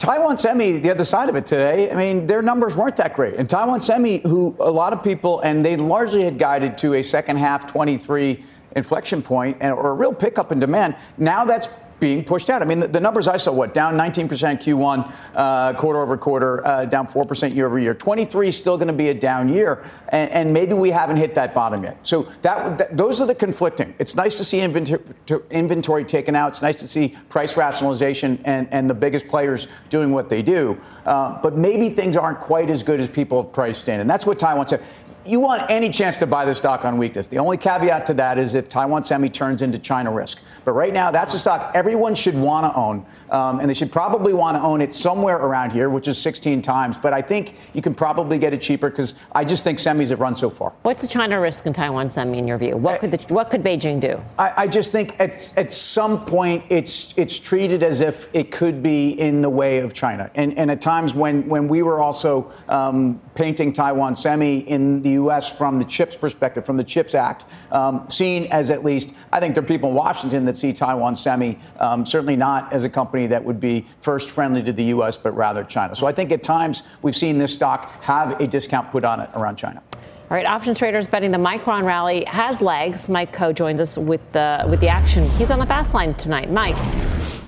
Taiwan 0.03 0.37
Semi, 0.37 0.79
the 0.79 0.91
other 0.91 1.05
side 1.05 1.29
of 1.29 1.37
it 1.37 1.45
today, 1.45 1.89
I 1.89 1.95
mean, 1.95 2.27
their 2.27 2.41
numbers 2.41 2.75
weren't 2.75 2.97
that 2.97 3.13
great. 3.13 3.35
And 3.35 3.49
Taiwan 3.49 3.79
Semi, 3.79 4.17
who 4.17 4.53
a 4.59 4.69
lot 4.69 4.91
of 4.91 5.01
people, 5.01 5.39
and 5.39 5.63
they 5.63 5.77
largely 5.77 6.25
had 6.25 6.37
guided 6.37 6.77
to 6.79 6.95
a 6.95 7.01
second 7.01 7.37
half 7.37 7.67
23 7.67 8.43
inflection 8.75 9.21
point 9.21 9.55
and, 9.61 9.71
or 9.71 9.91
a 9.91 9.93
real 9.93 10.13
pickup 10.13 10.51
in 10.51 10.59
demand, 10.59 10.97
now 11.17 11.45
that's 11.45 11.69
being 12.03 12.21
pushed 12.21 12.49
out. 12.49 12.61
I 12.61 12.65
mean, 12.65 12.81
the, 12.81 12.89
the 12.89 12.99
numbers 12.99 13.29
I 13.29 13.37
saw, 13.37 13.53
what, 13.53 13.73
down 13.73 13.93
19% 13.93 14.27
Q1, 14.27 15.13
uh, 15.35 15.71
quarter 15.75 16.01
over 16.01 16.17
quarter, 16.17 16.67
uh, 16.67 16.83
down 16.83 17.07
4% 17.07 17.55
year 17.55 17.65
over 17.65 17.79
year. 17.79 17.93
23 17.93 18.49
is 18.49 18.57
still 18.57 18.75
going 18.75 18.89
to 18.89 18.93
be 18.93 19.07
a 19.07 19.13
down 19.13 19.47
year, 19.47 19.89
and, 20.09 20.29
and, 20.31 20.53
maybe 20.53 20.73
we 20.73 20.91
haven't 20.91 21.15
hit 21.15 21.33
that 21.35 21.53
bottom 21.53 21.81
yet. 21.81 21.97
So 22.05 22.23
that, 22.41 22.77
that, 22.77 22.97
those 22.97 23.21
are 23.21 23.25
the 23.25 23.33
conflicting. 23.33 23.95
It's 23.99 24.17
nice 24.17 24.35
to 24.35 24.43
see 24.43 24.59
inventory, 24.59 26.03
taken 26.03 26.35
out. 26.35 26.49
It's 26.49 26.61
nice 26.61 26.75
to 26.81 26.89
see 26.89 27.15
price 27.29 27.55
rationalization 27.55 28.41
and, 28.43 28.67
and 28.71 28.89
the 28.89 28.93
biggest 28.93 29.29
players 29.29 29.69
doing 29.87 30.11
what 30.11 30.27
they 30.27 30.41
do. 30.41 30.77
Uh, 31.05 31.41
but 31.41 31.55
maybe 31.55 31.89
things 31.89 32.17
aren't 32.17 32.41
quite 32.41 32.69
as 32.69 32.83
good 32.83 32.99
as 32.99 33.07
people 33.07 33.43
have 33.43 33.53
priced 33.53 33.87
in. 33.87 34.01
And 34.01 34.09
that's 34.09 34.25
what 34.25 34.37
Taiwan 34.37 34.67
said 34.67 34.83
you 35.25 35.39
want 35.39 35.69
any 35.69 35.89
chance 35.89 36.19
to 36.19 36.27
buy 36.27 36.45
the 36.45 36.55
stock 36.55 36.85
on 36.85 36.97
weakness. 36.97 37.27
The 37.27 37.37
only 37.37 37.57
caveat 37.57 38.05
to 38.07 38.13
that 38.15 38.37
is 38.37 38.55
if 38.55 38.69
Taiwan 38.69 39.03
Semi 39.03 39.29
turns 39.29 39.61
into 39.61 39.79
China 39.79 40.11
risk. 40.11 40.39
But 40.65 40.73
right 40.73 40.93
now, 40.93 41.11
that's 41.11 41.33
a 41.33 41.39
stock 41.39 41.71
everyone 41.73 42.15
should 42.15 42.35
want 42.35 42.71
to 42.71 42.77
own, 42.77 43.05
um, 43.29 43.59
and 43.59 43.69
they 43.69 43.73
should 43.73 43.91
probably 43.91 44.33
want 44.33 44.57
to 44.57 44.61
own 44.61 44.81
it 44.81 44.93
somewhere 44.93 45.37
around 45.37 45.71
here, 45.71 45.89
which 45.89 46.07
is 46.07 46.17
16 46.17 46.61
times. 46.61 46.97
But 46.97 47.13
I 47.13 47.21
think 47.21 47.55
you 47.73 47.81
can 47.81 47.95
probably 47.95 48.37
get 48.37 48.53
it 48.53 48.61
cheaper 48.61 48.89
because 48.89 49.15
I 49.31 49.45
just 49.45 49.63
think 49.63 49.77
semis 49.77 50.09
have 50.09 50.19
run 50.19 50.35
so 50.35 50.49
far. 50.49 50.73
What's 50.81 51.01
the 51.01 51.07
China 51.07 51.39
risk 51.39 51.65
in 51.65 51.73
Taiwan 51.73 52.09
Semi 52.09 52.37
in 52.37 52.47
your 52.47 52.57
view? 52.57 52.77
What 52.77 52.99
could 52.99 53.11
the, 53.11 53.33
what 53.33 53.49
could 53.49 53.63
Beijing 53.63 53.99
do? 53.99 54.21
I, 54.37 54.53
I 54.57 54.67
just 54.67 54.91
think 54.91 55.15
at 55.19 55.53
at 55.57 55.73
some 55.73 56.25
point 56.25 56.63
it's 56.69 57.13
it's 57.17 57.39
treated 57.39 57.83
as 57.83 58.01
if 58.01 58.27
it 58.33 58.51
could 58.51 58.83
be 58.83 59.11
in 59.19 59.41
the 59.41 59.49
way 59.49 59.79
of 59.79 59.93
China, 59.93 60.29
and 60.35 60.57
and 60.57 60.69
at 60.71 60.81
times 60.81 61.15
when 61.15 61.47
when 61.47 61.67
we 61.67 61.81
were 61.81 61.99
also 61.99 62.51
um, 62.67 63.21
painting 63.35 63.73
Taiwan 63.73 64.15
Semi 64.15 64.59
in 64.59 65.01
the 65.01 65.12
U.S. 65.13 65.51
from 65.51 65.79
the 65.79 65.85
CHIPS 65.85 66.15
perspective, 66.15 66.65
from 66.65 66.77
the 66.77 66.83
CHIPS 66.83 67.15
Act, 67.15 67.45
um, 67.71 68.09
seen 68.09 68.45
as 68.51 68.69
at 68.69 68.83
least, 68.83 69.13
I 69.31 69.39
think 69.39 69.55
there 69.55 69.63
are 69.63 69.67
people 69.67 69.89
in 69.89 69.95
Washington 69.95 70.45
that 70.45 70.57
see 70.57 70.73
Taiwan 70.73 71.15
Semi 71.15 71.57
um, 71.79 72.05
certainly 72.05 72.35
not 72.35 72.71
as 72.73 72.83
a 72.83 72.89
company 72.89 73.27
that 73.27 73.43
would 73.43 73.59
be 73.59 73.85
first 74.01 74.29
friendly 74.29 74.63
to 74.63 74.73
the 74.73 74.85
U.S., 74.85 75.17
but 75.17 75.31
rather 75.35 75.63
China. 75.63 75.95
So 75.95 76.07
I 76.07 76.11
think 76.11 76.31
at 76.31 76.43
times 76.43 76.83
we've 77.01 77.15
seen 77.15 77.37
this 77.37 77.53
stock 77.53 78.03
have 78.03 78.39
a 78.39 78.47
discount 78.47 78.91
put 78.91 79.05
on 79.05 79.19
it 79.19 79.29
around 79.35 79.57
China. 79.57 79.81
All 79.93 80.37
right, 80.37 80.45
options 80.45 80.79
traders 80.79 81.05
betting 81.05 81.31
the 81.31 81.37
Micron 81.37 81.83
rally 81.83 82.23
has 82.25 82.61
legs. 82.61 83.07
Mike 83.07 83.35
Khouw 83.35 83.53
joins 83.53 83.79
us 83.79 83.97
with 83.97 84.31
the 84.31 84.65
with 84.67 84.79
the 84.79 84.87
action. 84.87 85.29
He's 85.37 85.51
on 85.51 85.59
the 85.59 85.65
fast 85.65 85.93
line 85.93 86.15
tonight. 86.15 86.49
Mike. 86.49 87.42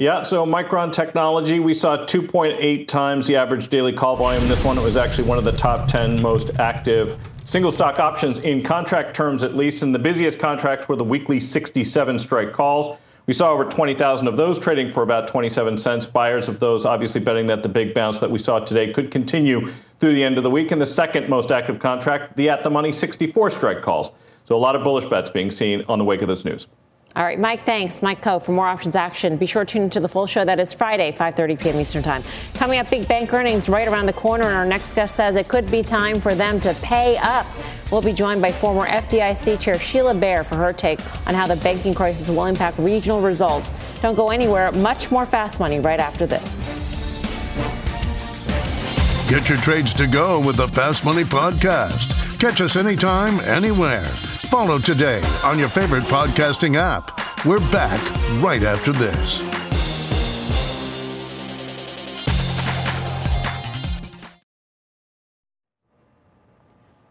Yeah, 0.00 0.22
so 0.22 0.46
Micron 0.46 0.94
Technology, 0.94 1.60
we 1.60 1.74
saw 1.74 2.06
2.8 2.06 2.88
times 2.88 3.26
the 3.26 3.36
average 3.36 3.68
daily 3.68 3.92
call 3.92 4.16
volume. 4.16 4.48
This 4.48 4.64
one 4.64 4.82
was 4.82 4.96
actually 4.96 5.28
one 5.28 5.36
of 5.36 5.44
the 5.44 5.52
top 5.52 5.88
10 5.88 6.22
most 6.22 6.58
active 6.58 7.18
single 7.44 7.70
stock 7.70 7.98
options 7.98 8.38
in 8.38 8.62
contract 8.62 9.14
terms, 9.14 9.44
at 9.44 9.56
least. 9.56 9.82
And 9.82 9.94
the 9.94 9.98
busiest 9.98 10.38
contracts 10.38 10.88
were 10.88 10.96
the 10.96 11.04
weekly 11.04 11.38
67 11.38 12.18
strike 12.18 12.50
calls. 12.50 12.96
We 13.26 13.34
saw 13.34 13.50
over 13.50 13.66
20,000 13.66 14.26
of 14.26 14.38
those 14.38 14.58
trading 14.58 14.90
for 14.90 15.02
about 15.02 15.28
27 15.28 15.76
cents. 15.76 16.06
Buyers 16.06 16.48
of 16.48 16.60
those 16.60 16.86
obviously 16.86 17.20
betting 17.20 17.44
that 17.48 17.62
the 17.62 17.68
big 17.68 17.92
bounce 17.92 18.20
that 18.20 18.30
we 18.30 18.38
saw 18.38 18.58
today 18.58 18.94
could 18.94 19.10
continue 19.10 19.70
through 19.98 20.14
the 20.14 20.24
end 20.24 20.38
of 20.38 20.44
the 20.44 20.50
week. 20.50 20.70
And 20.70 20.80
the 20.80 20.86
second 20.86 21.28
most 21.28 21.52
active 21.52 21.78
contract, 21.78 22.38
the 22.38 22.48
at 22.48 22.62
the 22.62 22.70
money 22.70 22.90
64 22.90 23.50
strike 23.50 23.82
calls. 23.82 24.12
So 24.46 24.56
a 24.56 24.62
lot 24.64 24.74
of 24.74 24.82
bullish 24.82 25.04
bets 25.04 25.28
being 25.28 25.50
seen 25.50 25.84
on 25.90 25.98
the 25.98 26.06
wake 26.06 26.22
of 26.22 26.28
this 26.28 26.46
news. 26.46 26.68
All 27.16 27.24
right, 27.24 27.40
Mike, 27.40 27.62
thanks. 27.62 28.02
Mike 28.02 28.22
Khouw 28.22 28.40
for 28.40 28.52
more 28.52 28.68
options 28.68 28.94
action. 28.94 29.36
Be 29.36 29.46
sure 29.46 29.64
to 29.64 29.72
tune 29.72 29.82
into 29.82 29.98
the 29.98 30.08
full 30.08 30.26
show. 30.26 30.44
That 30.44 30.60
is 30.60 30.72
Friday, 30.72 31.10
5.30 31.10 31.60
p.m. 31.60 31.80
Eastern 31.80 32.04
Time. 32.04 32.22
Coming 32.54 32.78
up, 32.78 32.88
big 32.88 33.08
bank 33.08 33.32
earnings 33.32 33.68
right 33.68 33.88
around 33.88 34.06
the 34.06 34.12
corner, 34.12 34.44
and 34.44 34.54
our 34.54 34.64
next 34.64 34.92
guest 34.92 35.16
says 35.16 35.34
it 35.34 35.48
could 35.48 35.68
be 35.72 35.82
time 35.82 36.20
for 36.20 36.36
them 36.36 36.60
to 36.60 36.72
pay 36.74 37.16
up. 37.16 37.46
We'll 37.90 38.00
be 38.00 38.12
joined 38.12 38.40
by 38.40 38.52
former 38.52 38.86
FDIC 38.86 39.58
Chair 39.58 39.76
Sheila 39.80 40.14
Bair 40.14 40.44
for 40.44 40.54
her 40.54 40.72
take 40.72 41.00
on 41.26 41.34
how 41.34 41.48
the 41.48 41.56
banking 41.56 41.94
crisis 41.94 42.30
will 42.30 42.46
impact 42.46 42.78
regional 42.78 43.18
results. 43.18 43.72
Don't 44.02 44.14
go 44.14 44.30
anywhere. 44.30 44.70
Much 44.70 45.10
more 45.10 45.26
fast 45.26 45.58
money 45.58 45.80
right 45.80 45.98
after 45.98 46.26
this. 46.26 46.64
Get 49.28 49.48
your 49.48 49.58
trades 49.58 49.94
to 49.94 50.06
go 50.06 50.38
with 50.38 50.56
the 50.56 50.68
Fast 50.68 51.04
Money 51.04 51.24
Podcast. 51.24 52.38
Catch 52.38 52.60
us 52.60 52.76
anytime, 52.76 53.40
anywhere 53.40 54.08
Follow 54.50 54.80
today 54.80 55.22
on 55.44 55.60
your 55.60 55.68
favorite 55.68 56.02
podcasting 56.02 56.74
app. 56.74 57.46
We're 57.46 57.60
back 57.70 58.00
right 58.42 58.64
after 58.64 58.90
this. 58.90 59.44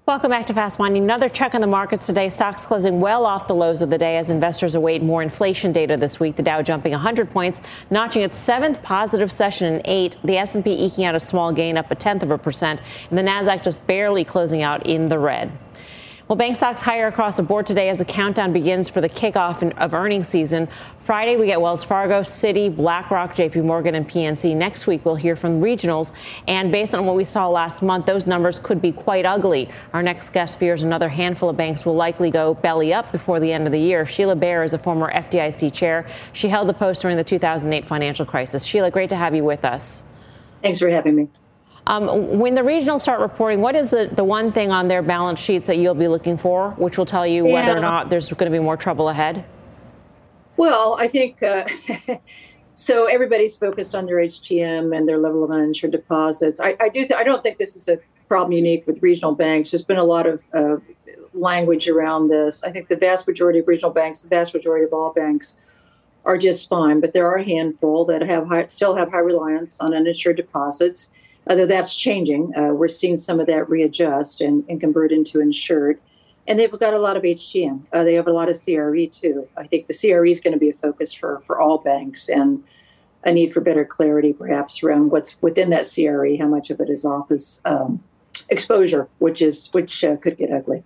Welcome 0.06 0.32
back 0.32 0.48
to 0.48 0.54
Fast 0.54 0.80
Money. 0.80 1.00
Another 1.00 1.30
check 1.30 1.56
on 1.56 1.62
the 1.62 1.68
markets 1.68 2.06
today. 2.06 2.28
Stocks 2.28 2.66
closing 2.66 3.00
well 3.00 3.26
off 3.26 3.48
the 3.48 3.56
lows 3.56 3.82
of 3.82 3.90
the 3.90 3.98
day 3.98 4.18
as 4.18 4.30
investors 4.30 4.76
await 4.76 5.02
more 5.02 5.24
inflation 5.24 5.72
data 5.72 5.96
this 5.96 6.20
week. 6.20 6.36
The 6.36 6.44
Dow 6.44 6.62
jumping 6.62 6.92
100 6.92 7.30
points, 7.30 7.62
notching 7.90 8.24
its 8.24 8.38
seventh 8.38 8.84
positive 8.84 9.32
session 9.32 9.76
in 9.76 9.82
eight. 9.86 10.18
The 10.26 10.36
S&P 10.38 10.72
eking 10.72 11.06
out 11.06 11.16
a 11.16 11.22
small 11.22 11.54
gain, 11.54 11.78
up 11.78 11.90
a 11.90 11.96
tenth 11.96 12.22
of 12.22 12.32
a 12.32 12.38
percent, 12.38 12.82
and 13.10 13.18
the 13.18 13.24
Nasdaq 13.24 13.64
just 13.64 13.88
barely 13.88 14.26
closing 14.26 14.62
out 14.62 14.86
in 14.86 15.08
the 15.08 15.18
red. 15.18 15.58
Well, 16.30 16.36
bank 16.36 16.58
stocks 16.58 16.82
higher 16.82 17.08
across 17.08 17.38
the 17.38 17.42
board 17.42 17.66
today 17.66 17.90
as 17.90 17.98
the 17.98 18.06
countdown 18.06 18.54
begins 18.54 18.88
for 18.88 19.02
the 19.02 19.10
kickoff 19.10 19.68
of 19.78 19.94
earnings 19.96 20.28
season. 20.28 20.68
Friday, 21.04 21.38
we 21.38 21.48
get 21.48 21.60
Wells 21.60 21.84
Fargo, 21.84 22.22
Citi, 22.22 22.70
BlackRock, 22.70 23.34
JP 23.36 23.64
Morgan, 23.64 23.96
and 23.96 24.08
PNC. 24.08 24.56
Next 24.56 24.86
week, 24.86 25.04
we'll 25.06 25.16
hear 25.16 25.36
from 25.36 25.60
regionals. 25.60 26.14
And 26.48 26.72
based 26.72 26.94
on 26.94 27.08
what 27.08 27.16
we 27.16 27.24
saw 27.24 27.48
last 27.48 27.82
month, 27.82 28.06
those 28.06 28.28
numbers 28.28 28.60
could 28.60 28.80
be 28.80 28.92
quite 28.92 29.26
ugly. 29.26 29.70
Our 29.92 30.04
next 30.04 30.30
guest 30.30 30.60
fears 30.60 30.84
another 30.84 31.10
handful 31.10 31.50
of 31.50 31.58
banks 31.58 31.84
will 31.84 31.96
likely 31.96 32.30
go 32.30 32.54
belly 32.54 32.94
up 32.94 33.12
before 33.12 33.40
the 33.40 33.52
end 33.52 33.66
of 33.66 33.72
the 33.72 33.80
year. 33.80 34.06
Sheila 34.06 34.36
Bair 34.36 34.64
is 34.64 34.76
a 34.76 34.78
former 34.78 35.12
FDIC 35.12 35.74
chair. 35.74 36.06
She 36.34 36.50
held 36.50 36.70
the 36.70 36.76
post 36.76 37.02
during 37.02 37.18
the 37.18 37.24
2008 37.24 37.86
financial 37.86 38.28
crisis. 38.28 38.64
Sheila, 38.66 38.92
great 38.92 39.10
to 39.10 39.16
have 39.16 39.34
you 39.34 39.44
with 39.44 39.66
us. 39.66 40.04
Thanks 40.62 40.78
for 40.78 40.92
having 40.92 41.16
me. 41.16 41.28
Um, 41.90 42.38
when 42.38 42.54
the 42.54 42.62
regionals 42.62 43.00
start 43.00 43.20
reporting, 43.20 43.62
what 43.62 43.76
is 43.76 43.90
the, 43.90 44.12
the 44.14 44.24
one 44.24 44.52
thing 44.52 44.72
on 44.72 44.88
their 44.88 45.02
balance 45.02 45.40
sheets 45.40 45.66
that 45.66 45.78
you'll 45.78 45.96
be 45.96 46.08
looking 46.08 46.38
for, 46.38 46.70
which 46.78 47.00
will 47.00 47.06
tell 47.06 47.26
you 47.26 47.48
yeah. 47.48 47.54
whether 47.54 47.76
or 47.76 47.82
not 47.82 48.12
there's 48.12 48.30
going 48.30 48.50
to 48.50 48.56
be 48.56 48.64
more 48.64 48.78
trouble 48.78 49.10
ahead? 49.10 49.44
Well, 50.56 50.98
I 51.00 51.08
think 51.08 51.42
uh, 51.42 51.66
so. 52.74 53.06
Everybody's 53.06 53.56
focused 53.56 53.96
on 53.96 54.06
their 54.06 54.18
HTM 54.18 54.96
and 54.96 55.10
their 55.10 55.18
level 55.18 55.44
of 55.44 55.50
uninsured 55.50 55.92
deposits. 55.92 56.60
I, 56.60 56.76
I 56.80 56.90
do. 56.90 57.08
Th- 57.08 57.14
I 57.14 57.24
don't 57.24 57.42
think 57.42 57.58
this 57.58 57.76
is 57.76 57.88
a 57.88 57.98
problem 58.28 58.52
unique 58.52 58.86
with 58.86 59.02
regional 59.02 59.34
banks. 59.34 59.72
There's 59.72 59.82
been 59.82 59.98
a 59.98 60.04
lot 60.04 60.28
of 60.28 60.44
uh, 60.54 60.76
language 61.34 61.88
around 61.88 62.28
this. 62.28 62.62
I 62.62 62.72
think 62.72 62.90
the 62.90 62.98
vast 62.98 63.26
majority 63.26 63.60
of 63.60 63.68
regional 63.68 63.92
banks, 63.92 64.22
the 64.22 64.30
vast 64.30 64.54
majority 64.54 64.86
of 64.86 64.94
all 64.94 65.12
banks, 65.12 65.56
are 66.24 66.38
just 66.38 66.70
fine. 66.70 67.00
But 67.00 67.14
there 67.14 67.26
are 67.26 67.38
a 67.38 67.44
handful 67.44 68.06
that 68.06 68.22
have 68.22 68.48
high, 68.48 68.68
still 68.68 68.96
have 68.96 69.10
high 69.10 69.20
reliance 69.20 69.80
on 69.80 69.96
uninsured 69.96 70.38
deposits. 70.38 71.10
Although 71.50 71.66
that's 71.66 71.96
changing, 71.96 72.54
uh, 72.56 72.74
we're 72.74 72.88
seeing 72.88 73.18
some 73.18 73.40
of 73.40 73.48
that 73.48 73.68
readjust 73.68 74.40
and, 74.40 74.64
and, 74.70 74.80
convert 74.80 75.12
into 75.12 75.40
insured. 75.40 76.00
And 76.48 76.60
they've 76.60 76.72
got 76.72 76.94
a 76.94 77.00
lot 77.00 77.18
of 77.18 77.24
HTM. 77.24 77.82
Uh, 77.92 78.04
they 78.04 78.14
have 78.14 78.28
a 78.28 78.32
lot 78.32 78.50
of 78.50 78.56
CRE 78.64 79.06
too. 79.12 79.48
I 79.58 79.66
think 79.66 79.88
the 79.88 79.94
CRE 79.94 80.28
is 80.28 80.40
going 80.40 80.54
to 80.54 80.60
be 80.60 80.70
a 80.70 80.74
focus 80.74 81.12
for 81.14 81.42
for 81.46 81.60
all 81.60 81.80
banks 81.80 82.30
and 82.30 82.64
a 83.24 83.32
need 83.32 83.52
for 83.52 83.62
better 83.62 83.84
clarity, 83.84 84.32
perhaps 84.32 84.82
around 84.84 85.12
what's 85.12 85.42
within 85.42 85.72
that 85.72 85.92
CRE, 85.94 86.38
how 86.40 86.48
much 86.48 86.70
of 86.70 86.80
it 86.80 86.90
is 86.90 87.04
office 87.04 87.62
um, 87.66 88.02
exposure, 88.50 89.08
which 89.18 89.42
is 89.42 89.70
which 89.72 90.04
uh, 90.04 90.16
could 90.18 90.38
get 90.38 90.52
ugly. 90.52 90.84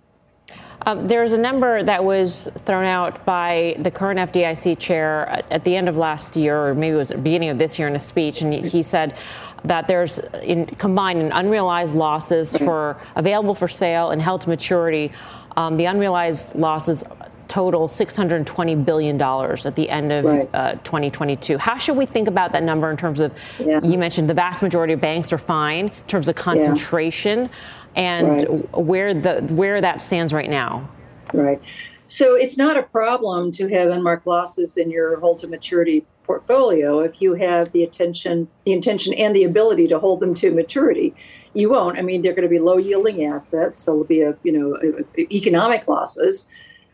Um, 0.86 1.08
there's 1.08 1.32
a 1.32 1.38
number 1.38 1.82
that 1.82 2.04
was 2.04 2.48
thrown 2.58 2.84
out 2.84 3.24
by 3.24 3.76
the 3.78 3.90
current 3.90 4.18
FDIC 4.32 4.78
chair 4.78 5.42
at 5.50 5.64
the 5.64 5.76
end 5.76 5.88
of 5.88 5.96
last 5.96 6.36
year, 6.36 6.66
or 6.66 6.74
maybe 6.74 6.94
it 6.94 6.98
was 6.98 7.08
the 7.08 7.18
beginning 7.18 7.48
of 7.48 7.58
this 7.58 7.78
year 7.78 7.88
in 7.88 7.96
a 7.96 8.00
speech, 8.00 8.42
and 8.42 8.52
he 8.52 8.82
said 8.82 9.16
that 9.64 9.88
there's 9.88 10.18
in, 10.42 10.66
combined 10.66 11.20
in 11.20 11.32
unrealized 11.32 11.94
losses 11.94 12.56
for 12.56 13.00
available 13.16 13.54
for 13.54 13.68
sale 13.68 14.10
and 14.10 14.20
held 14.20 14.42
to 14.42 14.48
maturity. 14.48 15.12
Um, 15.56 15.76
the 15.76 15.86
unrealized 15.86 16.54
losses 16.54 17.04
total 17.48 17.86
$620 17.86 18.84
billion 18.84 19.20
at 19.20 19.76
the 19.76 19.88
end 19.88 20.12
of 20.12 20.24
right. 20.24 20.48
uh, 20.52 20.72
2022. 20.82 21.56
How 21.56 21.78
should 21.78 21.96
we 21.96 22.04
think 22.04 22.26
about 22.26 22.52
that 22.52 22.64
number 22.64 22.90
in 22.90 22.96
terms 22.96 23.20
of, 23.20 23.32
yeah. 23.60 23.80
you 23.82 23.96
mentioned 23.96 24.28
the 24.28 24.34
vast 24.34 24.60
majority 24.60 24.92
of 24.92 25.00
banks 25.00 25.32
are 25.32 25.38
fine 25.38 25.86
in 25.86 26.06
terms 26.08 26.28
of 26.28 26.34
concentration 26.34 27.42
yeah. 27.42 27.48
and 27.94 28.42
right. 28.42 28.76
where, 28.76 29.14
the, 29.14 29.40
where 29.50 29.80
that 29.80 30.02
stands 30.02 30.32
right 30.32 30.50
now? 30.50 30.88
Right. 31.32 31.60
So 32.08 32.34
it's 32.34 32.58
not 32.58 32.76
a 32.76 32.82
problem 32.82 33.52
to 33.52 33.68
have 33.68 33.90
unmarked 33.90 34.26
losses 34.26 34.76
in 34.76 34.90
your 34.90 35.20
hold 35.20 35.38
to 35.38 35.46
maturity 35.46 36.04
portfolio 36.24 37.00
if 37.00 37.20
you 37.22 37.34
have 37.34 37.72
the 37.72 37.84
attention, 37.84 38.48
the 38.64 38.72
intention 38.72 39.14
and 39.14 39.34
the 39.34 39.44
ability 39.44 39.86
to 39.88 39.98
hold 39.98 40.20
them 40.20 40.34
to 40.34 40.50
maturity. 40.50 41.14
You 41.54 41.70
won't. 41.70 41.98
I 41.98 42.02
mean, 42.02 42.22
they're 42.22 42.32
going 42.32 42.42
to 42.42 42.48
be 42.48 42.58
low 42.58 42.78
yielding 42.78 43.24
assets, 43.24 43.82
so 43.82 43.92
it'll 43.92 44.04
be 44.04 44.22
a 44.22 44.36
you 44.42 44.52
know 44.52 44.76
a, 44.76 45.20
a 45.20 45.34
economic 45.34 45.86
losses. 45.86 46.46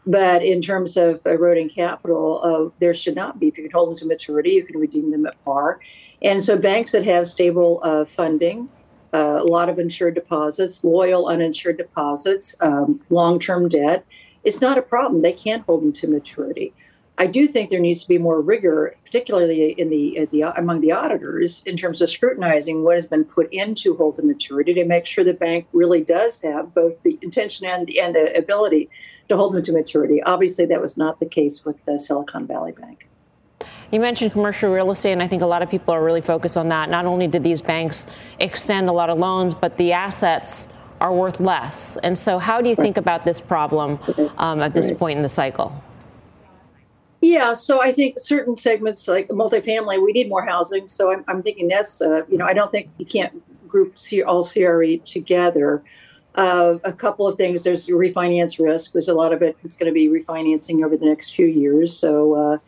But 0.06 0.42
in 0.44 0.62
terms 0.62 0.96
of 0.96 1.24
eroding 1.26 1.68
capital, 1.68 2.40
uh, 2.42 2.76
there 2.78 2.94
should 2.94 3.14
not 3.14 3.38
be. 3.38 3.48
If 3.48 3.58
you 3.58 3.64
can 3.64 3.72
hold 3.72 3.90
them 3.90 3.96
to 3.98 4.06
maturity, 4.06 4.50
you 4.50 4.64
can 4.64 4.78
redeem 4.78 5.10
them 5.10 5.26
at 5.26 5.42
par. 5.44 5.80
And 6.22 6.42
so 6.42 6.56
banks 6.56 6.92
that 6.92 7.04
have 7.04 7.28
stable 7.28 7.80
uh, 7.82 8.04
funding, 8.04 8.68
uh, 9.12 9.38
a 9.40 9.44
lot 9.44 9.68
of 9.68 9.78
insured 9.78 10.14
deposits, 10.14 10.84
loyal 10.84 11.28
uninsured 11.28 11.76
deposits, 11.76 12.56
um, 12.60 13.00
long 13.10 13.38
term 13.38 13.68
debt, 13.68 14.04
it's 14.44 14.60
not 14.60 14.78
a 14.78 14.82
problem. 14.82 15.22
They 15.22 15.32
can't 15.32 15.64
hold 15.64 15.82
them 15.82 15.92
to 15.94 16.08
maturity. 16.08 16.72
I 17.20 17.26
do 17.26 17.46
think 17.46 17.68
there 17.68 17.80
needs 17.80 18.00
to 18.00 18.08
be 18.08 18.16
more 18.16 18.40
rigor, 18.40 18.96
particularly 19.04 19.72
in 19.72 19.90
the, 19.90 20.16
in 20.16 20.28
the 20.32 20.40
among 20.56 20.80
the 20.80 20.92
auditors, 20.92 21.62
in 21.66 21.76
terms 21.76 22.00
of 22.00 22.08
scrutinizing 22.08 22.82
what 22.82 22.94
has 22.94 23.06
been 23.06 23.24
put 23.24 23.52
into 23.52 23.94
hold 23.94 24.16
to 24.16 24.22
maturity 24.22 24.72
to 24.72 24.86
make 24.86 25.04
sure 25.04 25.22
the 25.22 25.34
bank 25.34 25.66
really 25.74 26.00
does 26.00 26.40
have 26.40 26.74
both 26.74 26.94
the 27.02 27.18
intention 27.20 27.66
and 27.66 27.86
the, 27.86 28.00
and 28.00 28.14
the 28.14 28.34
ability 28.34 28.88
to 29.28 29.36
hold 29.36 29.52
them 29.52 29.62
to 29.64 29.70
maturity. 29.70 30.22
Obviously, 30.22 30.64
that 30.64 30.80
was 30.80 30.96
not 30.96 31.20
the 31.20 31.26
case 31.26 31.62
with 31.62 31.76
the 31.84 31.98
Silicon 31.98 32.46
Valley 32.46 32.72
Bank. 32.72 33.06
You 33.92 34.00
mentioned 34.00 34.32
commercial 34.32 34.72
real 34.72 34.90
estate, 34.90 35.12
and 35.12 35.22
I 35.22 35.28
think 35.28 35.42
a 35.42 35.46
lot 35.46 35.60
of 35.60 35.68
people 35.68 35.92
are 35.92 36.02
really 36.02 36.22
focused 36.22 36.56
on 36.56 36.70
that. 36.70 36.88
Not 36.88 37.04
only 37.04 37.26
did 37.26 37.44
these 37.44 37.60
banks 37.60 38.06
extend 38.38 38.88
a 38.88 38.92
lot 38.92 39.10
of 39.10 39.18
loans, 39.18 39.54
but 39.54 39.76
the 39.76 39.92
assets 39.92 40.68
are 41.02 41.12
worth 41.12 41.38
less. 41.38 41.98
And 41.98 42.18
so, 42.18 42.38
how 42.38 42.62
do 42.62 42.70
you 42.70 42.76
think 42.76 42.96
about 42.96 43.26
this 43.26 43.42
problem 43.42 43.98
um, 44.38 44.62
at 44.62 44.72
this 44.72 44.90
point 44.90 45.18
in 45.18 45.22
the 45.22 45.28
cycle? 45.28 45.84
Yeah, 47.20 47.52
so 47.52 47.82
I 47.82 47.92
think 47.92 48.18
certain 48.18 48.56
segments 48.56 49.06
like 49.06 49.28
multifamily, 49.28 50.02
we 50.02 50.12
need 50.12 50.28
more 50.28 50.44
housing. 50.44 50.88
So 50.88 51.12
I'm, 51.12 51.24
I'm 51.28 51.42
thinking 51.42 51.68
that's, 51.68 52.00
uh, 52.00 52.24
you 52.28 52.38
know, 52.38 52.46
I 52.46 52.54
don't 52.54 52.70
think 52.70 52.90
you 52.96 53.04
can't 53.04 53.42
group 53.68 53.98
C- 53.98 54.22
all 54.22 54.44
CRE 54.44 54.96
together. 55.04 55.82
Uh, 56.34 56.78
a 56.84 56.92
couple 56.92 57.26
of 57.26 57.36
things. 57.36 57.64
There's 57.64 57.88
refinance 57.88 58.58
risk. 58.64 58.92
There's 58.92 59.08
a 59.08 59.14
lot 59.14 59.32
of 59.32 59.42
it 59.42 59.56
that's 59.62 59.76
going 59.76 59.92
to 59.92 59.92
be 59.92 60.08
refinancing 60.08 60.84
over 60.84 60.96
the 60.96 61.06
next 61.06 61.34
few 61.34 61.46
years. 61.46 61.96
So 61.96 62.34
uh, 62.34 62.58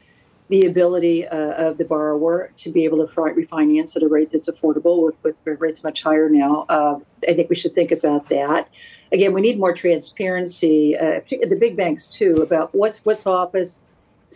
the 0.49 0.67
ability 0.67 1.27
uh, 1.27 1.69
of 1.69 1.79
the 1.79 1.85
borrower 1.85 2.51
to 2.57 2.71
be 2.71 2.85
able 2.85 3.07
to 3.07 3.11
refinance 3.15 3.97
at 3.97 4.03
a 4.03 4.09
rate 4.09 4.31
that's 4.33 4.51
affordable 4.51 5.07
with, 5.07 5.15
with 5.23 5.61
rates 5.61 5.83
much 5.83 6.03
higher 6.03 6.29
now. 6.29 6.67
Uh, 6.69 6.99
I 7.27 7.33
think 7.33 7.49
we 7.49 7.57
should 7.57 7.75
think 7.75 7.91
about 7.91 8.29
that. 8.29 8.69
Again, 9.13 9.33
we 9.33 9.41
need 9.41 9.59
more 9.59 9.73
transparency, 9.73 10.97
uh, 10.99 11.21
the 11.29 11.57
big 11.59 11.77
banks 11.77 12.09
too, 12.09 12.35
about 12.35 12.75
what's 12.75 13.03
what's 13.05 13.27
office. 13.27 13.81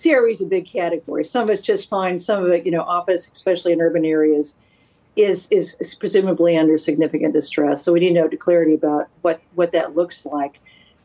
CRE 0.01 0.29
is 0.29 0.43
a 0.43 0.47
big 0.47 0.67
category. 0.67 1.25
Some 1.25 1.45
of 1.45 1.51
it's 1.51 1.61
just 1.61 1.89
fine. 1.89 2.19
Some 2.19 2.45
of 2.45 2.51
it, 2.51 2.67
you 2.67 2.73
know, 2.73 2.83
office, 2.83 3.29
especially 3.33 3.73
in 3.73 3.81
urban 3.81 4.05
areas, 4.05 4.57
is, 5.17 5.49
is, 5.51 5.77
presumably 5.99 6.57
under 6.57 6.77
significant 6.77 7.33
distress. 7.33 7.83
So 7.83 7.93
we 7.93 8.01
need 8.01 8.15
to 8.15 8.15
know 8.15 8.29
clarity 8.39 8.75
about 8.75 9.09
what, 9.23 9.41
what 9.55 9.73
that 9.73 9.97
looks 9.97 10.27
like. 10.27 10.61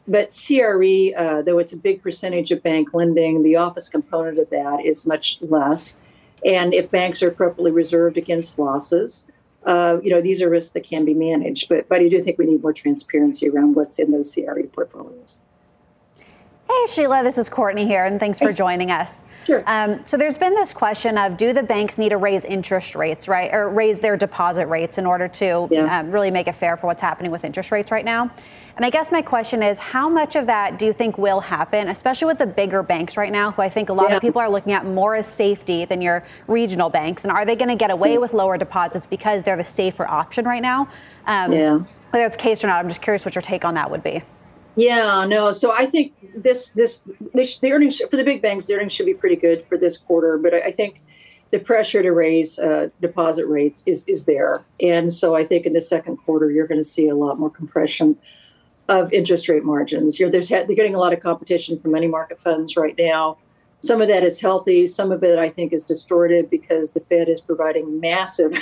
But 0.08 0.36
CRE, 0.36 1.15
uh, 1.15 1.41
though 1.43 1.60
it's 1.60 1.73
a 1.73 1.77
big 1.77 2.04
percentage 2.04 2.51
of 2.51 2.62
bank 2.62 2.93
lending, 2.93 3.43
the 3.43 3.56
office 3.56 3.88
component 3.88 4.39
of 4.39 4.49
that 4.49 4.86
is 4.86 5.06
much 5.06 5.41
less. 5.41 5.97
And 6.43 6.73
if 6.73 6.91
banks 6.91 7.23
are 7.23 7.30
appropriately 7.30 7.71
reserved 7.71 8.17
against 8.17 8.60
losses, 8.60 9.25
uh, 9.65 9.99
you 10.04 10.10
know, 10.10 10.21
these 10.21 10.41
are 10.41 10.49
risks 10.49 10.71
that 10.71 10.84
can 10.84 11.06
be 11.06 11.13
managed. 11.13 11.69
But, 11.69 11.88
but 11.88 12.01
I 12.01 12.10
do 12.10 12.21
think 12.21 12.38
we 12.38 12.45
need 12.45 12.62
more 12.62 12.73
transparency 12.73 13.47
around 13.47 13.75
what's 13.75 13.99
in 13.99 14.12
those 14.12 14.34
CRE 14.34 14.63
portfolios. 14.73 15.38
Hey, 16.82 16.88
Sheila, 16.88 17.22
this 17.22 17.38
is 17.38 17.48
Courtney 17.48 17.86
here, 17.86 18.06
and 18.06 18.20
thanks 18.20 18.39
for 18.39 18.52
joining 18.52 18.89
us. 18.89 19.24
Sure. 19.46 19.63
Um, 19.67 20.04
so 20.04 20.17
there's 20.17 20.38
been 20.38 20.56
this 20.56 20.74
question 20.74 21.15
of 21.15 21.38
do 21.38 21.54
the 21.54 21.62
banks 21.62 22.00
need 22.00 22.10
to 22.10 22.17
raise 22.17 22.44
interest 22.44 22.96
rates, 22.96 23.28
right, 23.28 23.54
or 23.54 23.70
raise 23.70 24.00
their 24.00 24.17
deposit 24.17 24.65
rates 24.65 24.98
in 24.98 25.06
order 25.06 25.28
to 25.28 25.67
yeah. 25.70 26.00
um, 26.00 26.10
really 26.10 26.32
make 26.32 26.48
it 26.48 26.56
fair 26.56 26.76
for 26.78 26.88
what's 26.88 27.02
happening 27.02 27.30
with 27.30 27.44
interest 27.44 27.72
rates 27.72 27.91
right 27.91 28.04
now? 28.04 28.32
And 28.78 28.84
I 28.84 28.89
guess 28.89 29.12
my 29.12 29.22
question 29.22 29.62
is, 29.62 29.78
how 29.78 30.10
much 30.10 30.36
of 30.36 30.48
that 30.48 30.80
do 30.80 30.88
you 30.88 30.94
think 30.94 31.20
will 31.20 31.39
happen, 31.39 31.88
especially 31.88 32.26
with 32.26 32.39
the 32.39 32.48
bigger 32.48 32.82
banks 32.82 33.15
right 33.15 33.32
now, 33.32 33.52
who 33.52 33.62
I 33.62 33.70
think 33.70 33.89
a 33.89 33.94
lot 33.94 34.10
yeah. 34.10 34.15
of 34.15 34.22
people 34.22 34.41
are 34.41 34.50
looking 34.50 34.74
at 34.74 34.84
more 34.84 35.15
as 35.15 35.28
safety 35.28 35.86
than 35.86 36.02
your 36.02 36.24
regional 36.48 36.89
banks? 36.89 37.24
And 37.24 37.32
are 37.32 37.46
they 37.46 37.56
going 37.56 37.70
to 37.70 37.76
get 37.76 37.91
away 37.91 38.17
with 38.17 38.34
lower 38.34 38.58
deposits 38.58 39.06
because 39.06 39.44
they're 39.44 39.56
the 39.56 39.63
safer 39.63 40.10
option 40.10 40.46
right 40.46 40.63
now? 40.63 40.88
Um, 41.28 41.54
yeah. 41.54 41.80
Whether 42.10 42.26
it's 42.26 42.36
the 42.36 42.41
case 42.41 42.63
or 42.63 42.67
not, 42.67 42.80
I'm 42.80 42.89
just 42.89 43.04
curious 43.04 43.24
what 43.24 43.36
your 43.36 43.44
take 43.44 43.65
on 43.65 43.76
that 43.76 43.91
would 43.91 44.02
be. 44.02 44.24
Yeah, 44.75 45.25
no. 45.25 45.51
So 45.51 45.71
I 45.71 45.86
think 45.86 46.13
this 46.36 46.69
this, 46.71 47.03
this 47.34 47.60
the 47.60 47.71
earnings 47.71 47.99
for 48.10 48.15
the 48.15 48.23
big 48.23 48.41
banks, 48.41 48.67
the 48.67 48.75
earnings 48.75 48.93
should 48.93 49.05
be 49.05 49.13
pretty 49.13 49.36
good 49.36 49.65
for 49.67 49.77
this 49.77 49.97
quarter. 49.97 50.38
But 50.38 50.53
I, 50.53 50.60
I 50.60 50.71
think 50.71 51.01
the 51.51 51.60
pressure 51.60 52.01
to 52.01 52.12
raise 52.12 52.57
uh, 52.57 52.89
deposit 53.01 53.45
rates 53.47 53.84
is 53.86 54.05
is 54.05 54.25
there, 54.25 54.63
and 54.79 55.12
so 55.12 55.36
I 55.36 55.43
think 55.45 55.65
in 55.65 55.73
the 55.73 55.81
second 55.81 56.17
quarter 56.17 56.49
you're 56.49 56.67
going 56.67 56.79
to 56.79 56.88
see 56.88 57.10
a 57.10 57.15
lot 57.15 57.38
more 57.38 57.49
compression 57.49 58.17
of 58.88 59.12
interest 59.12 59.49
rate 59.49 59.63
margins. 59.63 60.19
You're 60.19 60.29
there's 60.29 60.49
they're 60.49 60.65
getting 60.65 60.95
a 60.95 60.99
lot 60.99 61.13
of 61.13 61.19
competition 61.19 61.77
from 61.77 61.91
money 61.91 62.07
market 62.07 62.39
funds 62.39 62.77
right 62.77 62.95
now. 62.97 63.38
Some 63.82 64.00
of 64.00 64.08
that 64.10 64.24
is 64.24 64.39
healthy. 64.39 64.86
Some 64.86 65.12
of 65.12 65.24
it, 65.24 65.39
I 65.39 65.50
think, 65.50 65.74
is 65.74 65.84
distorted 65.84 66.52
because 66.52 66.94
the 66.94 67.00
Fed 67.00 67.28
is 67.28 67.41
providing 67.41 68.00
massive, 68.00 68.56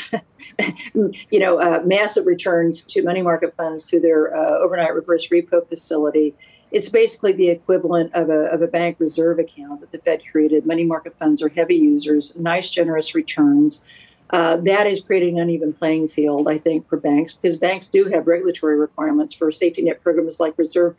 you 0.93 1.39
know, 1.39 1.59
uh, 1.59 1.81
massive 1.85 2.25
returns 2.25 2.83
to 2.83 3.03
money 3.03 3.21
market 3.21 3.53
funds 3.55 3.89
through 3.89 3.99
their 3.99 4.35
uh, 4.35 4.59
overnight 4.59 4.95
reverse 4.95 5.27
repo 5.27 5.67
facility. 5.67 6.33
It's 6.71 6.87
basically 6.87 7.33
the 7.33 7.49
equivalent 7.49 8.13
of 8.13 8.29
a, 8.29 8.43
of 8.51 8.61
a 8.61 8.67
bank 8.67 8.95
reserve 8.99 9.39
account 9.39 9.81
that 9.81 9.91
the 9.91 9.97
Fed 9.97 10.21
created. 10.31 10.65
Money 10.65 10.85
market 10.85 11.17
funds 11.17 11.41
are 11.41 11.49
heavy 11.49 11.75
users, 11.75 12.33
nice, 12.37 12.69
generous 12.69 13.13
returns. 13.13 13.81
Uh, 14.29 14.55
that 14.57 14.87
is 14.87 15.01
creating 15.01 15.37
an 15.37 15.49
uneven 15.49 15.73
playing 15.73 16.07
field, 16.07 16.47
I 16.47 16.59
think, 16.59 16.87
for 16.87 16.95
banks 16.95 17.33
because 17.33 17.57
banks 17.57 17.87
do 17.87 18.05
have 18.05 18.27
regulatory 18.27 18.77
requirements 18.77 19.33
for 19.33 19.51
safety 19.51 19.81
net 19.81 20.01
programs 20.01 20.39
like 20.39 20.57
reserve 20.57 20.95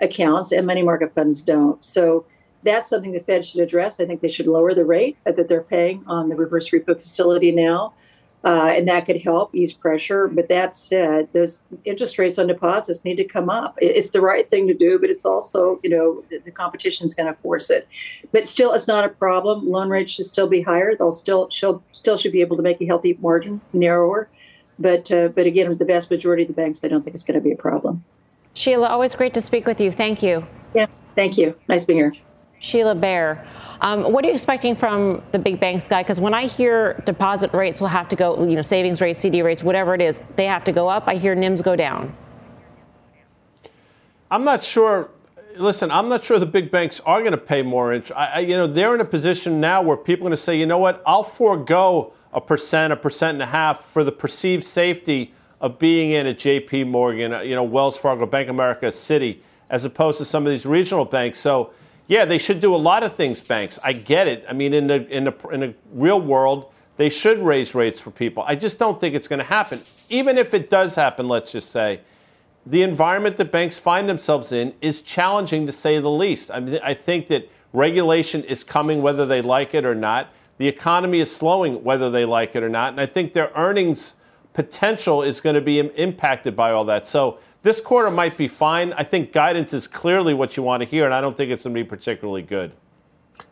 accounts, 0.00 0.52
and 0.52 0.66
money 0.66 0.82
market 0.82 1.14
funds 1.14 1.42
don't. 1.42 1.82
So 1.82 2.26
that's 2.64 2.88
something 2.88 3.12
the 3.12 3.20
Fed 3.20 3.44
should 3.44 3.60
address. 3.60 4.00
I 4.00 4.06
think 4.06 4.20
they 4.20 4.28
should 4.28 4.46
lower 4.46 4.74
the 4.74 4.84
rate 4.84 5.16
that 5.24 5.48
they're 5.48 5.62
paying 5.62 6.02
on 6.06 6.28
the 6.28 6.36
reverse 6.36 6.70
repo 6.70 6.98
facility 6.98 7.52
now. 7.52 7.94
Uh, 8.42 8.74
and 8.76 8.86
that 8.86 9.06
could 9.06 9.22
help 9.22 9.54
ease 9.54 9.72
pressure. 9.72 10.28
But 10.28 10.50
that 10.50 10.76
said, 10.76 11.32
those 11.32 11.62
interest 11.86 12.18
rates 12.18 12.38
on 12.38 12.46
deposits 12.46 13.02
need 13.02 13.16
to 13.16 13.24
come 13.24 13.48
up. 13.48 13.74
It's 13.80 14.10
the 14.10 14.20
right 14.20 14.50
thing 14.50 14.68
to 14.68 14.74
do, 14.74 14.98
but 14.98 15.08
it's 15.08 15.24
also, 15.24 15.80
you 15.82 15.88
know, 15.88 16.22
the, 16.28 16.38
the 16.38 16.50
competition 16.50 17.06
is 17.06 17.14
going 17.14 17.26
to 17.26 17.40
force 17.40 17.70
it. 17.70 17.88
But 18.32 18.46
still, 18.46 18.74
it's 18.74 18.86
not 18.86 19.02
a 19.02 19.08
problem. 19.08 19.66
Loan 19.66 19.88
rates 19.88 20.12
should 20.12 20.26
still 20.26 20.46
be 20.46 20.60
higher. 20.60 20.94
They'll 20.94 21.10
still 21.10 21.48
still, 21.50 21.82
still 21.92 22.18
should 22.18 22.32
be 22.32 22.42
able 22.42 22.58
to 22.58 22.62
make 22.62 22.82
a 22.82 22.84
healthy 22.84 23.18
margin 23.22 23.62
narrower. 23.72 24.28
But 24.78 25.10
uh, 25.10 25.28
but 25.28 25.46
again, 25.46 25.70
with 25.70 25.78
the 25.78 25.86
vast 25.86 26.10
majority 26.10 26.42
of 26.42 26.48
the 26.48 26.54
banks, 26.54 26.84
I 26.84 26.88
don't 26.88 27.02
think 27.02 27.14
it's 27.14 27.24
going 27.24 27.40
to 27.40 27.44
be 27.44 27.52
a 27.52 27.56
problem. 27.56 28.04
Sheila, 28.52 28.88
always 28.88 29.14
great 29.14 29.32
to 29.34 29.40
speak 29.40 29.66
with 29.66 29.80
you. 29.80 29.90
Thank 29.90 30.22
you. 30.22 30.46
Yeah, 30.74 30.86
thank 31.16 31.38
you. 31.38 31.56
Nice 31.66 31.84
being 31.84 31.98
here. 31.98 32.12
Sheila 32.64 32.94
Bair. 32.94 33.44
Um, 33.82 34.10
what 34.10 34.24
are 34.24 34.28
you 34.28 34.32
expecting 34.32 34.74
from 34.74 35.22
the 35.32 35.38
big 35.38 35.60
banks 35.60 35.86
guy? 35.86 36.02
Because 36.02 36.18
when 36.18 36.32
I 36.32 36.46
hear 36.46 37.02
deposit 37.04 37.52
rates 37.52 37.78
will 37.80 37.88
have 37.88 38.08
to 38.08 38.16
go, 38.16 38.42
you 38.48 38.56
know, 38.56 38.62
savings 38.62 39.02
rates, 39.02 39.18
CD 39.18 39.42
rates, 39.42 39.62
whatever 39.62 39.94
it 39.94 40.00
is, 40.00 40.20
they 40.36 40.46
have 40.46 40.64
to 40.64 40.72
go 40.72 40.88
up. 40.88 41.04
I 41.06 41.16
hear 41.16 41.36
NIMs 41.36 41.62
go 41.62 41.76
down. 41.76 42.16
I'm 44.30 44.44
not 44.44 44.64
sure 44.64 45.10
listen, 45.56 45.88
I'm 45.92 46.08
not 46.08 46.24
sure 46.24 46.40
the 46.40 46.46
big 46.46 46.72
banks 46.72 46.98
are 47.00 47.20
going 47.20 47.30
to 47.30 47.38
pay 47.38 47.62
more 47.62 47.92
interest. 47.92 48.18
I, 48.18 48.26
I, 48.26 48.38
you 48.40 48.56
know, 48.56 48.66
they're 48.66 48.92
in 48.92 49.00
a 49.00 49.04
position 49.04 49.60
now 49.60 49.82
where 49.82 49.96
people 49.96 50.26
are 50.26 50.30
going 50.30 50.36
to 50.36 50.36
say, 50.36 50.58
you 50.58 50.66
know 50.66 50.78
what, 50.78 51.00
I'll 51.06 51.22
forego 51.22 52.12
a 52.32 52.40
percent, 52.40 52.92
a 52.92 52.96
percent 52.96 53.36
and 53.36 53.42
a 53.42 53.46
half 53.46 53.80
for 53.80 54.02
the 54.02 54.10
perceived 54.10 54.64
safety 54.64 55.32
of 55.60 55.78
being 55.78 56.10
in 56.10 56.26
a 56.26 56.34
J.P. 56.34 56.84
Morgan, 56.84 57.46
you 57.46 57.54
know, 57.54 57.62
Wells 57.62 57.96
Fargo, 57.96 58.26
Bank 58.26 58.48
of 58.48 58.56
America, 58.56 58.86
Citi, 58.86 59.38
as 59.70 59.84
opposed 59.84 60.18
to 60.18 60.24
some 60.24 60.44
of 60.44 60.50
these 60.50 60.66
regional 60.66 61.04
banks. 61.04 61.38
So, 61.38 61.72
yeah, 62.06 62.24
they 62.24 62.38
should 62.38 62.60
do 62.60 62.74
a 62.74 62.76
lot 62.76 63.02
of 63.02 63.14
things. 63.14 63.40
Banks, 63.40 63.78
I 63.82 63.92
get 63.92 64.28
it. 64.28 64.44
I 64.48 64.52
mean, 64.52 64.74
in 64.74 64.86
the 64.86 65.06
in 65.08 65.24
the 65.24 65.34
in 65.52 65.60
the 65.60 65.74
real 65.92 66.20
world, 66.20 66.70
they 66.96 67.08
should 67.08 67.38
raise 67.38 67.74
rates 67.74 68.00
for 68.00 68.10
people. 68.10 68.44
I 68.46 68.54
just 68.54 68.78
don't 68.78 69.00
think 69.00 69.14
it's 69.14 69.28
going 69.28 69.38
to 69.38 69.44
happen. 69.44 69.80
Even 70.10 70.38
if 70.38 70.54
it 70.54 70.70
does 70.70 70.94
happen, 70.94 71.28
let's 71.28 71.50
just 71.52 71.70
say 71.70 72.00
the 72.66 72.82
environment 72.82 73.36
that 73.36 73.50
banks 73.50 73.78
find 73.78 74.08
themselves 74.08 74.52
in 74.52 74.74
is 74.80 75.02
challenging 75.02 75.66
to 75.66 75.72
say 75.72 75.98
the 75.98 76.10
least. 76.10 76.50
I 76.50 76.60
mean, 76.60 76.78
I 76.82 76.94
think 76.94 77.26
that 77.28 77.50
regulation 77.72 78.42
is 78.44 78.64
coming 78.64 79.02
whether 79.02 79.26
they 79.26 79.42
like 79.42 79.74
it 79.74 79.84
or 79.84 79.94
not. 79.94 80.28
The 80.58 80.68
economy 80.68 81.20
is 81.20 81.34
slowing 81.34 81.82
whether 81.82 82.10
they 82.10 82.24
like 82.24 82.54
it 82.54 82.62
or 82.62 82.68
not. 82.68 82.92
And 82.92 83.00
I 83.00 83.06
think 83.06 83.32
their 83.32 83.50
earnings 83.54 84.14
potential 84.54 85.22
is 85.22 85.40
going 85.42 85.54
to 85.54 85.60
be 85.60 85.78
impacted 85.78 86.56
by 86.56 86.70
all 86.70 86.84
that. 86.86 87.06
So 87.06 87.38
this 87.62 87.80
quarter 87.80 88.10
might 88.10 88.38
be 88.38 88.48
fine. 88.48 88.92
I 88.94 89.02
think 89.04 89.32
guidance 89.32 89.74
is 89.74 89.86
clearly 89.86 90.32
what 90.32 90.56
you 90.56 90.62
want 90.62 90.82
to 90.82 90.88
hear, 90.88 91.04
and 91.04 91.12
I 91.12 91.20
don't 91.20 91.36
think 91.36 91.50
it's 91.50 91.64
going 91.64 91.74
to 91.74 91.82
be 91.82 91.86
particularly 91.86 92.42
good. 92.42 92.72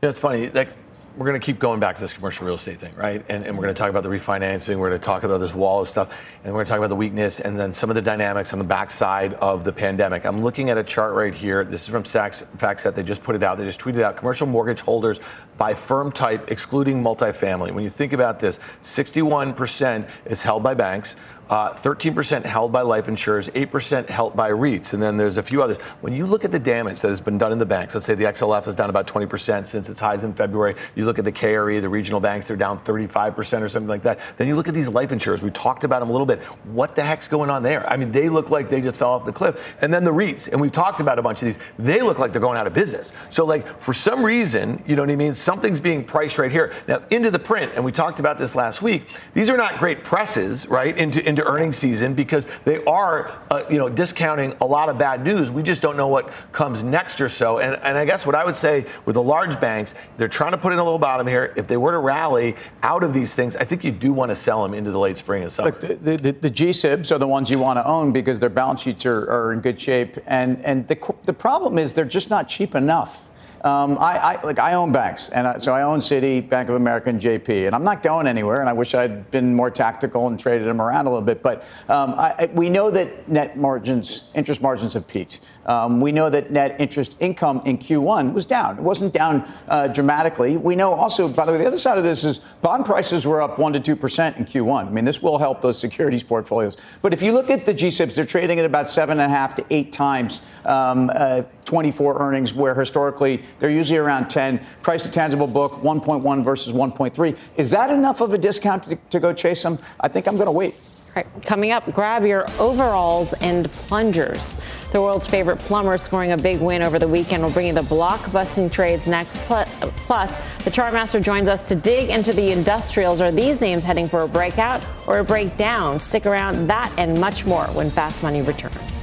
Yeah, 0.01 0.09
it's 0.09 0.19
funny. 0.19 0.49
Like 0.49 0.69
we're 1.17 1.27
going 1.27 1.39
to 1.39 1.45
keep 1.45 1.59
going 1.59 1.79
back 1.79 1.97
to 1.97 2.01
this 2.01 2.13
commercial 2.13 2.47
real 2.47 2.55
estate 2.55 2.79
thing, 2.79 2.95
right? 2.97 3.25
And, 3.29 3.45
and 3.45 3.57
we're 3.57 3.65
going 3.65 3.75
to 3.75 3.79
talk 3.79 3.91
about 3.91 4.03
the 4.03 4.09
refinancing. 4.09 4.77
We're 4.77 4.89
going 4.89 5.01
to 5.01 5.05
talk 5.05 5.25
about 5.25 5.39
this 5.39 5.55
wall 5.55 5.83
of 5.83 5.89
stuff, 5.89 6.11
and 6.43 6.53
we're 6.53 6.59
going 6.59 6.67
to 6.67 6.71
talk 6.71 6.79
about 6.79 6.89
the 6.89 6.97
weakness 6.97 7.41
and 7.41 7.59
then 7.59 7.73
some 7.75 7.91
of 7.91 7.97
the 7.97 8.03
dynamics 8.03 8.53
on 8.53 8.59
the 8.59 8.65
backside 8.65 9.35
of 9.35 9.65
the 9.65 9.73
pandemic. 9.73 10.25
I'm 10.25 10.43
looking 10.43 10.71
at 10.71 10.79
a 10.79 10.85
chart 10.85 11.15
right 11.15 11.35
here. 11.35 11.65
This 11.65 11.83
is 11.83 11.89
from 11.89 12.05
Saks, 12.05 12.45
FactSet. 12.57 12.95
They 12.95 13.03
just 13.03 13.23
put 13.23 13.37
it 13.37 13.43
out. 13.43 13.59
They 13.59 13.65
just 13.65 13.81
tweeted 13.81 14.03
out 14.03 14.17
commercial 14.17 14.47
mortgage 14.47 14.81
holders 14.81 15.21
by 15.59 15.75
firm 15.75 16.11
type, 16.11 16.51
excluding 16.51 17.03
multifamily. 17.03 17.73
When 17.73 17.85
you 17.85 17.91
think 17.91 18.15
about 18.15 18.39
this, 18.39 18.59
61% 18.85 20.09
is 20.25 20.43
held 20.43 20.63
by 20.63 20.75
banks. 20.75 21.17
Uh, 21.51 21.75
13% 21.75 22.45
held 22.45 22.73
by 22.73 22.81
life 22.81 23.09
insurers, 23.09 23.49
8% 23.49 24.09
held 24.09 24.35
by 24.35 24.51
REITs, 24.51 24.95
and 24.95 25.03
then 25.03 25.17
there's 25.17 25.37
a 25.37 25.43
few 25.43 25.63
others. 25.63 25.77
When 26.01 26.13
you 26.15 26.25
look 26.25 26.45
at 26.45 26.51
the 26.51 26.59
damage 26.59 27.01
that 27.01 27.09
has 27.09 27.21
been 27.21 27.37
done 27.37 27.53
in 27.53 27.59
the 27.59 27.67
banks, 27.67 27.95
let's 27.95 28.07
say 28.07 28.15
the 28.15 28.25
XLF 28.25 28.67
is 28.69 28.75
down 28.75 28.89
about 28.89 29.07
20% 29.07 29.69
since 29.69 29.89
its 29.89 30.01
highs 30.01 30.25
in 30.25 30.33
February. 30.33 30.77
You 30.95 31.05
look 31.05 31.19
at 31.19 31.25
the 31.25 31.33
KRE, 31.33 31.81
the 31.81 31.89
regional 31.89 32.21
banks, 32.21 32.49
they're 32.49 32.57
down 32.57 32.79
35% 32.81 33.61
or 33.61 33.69
something 33.69 33.89
like 33.89 34.03
that. 34.03 34.19
Then 34.39 34.49
you 34.49 34.57
look 34.57 34.69
at 34.69 34.75
these 34.75 34.89
life 34.89 35.13
insurers. 35.13 35.43
We 35.43 35.51
talked 35.51 35.85
about 35.85 36.01
them 36.01 36.09
a 36.09 36.13
little 36.13 36.27
bit. 36.27 36.41
What 36.65 36.97
the 36.97 37.03
heck's 37.03 37.29
going 37.29 37.51
on 37.51 37.63
there? 37.63 37.87
I 37.87 37.97
mean, 37.97 38.13
they 38.13 38.29
look 38.29 38.51
like 38.51 38.71
they 38.71 38.81
just 38.81 38.99
fell 38.99 39.11
off 39.11 39.27
the 39.27 39.33
cliff. 39.33 39.63
And 39.81 39.93
then 39.93 40.05
the 40.05 40.13
REITs, 40.13 40.49
and 40.51 40.61
we've 40.61 40.73
talked 40.73 41.01
about 41.01 41.19
a 41.19 41.23
bunch 41.23 41.43
of 41.43 41.47
these. 41.47 41.59
They 41.79 42.01
look 42.01 42.19
like 42.19 42.33
they're 42.33 42.41
going 42.41 42.57
out 42.57 42.67
of 42.67 42.73
business. 42.73 43.13
So, 43.31 43.45
like 43.45 43.81
for 43.81 43.93
some 43.93 44.25
reason, 44.25 44.83
you 44.87 44.97
know 44.97 45.03
what 45.03 45.11
I 45.11 45.17
mean? 45.17 45.35
Something's 45.35 45.81
being 45.81 46.05
priced 46.05 46.39
right 46.39 46.51
here. 46.51 46.73
Now 46.89 47.03
into 47.11 47.31
the 47.31 47.39
print, 47.39 47.73
and 47.75 47.85
we 47.85 47.93
talked 47.93 48.21
about 48.21 48.39
this 48.39 48.55
last 48.55 48.81
week. 48.81 49.09
These 49.35 49.51
are 49.51 49.57
not 49.57 49.79
great 49.79 50.03
presses, 50.05 50.67
right? 50.67 50.97
Into 50.97 51.23
into 51.33 51.45
earnings 51.45 51.77
season 51.77 52.15
because 52.15 52.47
they 52.65 52.85
are, 52.85 53.33
uh, 53.51 53.65
you 53.71 53.79
know, 53.79 53.89
discounting 53.89 54.55
a 54.61 54.67
lot 54.67 54.89
of 54.89 54.99
bad 54.99 55.25
news. 55.25 55.51
We 55.51 55.63
just 55.63 55.83
don't 55.83 55.97
know 55.97 56.09
what 56.09 56.31
comes 56.53 56.83
next 56.83 57.21
or 57.21 57.29
so. 57.29 57.59
And, 57.59 57.75
and 57.83 57.97
I 57.99 58.05
guess 58.05 58.25
what 58.25 58.35
I 58.35 58.45
would 58.45 58.57
say 58.57 58.87
with 59.05 59.15
the 59.15 59.23
large 59.23 59.61
banks, 59.61 59.95
they're 60.17 60.29
trying 60.29 60.53
to 60.53 60.59
put 60.59 60.73
in 60.73 60.79
a 60.79 60.85
little 60.85 60.99
bottom 60.99 61.27
here. 61.27 61.53
If 61.57 61.67
they 61.67 61.77
were 61.77 61.93
to 61.93 61.99
rally 61.99 62.55
out 62.83 63.03
of 63.03 63.13
these 63.15 63.35
things, 63.35 63.57
I 63.57 63.65
think 63.65 63.83
you 63.83 63.91
do 63.91 64.13
want 64.13 64.31
to 64.31 64.37
sell 64.37 64.63
them 64.63 64.75
into 64.75 64.91
the 64.91 64.99
late 64.99 65.19
spring 65.19 65.43
and 65.43 65.53
summer. 65.53 65.71
Look, 65.71 65.81
the, 65.81 66.17
the, 66.17 66.33
the 66.33 66.51
GSIBs 66.51 67.11
are 67.11 67.19
the 67.19 67.29
ones 67.29 67.51
you 67.51 67.59
want 67.59 67.79
to 67.79 67.87
own 67.87 68.13
because 68.13 68.39
their 68.39 68.51
balance 68.51 68.83
sheets 68.83 69.07
are, 69.07 69.31
are 69.31 69.53
in 69.53 69.61
good 69.61 69.81
shape. 69.81 70.19
And, 70.27 70.63
and 70.65 70.87
the, 70.87 71.15
the 71.25 71.33
problem 71.33 71.79
is 71.79 71.95
they're 71.95 72.05
just 72.05 72.31
not 72.31 72.49
cheap 72.49 72.75
enough. 72.75 73.29
Um, 73.65 73.97
I, 73.99 74.19
I, 74.19 74.43
like 74.43 74.59
I 74.59 74.75
own 74.75 74.91
banks, 74.91 75.29
and 75.29 75.47
I, 75.47 75.59
so 75.59 75.73
I 75.73 75.83
own 75.83 76.01
Citi, 76.01 76.47
Bank 76.47 76.69
of 76.69 76.75
America, 76.75 77.11
and 77.11 77.21
JP, 77.21 77.67
and 77.67 77.75
I'm 77.77 77.85
not 77.85 78.03
going 78.03 78.27
anywhere. 78.27 78.61
And 78.61 78.69
I 78.69 78.73
wish 78.73 78.95
I'd 78.95 79.31
been 79.31 79.55
more 79.55 79.71
tactical 79.71 80.27
and 80.27 80.39
traded 80.39 80.67
them 80.67 80.81
around 80.81 81.07
a 81.07 81.11
little 81.11 81.25
bit. 81.25 81.43
But 81.43 81.63
um, 81.89 82.15
I, 82.19 82.51
we 82.55 82.69
know 82.69 82.91
that 82.91 83.29
net 83.29 83.57
margins, 83.57 84.25
interest 84.35 84.63
margins, 84.63 84.95
have 84.95 85.07
peaked. 85.07 85.41
Um, 85.67 86.01
we 86.01 86.11
know 86.11 86.29
that 86.29 86.51
net 86.51 86.81
interest 86.81 87.17
income 87.21 87.63
in 87.65 87.79
Q1 87.79 88.33
was 88.33 88.47
down. 88.47 88.79
It 88.79 88.83
wasn't 88.83 89.13
down 89.13 89.49
uh, 89.69 89.87
dramatically. 89.87 90.57
We 90.57 90.75
know 90.75 90.93
also, 90.93 91.29
by 91.29 91.45
the 91.45 91.53
way, 91.53 91.59
the 91.59 91.67
other 91.67 91.79
side 91.79 91.99
of 91.99 92.05
this 92.05 92.25
is 92.25 92.41
bond 92.63 92.85
prices 92.85 93.27
were 93.27 93.41
up 93.41 93.59
one 93.59 93.73
to 93.75 93.81
two 93.81 93.95
percent 93.95 94.39
in 94.39 94.45
Q1. 94.45 94.89
I 94.89 94.91
mean, 94.91 95.05
this 95.05 95.23
will 95.23 95.39
help 95.39 95.61
those 95.61 95.79
securities 95.79 96.25
portfolios. 96.25 96.77
But 97.01 97.13
if 97.13 97.23
you 97.23 97.31
look 97.31 97.49
at 97.49 97.65
the 97.65 97.73
GSIBs, 97.73 98.17
they're 98.17 98.25
trading 98.25 98.59
at 98.59 98.65
about 98.65 98.89
seven 98.89 99.21
and 99.21 99.31
a 99.31 99.35
half 99.35 99.55
to 99.55 99.65
eight 99.71 99.93
times 99.93 100.43
um, 100.65 101.11
uh, 101.15 101.43
24 101.73 102.21
earnings, 102.21 102.53
where 102.53 102.75
historically 102.75 103.41
they're 103.59 103.71
usually 103.71 103.99
around 103.99 104.29
10. 104.29 104.61
Price 104.83 105.05
to 105.05 105.11
tangible 105.11 105.47
book 105.47 105.73
1.1 105.81 106.45
versus 106.45 106.71
1.3. 106.75 107.39
Is 107.57 107.71
that 107.71 107.89
enough 107.89 108.21
of 108.21 108.35
a 108.35 108.37
discount 108.37 108.83
to, 108.83 108.97
to 109.09 109.19
go 109.19 109.33
chase 109.33 109.63
them? 109.63 109.79
I 109.99 110.09
think 110.09 110.29
I'm 110.29 110.35
going 110.35 110.49
to 110.49 110.53
wait. 110.53 110.79
Right. 111.17 111.27
Coming 111.47 111.73
up, 111.73 111.91
grab 111.95 112.27
your 112.27 112.45
overalls 112.59 113.33
and 113.41 113.73
plungers. 113.73 114.59
The 114.93 115.01
world's 115.01 115.27
favorite 115.27 115.61
plumber 115.61 115.97
scoring 115.97 116.33
a 116.33 116.37
big 116.37 116.61
win 116.61 116.83
over 116.83 116.99
the 116.99 117.09
weekend. 117.09 117.43
We'll 117.43 117.53
bring 117.53 117.69
you 117.69 117.73
the 117.73 117.83
block-busting 117.83 118.69
trades 118.69 119.07
next. 119.07 119.39
Plus, 119.39 120.37
the 120.65 120.71
chartmaster 120.71 121.23
joins 121.23 121.49
us 121.49 121.67
to 121.69 121.75
dig 121.75 122.11
into 122.11 122.35
the 122.35 122.53
industrials. 122.53 123.23
Are 123.23 123.33
these 123.33 123.63
names 123.63 123.83
heading 123.83 124.11
for 124.11 124.25
a 124.25 124.29
breakout 124.29 124.85
or 125.07 125.21
a 125.21 125.25
breakdown? 125.25 126.01
Stick 126.01 126.27
around. 126.27 126.67
That 126.67 126.93
and 126.99 127.19
much 127.19 127.47
more 127.47 127.65
when 127.69 127.91
Fast 127.91 128.23
Money 128.23 128.43
returns. 128.43 129.03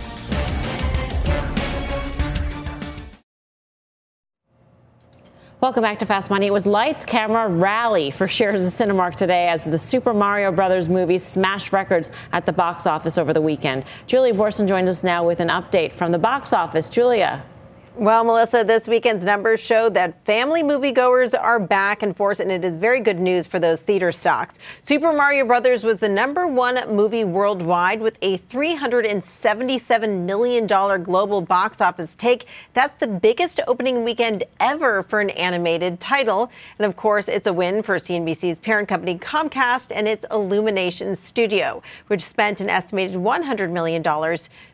Welcome 5.62 5.84
back 5.84 6.00
to 6.00 6.06
Fast 6.06 6.30
Money. 6.30 6.48
It 6.48 6.54
was 6.54 6.66
lights, 6.66 7.04
camera, 7.04 7.50
rally 7.50 8.12
for 8.12 8.30
shares 8.30 8.66
of 8.66 8.72
Cinemark 8.72 9.16
today 9.16 9.50
as 9.50 9.66
the 9.66 9.78
Super 9.78 10.14
Mario 10.14 10.54
Brothers 10.54 10.88
movie 10.88 11.18
smashed 11.18 11.74
records 11.74 12.12
at 12.32 12.46
the 12.46 12.54
box 12.54 12.88
office 12.88 13.18
over 13.18 13.34
the 13.34 13.42
weekend. 13.42 13.84
Julia 14.08 14.34
Boorstin 14.34 14.70
joins 14.70 14.90
us 14.90 15.04
now 15.04 15.28
with 15.28 15.42
an 15.42 15.50
update 15.50 15.92
from 15.92 16.14
the 16.14 16.18
box 16.18 16.54
office. 16.54 16.88
Julia. 16.88 17.44
Well, 17.96 18.24
Melissa, 18.24 18.64
this 18.64 18.88
weekend's 18.88 19.26
numbers 19.26 19.60
show 19.60 19.90
that 19.90 20.24
family 20.26 20.64
moviegoers 20.64 21.38
are 21.38 21.60
back 21.60 22.02
in 22.02 22.14
force, 22.14 22.40
and 22.40 22.52
it 22.52 22.64
is 22.64 22.78
very 22.78 23.02
good 23.02 23.20
news 23.20 23.46
for 23.46 23.60
those 23.60 23.82
theater 23.82 24.12
stocks. 24.12 24.56
Super 24.84 25.12
Mario 25.12 25.46
Brothers 25.46 25.84
was 25.84 25.98
the 25.98 26.08
number 26.08 26.48
one 26.48 26.80
movie 26.96 27.26
worldwide 27.26 28.00
with 28.00 28.18
a 28.22 28.38
$377 28.38 30.22
million 30.22 30.68
global 31.04 31.42
box 31.42 31.82
office 31.82 32.16
take. 32.16 32.46
That's 32.74 32.98
the 33.00 33.08
biggest 33.08 33.60
opening 33.68 34.06
weekend 34.06 34.46
ever 34.62 35.04
for 35.04 35.20
an 35.20 35.32
animated 35.32 36.00
title. 36.00 36.52
And 36.78 36.86
of 36.86 36.96
course, 36.96 37.28
it's 37.28 37.48
a 37.48 37.54
win 37.54 37.84
for 37.84 37.98
CNBC's 37.98 38.60
parent 38.60 38.88
company 38.88 39.18
Comcast 39.18 39.92
and 39.94 40.08
its 40.08 40.26
Illumination 40.32 41.16
studio, 41.16 41.82
which 42.08 42.24
spent 42.24 42.62
an 42.62 42.70
estimated 42.70 43.18
$100 43.18 43.72
million 43.72 44.04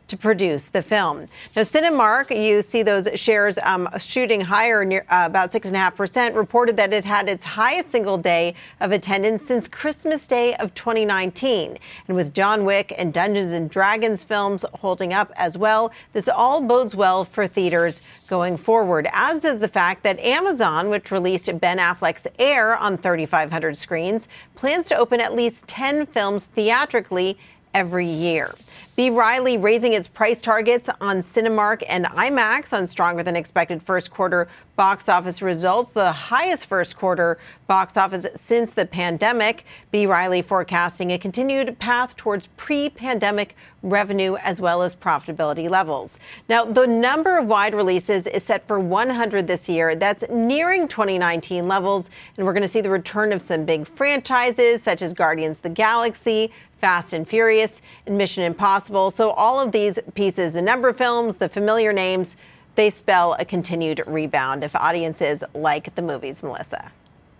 to 0.08 0.16
produce 0.16 0.66
the 0.66 0.82
film. 0.82 1.26
Now, 1.54 1.62
Cinemark, 1.62 2.30
you 2.30 2.62
see 2.62 2.82
those 2.82 3.05
shares 3.14 3.58
um, 3.62 3.88
shooting 3.98 4.40
higher, 4.40 4.84
near 4.84 5.04
uh, 5.08 5.24
about 5.26 5.52
six 5.52 5.68
and 5.68 5.76
a 5.76 5.78
half 5.78 5.96
percent. 5.96 6.34
Reported 6.34 6.76
that 6.76 6.92
it 6.92 7.04
had 7.04 7.28
its 7.28 7.44
highest 7.44 7.90
single 7.90 8.18
day 8.18 8.54
of 8.80 8.92
attendance 8.92 9.46
since 9.46 9.68
Christmas 9.68 10.26
Day 10.26 10.54
of 10.56 10.74
2019. 10.74 11.78
And 12.08 12.16
with 12.16 12.34
John 12.34 12.64
Wick 12.64 12.94
and 12.96 13.12
Dungeons 13.12 13.52
and 13.52 13.70
Dragons 13.70 14.22
films 14.22 14.64
holding 14.74 15.12
up 15.12 15.32
as 15.36 15.56
well, 15.56 15.92
this 16.12 16.28
all 16.28 16.60
bodes 16.60 16.94
well 16.94 17.24
for 17.24 17.46
theaters 17.46 18.24
going 18.28 18.56
forward. 18.56 19.08
As 19.12 19.42
does 19.42 19.58
the 19.58 19.68
fact 19.68 20.02
that 20.02 20.18
Amazon, 20.20 20.88
which 20.88 21.10
released 21.10 21.46
Ben 21.60 21.78
Affleck's 21.78 22.26
Air 22.38 22.76
on 22.76 22.98
3,500 22.98 23.76
screens, 23.76 24.28
plans 24.54 24.86
to 24.88 24.96
open 24.96 25.20
at 25.20 25.34
least 25.34 25.66
10 25.66 26.06
films 26.06 26.44
theatrically 26.44 27.38
every 27.76 28.06
year. 28.06 28.50
B. 28.96 29.10
Riley 29.10 29.58
raising 29.58 29.92
its 29.92 30.08
price 30.08 30.40
targets 30.40 30.88
on 31.02 31.22
Cinemark 31.22 31.82
and 31.86 32.06
IMAX 32.06 32.72
on 32.72 32.86
stronger 32.86 33.22
than 33.22 33.36
expected 33.36 33.82
first 33.82 34.10
quarter 34.10 34.48
box 34.74 35.10
office 35.10 35.42
results, 35.42 35.90
the 35.90 36.10
highest 36.10 36.64
first 36.64 36.96
quarter 36.96 37.38
box 37.66 37.98
office 37.98 38.26
since 38.42 38.70
the 38.72 38.86
pandemic. 38.86 39.66
B. 39.90 40.06
Riley 40.06 40.40
forecasting 40.40 41.12
a 41.12 41.18
continued 41.18 41.78
path 41.78 42.16
towards 42.16 42.46
pre 42.56 42.88
pandemic 42.88 43.54
revenue 43.82 44.36
as 44.36 44.62
well 44.62 44.82
as 44.82 44.94
profitability 44.94 45.68
levels. 45.68 46.12
Now, 46.48 46.64
the 46.64 46.86
number 46.86 47.36
of 47.36 47.46
wide 47.46 47.74
releases 47.74 48.26
is 48.26 48.42
set 48.44 48.66
for 48.66 48.80
100 48.80 49.46
this 49.46 49.68
year. 49.68 49.94
That's 49.94 50.24
nearing 50.30 50.88
2019 50.88 51.68
levels. 51.68 52.08
And 52.38 52.46
we're 52.46 52.54
going 52.54 52.62
to 52.62 52.72
see 52.72 52.80
the 52.80 52.90
return 52.90 53.32
of 53.34 53.42
some 53.42 53.66
big 53.66 53.86
franchises 53.86 54.82
such 54.82 55.02
as 55.02 55.12
Guardians 55.12 55.58
of 55.58 55.62
the 55.64 55.68
Galaxy, 55.68 56.50
Fast 56.80 57.12
and 57.12 57.26
Furious, 57.26 57.80
and 58.06 58.18
Mission 58.18 58.42
Impossible. 58.44 59.10
So, 59.10 59.30
all 59.30 59.58
of 59.58 59.72
these 59.72 59.98
pieces, 60.14 60.52
the 60.52 60.62
number 60.62 60.88
of 60.88 60.96
films, 60.96 61.36
the 61.36 61.48
familiar 61.48 61.92
names, 61.92 62.36
they 62.74 62.90
spell 62.90 63.34
a 63.38 63.44
continued 63.44 64.02
rebound 64.06 64.62
if 64.62 64.76
audiences 64.76 65.42
like 65.54 65.94
the 65.94 66.02
movies, 66.02 66.42
Melissa. 66.42 66.92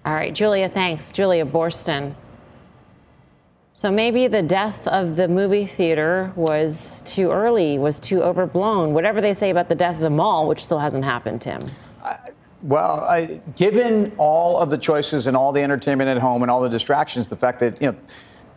All 0.04 0.14
right, 0.14 0.32
Julia, 0.32 0.68
thanks. 0.68 1.12
Julia 1.12 1.44
Boorstin. 1.44 2.14
So 3.74 3.92
maybe 3.92 4.26
the 4.26 4.40
death 4.40 4.88
of 4.88 5.16
the 5.16 5.28
movie 5.28 5.66
theater 5.66 6.32
was 6.34 7.02
too 7.04 7.30
early, 7.30 7.78
was 7.78 7.98
too 7.98 8.22
overblown. 8.22 8.94
Whatever 8.94 9.20
they 9.20 9.34
say 9.34 9.50
about 9.50 9.68
the 9.68 9.74
death 9.74 9.96
of 9.96 10.00
the 10.00 10.08
mall, 10.08 10.48
which 10.48 10.64
still 10.64 10.78
hasn't 10.78 11.04
happened, 11.04 11.42
Tim. 11.42 11.60
Well, 12.62 13.00
I, 13.00 13.42
given 13.54 14.12
all 14.16 14.58
of 14.58 14.70
the 14.70 14.78
choices 14.78 15.26
and 15.26 15.36
all 15.36 15.52
the 15.52 15.60
entertainment 15.60 16.08
at 16.08 16.16
home 16.16 16.40
and 16.40 16.50
all 16.50 16.62
the 16.62 16.70
distractions, 16.70 17.28
the 17.28 17.36
fact 17.36 17.60
that 17.60 17.80
you 17.82 17.92
know 17.92 17.98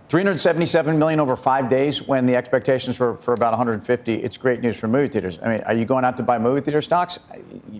377 0.09 0.97
million 0.97 1.19
over 1.19 1.37
five 1.37 1.69
days 1.69 2.01
when 2.01 2.25
the 2.25 2.35
expectations 2.35 2.99
were 2.99 3.15
for 3.15 3.35
about 3.35 3.51
150, 3.51 4.13
it's 4.15 4.37
great 4.37 4.59
news 4.59 4.75
for 4.75 4.87
movie 4.87 5.07
theaters. 5.07 5.37
I 5.43 5.49
mean, 5.49 5.61
are 5.61 5.75
you 5.75 5.85
going 5.85 6.03
out 6.03 6.17
to 6.17 6.23
buy 6.23 6.39
movie 6.39 6.61
theater 6.61 6.81
stocks? 6.81 7.19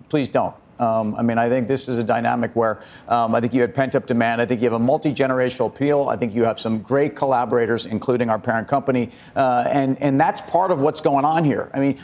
Please 0.10 0.30
don't. 0.30 0.54
Um, 0.78 1.16
I 1.16 1.24
mean, 1.24 1.40
I 1.40 1.50
think 1.50 1.68
this 1.68 1.90
is 1.90 1.98
a 1.98 2.04
dynamic 2.04 2.56
where 2.56 2.82
um, 3.08 3.34
I 3.34 3.42
think 3.42 3.54
you 3.54 3.62
had 3.62 3.74
pent 3.74 3.96
up 3.96 4.06
demand. 4.06 4.42
I 4.42 4.46
think 4.46 4.62
you 4.62 4.66
have 4.66 4.80
a 4.80 4.84
multi 4.84 5.12
generational 5.12 5.68
appeal. 5.68 6.08
I 6.08 6.16
think 6.18 6.36
you 6.36 6.44
have 6.44 6.60
some 6.60 6.82
great 6.82 7.16
collaborators, 7.16 7.88
including 7.88 8.30
our 8.30 8.40
parent 8.40 8.68
company, 8.68 9.10
uh, 9.36 9.66
and 9.68 10.00
and 10.02 10.22
that's 10.22 10.40
part 10.42 10.72
of 10.72 10.80
what's 10.82 11.02
going 11.02 11.26
on 11.26 11.44
here. 11.44 11.70
I 11.74 11.80
mean. 11.80 12.00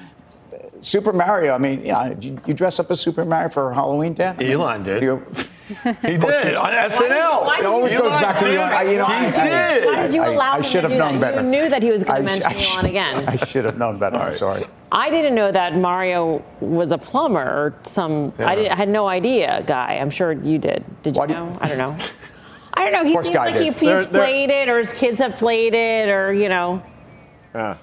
Super 0.81 1.13
Mario. 1.13 1.55
I 1.55 1.57
mean, 1.57 1.83
yeah, 1.83 2.13
you, 2.21 2.37
you 2.45 2.53
dress 2.53 2.79
up 2.79 2.91
as 2.91 3.01
Super 3.01 3.25
Mario 3.25 3.49
for 3.49 3.73
Halloween, 3.73 4.13
Dan? 4.13 4.35
I 4.35 4.43
mean, 4.43 4.51
Elon 4.51 4.83
did. 4.83 5.01
You- 5.69 5.75
He 6.01 6.17
did 6.17 6.55
on 6.55 6.71
SNL. 6.73 7.45
why 7.45 7.57
did 7.57 7.65
It 7.65 7.67
always 7.67 7.95
goes 7.95 8.09
back 8.11 8.37
to 8.37 8.45
did. 8.45 8.57
Elon. 8.59 8.73
I, 8.73 8.81
you 8.83 8.97
know, 8.97 9.05
He 9.05 9.13
I, 9.13 9.31
did. 9.31 9.85
Why 9.85 10.03
did 10.03 10.13
you 10.13 10.23
allow 10.25 10.53
I 10.53 10.57
him 10.57 10.63
should 10.63 10.81
to 10.81 10.89
have 10.89 10.91
do 10.91 10.97
known 10.97 11.19
that? 11.19 11.33
better. 11.35 11.43
You 11.45 11.49
knew 11.49 11.69
that 11.69 11.81
he 11.83 11.91
was 11.91 12.03
going 12.03 12.19
to 12.21 12.25
mention 12.25 12.45
I 12.45 12.53
sh- 12.53 12.73
Elon 12.75 12.85
again. 12.85 13.27
I 13.27 13.35
should 13.37 13.65
have 13.65 13.77
known 13.77 13.97
better. 13.99 14.17
I'm 14.17 14.35
sorry. 14.35 14.65
I 14.91 15.09
didn't 15.09 15.35
know 15.35 15.51
that 15.51 15.75
Mario 15.75 16.43
was 16.61 16.91
a 16.91 16.97
plumber 16.97 17.41
or 17.41 17.73
some. 17.83 18.31
I, 18.39 18.55
didn't, 18.55 18.71
I 18.71 18.75
had 18.75 18.89
no 18.89 19.07
idea, 19.07 19.63
guy. 19.67 19.97
I'm 19.99 20.09
sure 20.09 20.31
you 20.31 20.57
did. 20.57 20.83
Did 21.03 21.15
you 21.15 21.19
Why 21.19 21.27
do 21.27 21.33
you- 21.33 21.39
know? 21.39 21.57
I 21.59 21.67
don't 21.67 21.77
know. 21.77 21.97
I 22.75 22.83
don't 22.83 22.93
know. 22.93 23.03
He 23.05 23.13
seems 23.23 23.35
like 23.35 23.55
he, 23.55 23.65
he's 23.65 23.79
There- 23.79 24.03
there- 24.05 24.21
played 24.21 24.51
it, 24.51 24.69
or 24.69 24.77
his 24.79 24.91
kids 24.93 25.19
have 25.19 25.37
played 25.37 25.73
it, 25.73 26.09
or 26.09 26.31
you 26.33 26.49
know. 26.49 26.83
Yeah. 27.53 27.77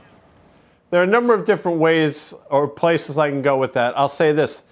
There 0.91 1.01
are 1.01 1.05
a 1.05 1.07
number 1.07 1.33
of 1.33 1.47
different 1.47 1.79
ways 1.79 2.35
or 2.51 2.69
places 2.69 3.17
I 3.17 3.31
can 3.31 3.41
go 3.41 3.57
with 3.57 3.73
that. 3.73 3.99
I'll 3.99 4.11
say 4.11 4.33
this. 4.33 4.63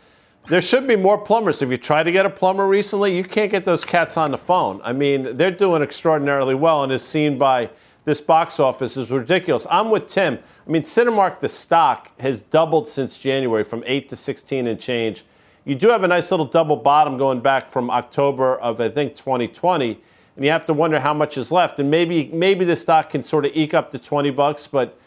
There 0.49 0.61
should 0.61 0.87
be 0.89 0.97
more 0.97 1.19
plumbers. 1.19 1.63
If 1.63 1.71
you 1.71 1.77
try 1.77 2.03
to 2.03 2.11
get 2.11 2.27
a 2.27 2.31
plumber 2.31 2.67
recently, 2.67 3.17
you 3.17 3.25
can't 3.25 3.51
get 3.51 3.65
those 3.65 3.85
cats 3.85 4.17
on 4.17 4.33
the 4.33 4.39
phone. 4.39 4.81
I 4.83 4.93
mean, 4.93 5.37
they're 5.37 5.51
doing 5.51 5.83
extraordinarily 5.83 6.55
well 6.55 6.83
and 6.83 6.93
is 6.93 7.05
seen 7.05 7.39
by 7.39 7.71
this 8.05 8.21
box 8.21 8.59
office 8.59 8.97
is 8.97 9.11
ridiculous. 9.11 9.67
I'm 9.71 9.91
with 9.91 10.07
Tim. 10.07 10.39
I 10.67 10.71
mean, 10.71 10.83
Cinemark, 10.83 11.39
the 11.39 11.49
stock 11.49 12.19
has 12.21 12.43
doubled 12.43 12.89
since 12.89 13.19
January 13.19 13.63
from 13.63 13.85
8 13.87 14.09
to 14.09 14.17
16 14.17 14.67
and 14.67 14.81
change. 14.81 15.25
You 15.65 15.75
do 15.75 15.89
have 15.89 16.03
a 16.03 16.09
nice 16.09 16.31
little 16.31 16.47
double 16.47 16.77
bottom 16.77 17.19
going 17.19 17.41
back 17.41 17.71
from 17.71 17.91
October 17.91 18.59
of, 18.59 18.81
I 18.81 18.89
think, 18.89 19.15
2020. 19.15 20.01
And 20.37 20.45
you 20.45 20.51
have 20.51 20.65
to 20.67 20.73
wonder 20.73 20.99
how 20.99 21.13
much 21.13 21.37
is 21.37 21.53
left. 21.53 21.79
And 21.79 21.91
maybe, 21.91 22.31
maybe 22.33 22.65
the 22.65 22.77
stock 22.77 23.11
can 23.11 23.23
sort 23.23 23.45
of 23.45 23.53
eke 23.55 23.75
up 23.75 23.91
to 23.91 23.99
20 23.99 24.31
bucks, 24.31 24.67
but 24.67 24.99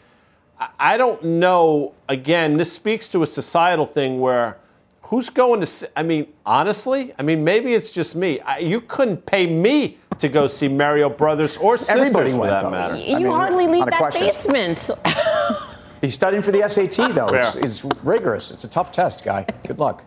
I 0.78 0.96
don't 0.96 1.22
know. 1.24 1.92
Again, 2.08 2.56
this 2.56 2.72
speaks 2.72 3.08
to 3.08 3.22
a 3.22 3.26
societal 3.26 3.86
thing 3.86 4.20
where 4.20 4.58
who's 5.04 5.30
going 5.30 5.60
to 5.60 5.66
see? 5.66 5.86
I 5.96 6.02
mean, 6.02 6.32
honestly, 6.44 7.12
I 7.18 7.22
mean, 7.22 7.44
maybe 7.44 7.74
it's 7.74 7.90
just 7.90 8.16
me. 8.16 8.40
I, 8.40 8.58
you 8.58 8.80
couldn't 8.80 9.24
pay 9.26 9.46
me 9.46 9.98
to 10.18 10.28
go 10.28 10.46
see 10.46 10.68
Mario 10.68 11.10
Brothers 11.10 11.56
or 11.56 11.76
Sisters 11.76 11.96
Everybody 12.08 12.32
for 12.32 12.38
went, 12.40 12.50
that 12.50 12.62
though. 12.62 12.70
matter. 12.70 12.96
You 12.96 13.16
mean, 13.16 13.26
hardly 13.26 13.66
leave 13.66 13.84
that 13.84 13.98
question. 13.98 14.26
basement. 14.26 14.90
He's 16.00 16.14
studying 16.14 16.42
for 16.42 16.52
the 16.52 16.68
SAT, 16.68 17.14
though. 17.14 17.28
It's, 17.28 17.56
it's 17.56 17.84
rigorous. 18.02 18.50
It's 18.50 18.64
a 18.64 18.68
tough 18.68 18.92
test, 18.92 19.24
guy. 19.24 19.46
Good 19.66 19.78
luck. 19.78 20.04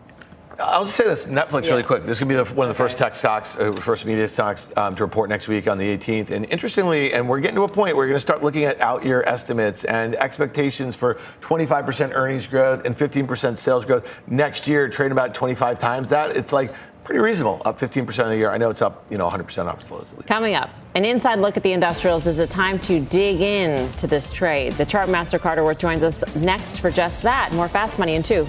I'll 0.60 0.84
just 0.84 0.96
say 0.96 1.04
this: 1.04 1.26
Netflix, 1.26 1.70
really 1.70 1.84
quick. 1.84 2.04
This 2.04 2.18
could 2.18 2.26
be 2.26 2.34
the, 2.34 2.44
one 2.44 2.68
of 2.68 2.74
the 2.74 2.78
first 2.78 2.98
tech 2.98 3.14
stocks, 3.14 3.56
uh, 3.56 3.72
first 3.74 4.04
media 4.04 4.26
stocks 4.26 4.72
um, 4.76 4.96
to 4.96 5.04
report 5.04 5.28
next 5.28 5.46
week 5.46 5.68
on 5.68 5.78
the 5.78 5.96
18th. 5.96 6.30
And 6.30 6.46
interestingly, 6.46 7.12
and 7.12 7.28
we're 7.28 7.38
getting 7.38 7.54
to 7.56 7.62
a 7.62 7.68
point 7.68 7.94
where 7.94 8.04
we're 8.04 8.08
going 8.08 8.16
to 8.16 8.20
start 8.20 8.42
looking 8.42 8.64
at 8.64 8.80
out-year 8.80 9.22
estimates 9.24 9.84
and 9.84 10.16
expectations 10.16 10.96
for 10.96 11.18
25% 11.42 12.12
earnings 12.12 12.46
growth 12.48 12.84
and 12.84 12.96
15% 12.96 13.56
sales 13.56 13.86
growth 13.86 14.20
next 14.26 14.66
year, 14.66 14.88
trading 14.88 15.12
about 15.12 15.32
25 15.32 15.78
times 15.78 16.08
that. 16.08 16.36
It's 16.36 16.52
like 16.52 16.74
pretty 17.04 17.20
reasonable, 17.20 17.62
up 17.64 17.78
15% 17.78 18.06
of 18.18 18.28
the 18.28 18.36
year. 18.36 18.50
I 18.50 18.58
know 18.58 18.68
it's 18.68 18.82
up, 18.82 19.06
you 19.10 19.16
know, 19.16 19.30
100% 19.30 19.66
off 19.66 19.80
its 19.80 19.90
lows. 19.92 20.12
Coming 20.26 20.56
up, 20.56 20.70
an 20.96 21.04
inside 21.04 21.38
look 21.38 21.56
at 21.56 21.62
the 21.62 21.72
industrials. 21.72 22.26
Is 22.26 22.40
it 22.40 22.50
time 22.50 22.80
to 22.80 22.98
dig 23.00 23.40
in 23.40 23.90
to 23.92 24.08
this 24.08 24.32
trade? 24.32 24.72
The 24.72 24.84
chart 24.84 25.08
master 25.08 25.38
Carter 25.38 25.62
Worth 25.62 25.78
joins 25.78 26.02
us 26.02 26.34
next 26.34 26.78
for 26.78 26.90
just 26.90 27.22
that. 27.22 27.52
More 27.52 27.68
fast 27.68 27.98
money 27.98 28.16
in 28.16 28.24
two. 28.24 28.46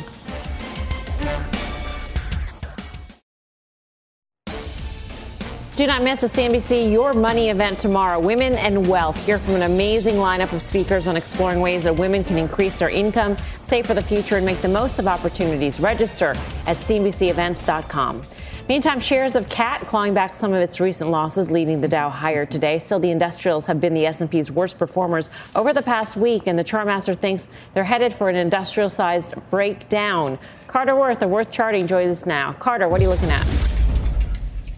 Do 5.79 5.87
not 5.87 6.03
miss 6.03 6.23
a 6.23 6.25
CNBC 6.25 6.91
Your 6.91 7.13
Money 7.13 7.51
event 7.51 7.79
tomorrow. 7.79 8.19
Women 8.19 8.53
and 8.55 8.85
Wealth. 8.85 9.15
Hear 9.25 9.39
from 9.39 9.55
an 9.55 9.61
amazing 9.61 10.15
lineup 10.15 10.51
of 10.51 10.61
speakers 10.61 11.07
on 11.07 11.15
exploring 11.15 11.61
ways 11.61 11.85
that 11.85 11.95
women 11.95 12.21
can 12.21 12.37
increase 12.37 12.79
their 12.79 12.89
income, 12.89 13.37
save 13.61 13.87
for 13.87 13.93
the 13.93 14.01
future, 14.01 14.35
and 14.35 14.45
make 14.45 14.61
the 14.61 14.67
most 14.67 14.99
of 14.99 15.07
opportunities. 15.07 15.79
Register 15.79 16.31
at 16.65 16.75
CNBCEvents.com. 16.75 18.21
Meantime, 18.67 18.99
shares 18.99 19.37
of 19.37 19.47
CAT 19.47 19.87
clawing 19.87 20.13
back 20.13 20.35
some 20.35 20.51
of 20.51 20.61
its 20.61 20.81
recent 20.81 21.11
losses, 21.11 21.49
leading 21.49 21.79
the 21.79 21.87
Dow 21.87 22.09
higher 22.09 22.45
today. 22.45 22.77
Still, 22.77 22.99
the 22.99 23.11
industrials 23.11 23.65
have 23.65 23.79
been 23.79 23.93
the 23.93 24.05
S&P's 24.05 24.51
worst 24.51 24.77
performers 24.77 25.29
over 25.55 25.71
the 25.71 25.81
past 25.81 26.17
week, 26.17 26.45
and 26.45 26.59
the 26.59 26.63
Chartmaster 26.65 27.15
thinks 27.15 27.47
they're 27.73 27.85
headed 27.85 28.13
for 28.13 28.27
an 28.27 28.35
industrial-sized 28.35 29.33
breakdown. 29.49 30.39
Carter 30.67 30.97
Worth 30.97 31.21
of 31.21 31.29
Worth 31.29 31.53
Charting 31.53 31.87
joins 31.87 32.09
us 32.09 32.25
now. 32.25 32.51
Carter, 32.51 32.89
what 32.89 32.99
are 32.99 33.03
you 33.03 33.09
looking 33.09 33.31
at? 33.31 33.78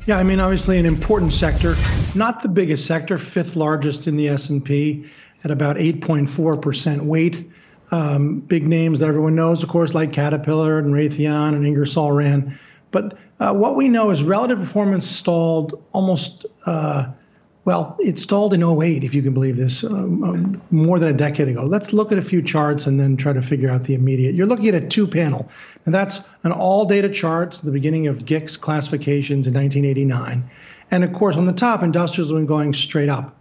Yeah, 0.08 0.18
I 0.18 0.24
mean, 0.24 0.40
obviously 0.40 0.80
an 0.80 0.88
important 0.88 1.32
sector, 1.32 1.76
not 2.16 2.42
the 2.42 2.48
biggest 2.48 2.88
sector, 2.88 3.20
fifth 3.20 3.56
largest 3.56 4.08
in 4.08 4.18
the 4.18 4.30
S&P 4.30 5.06
at 5.44 5.52
about 5.52 5.76
8.4% 5.76 7.02
weight. 7.02 7.48
Um, 7.92 8.40
big 8.40 8.68
names 8.68 9.00
that 9.00 9.08
everyone 9.08 9.36
knows, 9.36 9.62
of 9.62 9.70
course, 9.70 9.94
like 9.94 10.12
Caterpillar 10.12 10.80
and 10.80 10.92
Raytheon 10.92 11.50
and 11.50 11.68
Ingersoll 11.68 12.14
Rand. 12.14 12.58
But 12.90 13.16
uh, 13.40 13.54
what 13.54 13.76
we 13.76 13.90
know 13.90 14.10
is 14.10 14.24
relative 14.24 14.60
performance 14.60 15.06
stalled 15.06 15.84
almost, 15.92 16.48
uh, 16.66 17.12
well, 17.64 17.96
it 18.00 18.18
stalled 18.18 18.54
in 18.56 18.64
08, 18.64 19.04
if 19.04 19.14
you 19.14 19.22
can 19.22 19.34
believe 19.34 19.56
this, 19.56 19.84
um, 19.84 20.24
um, 20.24 20.62
more 20.72 20.98
than 20.98 21.10
a 21.10 21.14
decade 21.14 21.48
ago. 21.48 21.64
Let's 21.64 21.94
look 21.94 22.12
at 22.12 22.18
a 22.18 22.22
few 22.22 22.42
charts 22.42 22.88
and 22.88 23.00
then 23.00 23.16
try 23.16 23.34
to 23.34 23.42
figure 23.42 23.70
out 23.70 23.84
the 23.84 23.94
immediate. 23.94 24.34
You're 24.34 24.48
looking 24.48 24.68
at 24.68 24.76
a 24.76 24.82
two 24.82 25.06
panel, 25.06 25.48
and 25.86 25.94
that's 25.94 26.22
an 26.44 26.52
all 26.52 26.86
data 26.86 27.08
charts, 27.08 27.62
the 27.62 27.70
beginning 27.70 28.08
of 28.08 28.26
GICS 28.26 28.60
classifications 28.60 29.46
in 29.46 29.54
1989. 29.54 30.50
And 30.90 31.04
of 31.04 31.14
course, 31.14 31.36
on 31.38 31.46
the 31.46 31.54
top, 31.54 31.84
industrials 31.84 32.32
have 32.32 32.38
been 32.38 32.48
going 32.48 32.74
straight 32.74 33.10
up. 33.10 33.36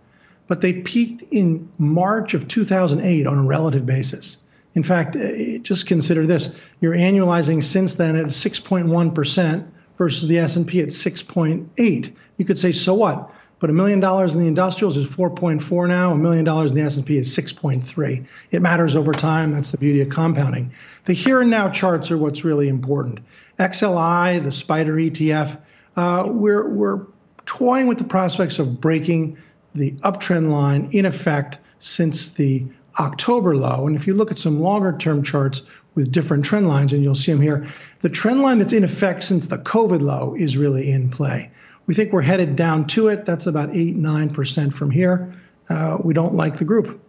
But 0.49 0.61
they 0.61 0.75
peaked 0.75 1.23
in 1.33 1.67
March 1.79 2.35
of 2.35 2.47
2008 2.47 3.27
on 3.27 3.39
a 3.39 3.43
relative 3.43 3.87
basis. 3.87 4.37
In 4.75 4.83
fact, 4.83 5.17
uh, 5.17 5.59
just 5.59 5.87
consider 5.87 6.27
this: 6.27 6.51
you're 6.81 6.95
annualizing 6.95 7.63
since 7.63 7.95
then 7.95 8.17
at 8.17 8.27
6.1 8.27 9.15
percent 9.15 9.67
versus 9.97 10.29
the 10.29 10.39
S&P 10.39 10.81
at 10.81 10.89
6.8. 10.89 12.13
You 12.39 12.45
could 12.45 12.59
say, 12.59 12.73
so 12.73 12.95
what? 12.95 13.31
But 13.61 13.69
a 13.69 13.75
million 13.75 14.01
dollars 14.01 14.35
in 14.35 14.41
the 14.41 14.47
industrials 14.47 14.97
is 14.97 15.07
4.4 15.07 15.87
now. 15.87 16.13
A 16.13 16.17
million 16.17 16.45
dollars 16.45 16.73
in 16.73 16.79
the 16.79 16.83
S&P 16.83 17.19
is 17.19 17.37
6.3. 17.37 18.27
It 18.51 18.63
matters 18.63 18.97
over 18.97 19.13
time. 19.13 19.53
That's 19.53 19.71
the 19.71 19.77
beauty 19.77 20.01
of 20.01 20.09
compounding. 20.09 20.73
The 21.05 21.13
here 21.13 21.43
and 21.43 21.51
now 21.51 21.69
charts 21.69 22.11
are 22.11 22.17
what's 22.19 22.43
really 22.43 22.69
important. 22.69 23.21
XLI, 23.59 24.43
the 24.43 24.51
Spider 24.51 24.95
ETF, 24.95 25.59
uh, 25.97 26.25
we're 26.27 26.69
we're 26.71 27.01
toying 27.45 27.87
with 27.87 27.99
the 27.99 28.05
prospects 28.05 28.59
of 28.59 28.81
breaking 28.81 29.37
the 29.75 29.93
uptrend 30.03 30.51
line 30.51 30.89
in 30.93 31.05
effect 31.05 31.59
since 31.81 32.31
the 32.31 32.67
October 32.99 33.57
low. 33.57 33.87
And 33.87 33.95
if 33.95 34.07
you 34.07 34.15
look 34.15 34.31
at 34.31 34.39
some 34.39 34.61
longer 34.61 34.97
term 34.97 35.23
charts 35.23 35.63
with 35.95 36.11
different 36.13 36.45
trend 36.45 36.69
lines, 36.69 36.93
and 36.93 37.03
you'll 37.03 37.15
see 37.15 37.33
them 37.33 37.43
here, 37.43 37.69
the 38.01 38.09
trend 38.09 38.41
line 38.41 38.59
that's 38.59 38.73
in 38.73 38.85
effect 38.85 39.23
since 39.23 39.49
the 39.49 39.59
COVID 39.59 40.01
low 40.01 40.35
is 40.39 40.57
really 40.57 40.91
in 40.91 41.11
play. 41.11 41.51
We 41.87 41.95
think 41.95 42.13
we're 42.13 42.23
headed 42.23 42.57
down 42.57 42.87
to 42.89 43.09
it. 43.09 43.25
That's 43.25 43.47
about 43.47 43.75
8 43.75 43.97
9% 43.97 44.73
from 44.73 44.91
here. 44.91 45.35
Uh, 45.69 45.99
we 46.03 46.15
don't 46.15 46.35
like 46.35 46.57
the 46.57 46.65
group. 46.65 47.01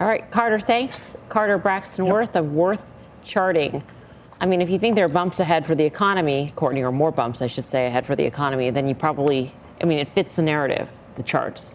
All 0.00 0.08
right, 0.08 0.28
Carter, 0.30 0.58
thanks. 0.58 1.16
Carter 1.28 1.58
Braxton 1.58 2.06
Worth 2.06 2.34
of 2.34 2.52
Worth 2.52 2.84
Charting. 3.22 3.82
I 4.40 4.46
mean, 4.46 4.62
if 4.62 4.70
you 4.70 4.78
think 4.78 4.96
there 4.96 5.04
are 5.04 5.08
bumps 5.08 5.40
ahead 5.40 5.66
for 5.66 5.74
the 5.74 5.84
economy, 5.84 6.52
Courtney, 6.56 6.82
or 6.82 6.90
more 6.90 7.12
bumps, 7.12 7.42
I 7.42 7.46
should 7.46 7.68
say, 7.68 7.86
ahead 7.86 8.06
for 8.06 8.16
the 8.16 8.24
economy, 8.24 8.70
then 8.70 8.88
you 8.88 8.94
probably, 8.94 9.52
I 9.80 9.84
mean, 9.84 9.98
it 9.98 10.08
fits 10.08 10.36
the 10.36 10.42
narrative, 10.42 10.88
the 11.16 11.22
charts. 11.22 11.74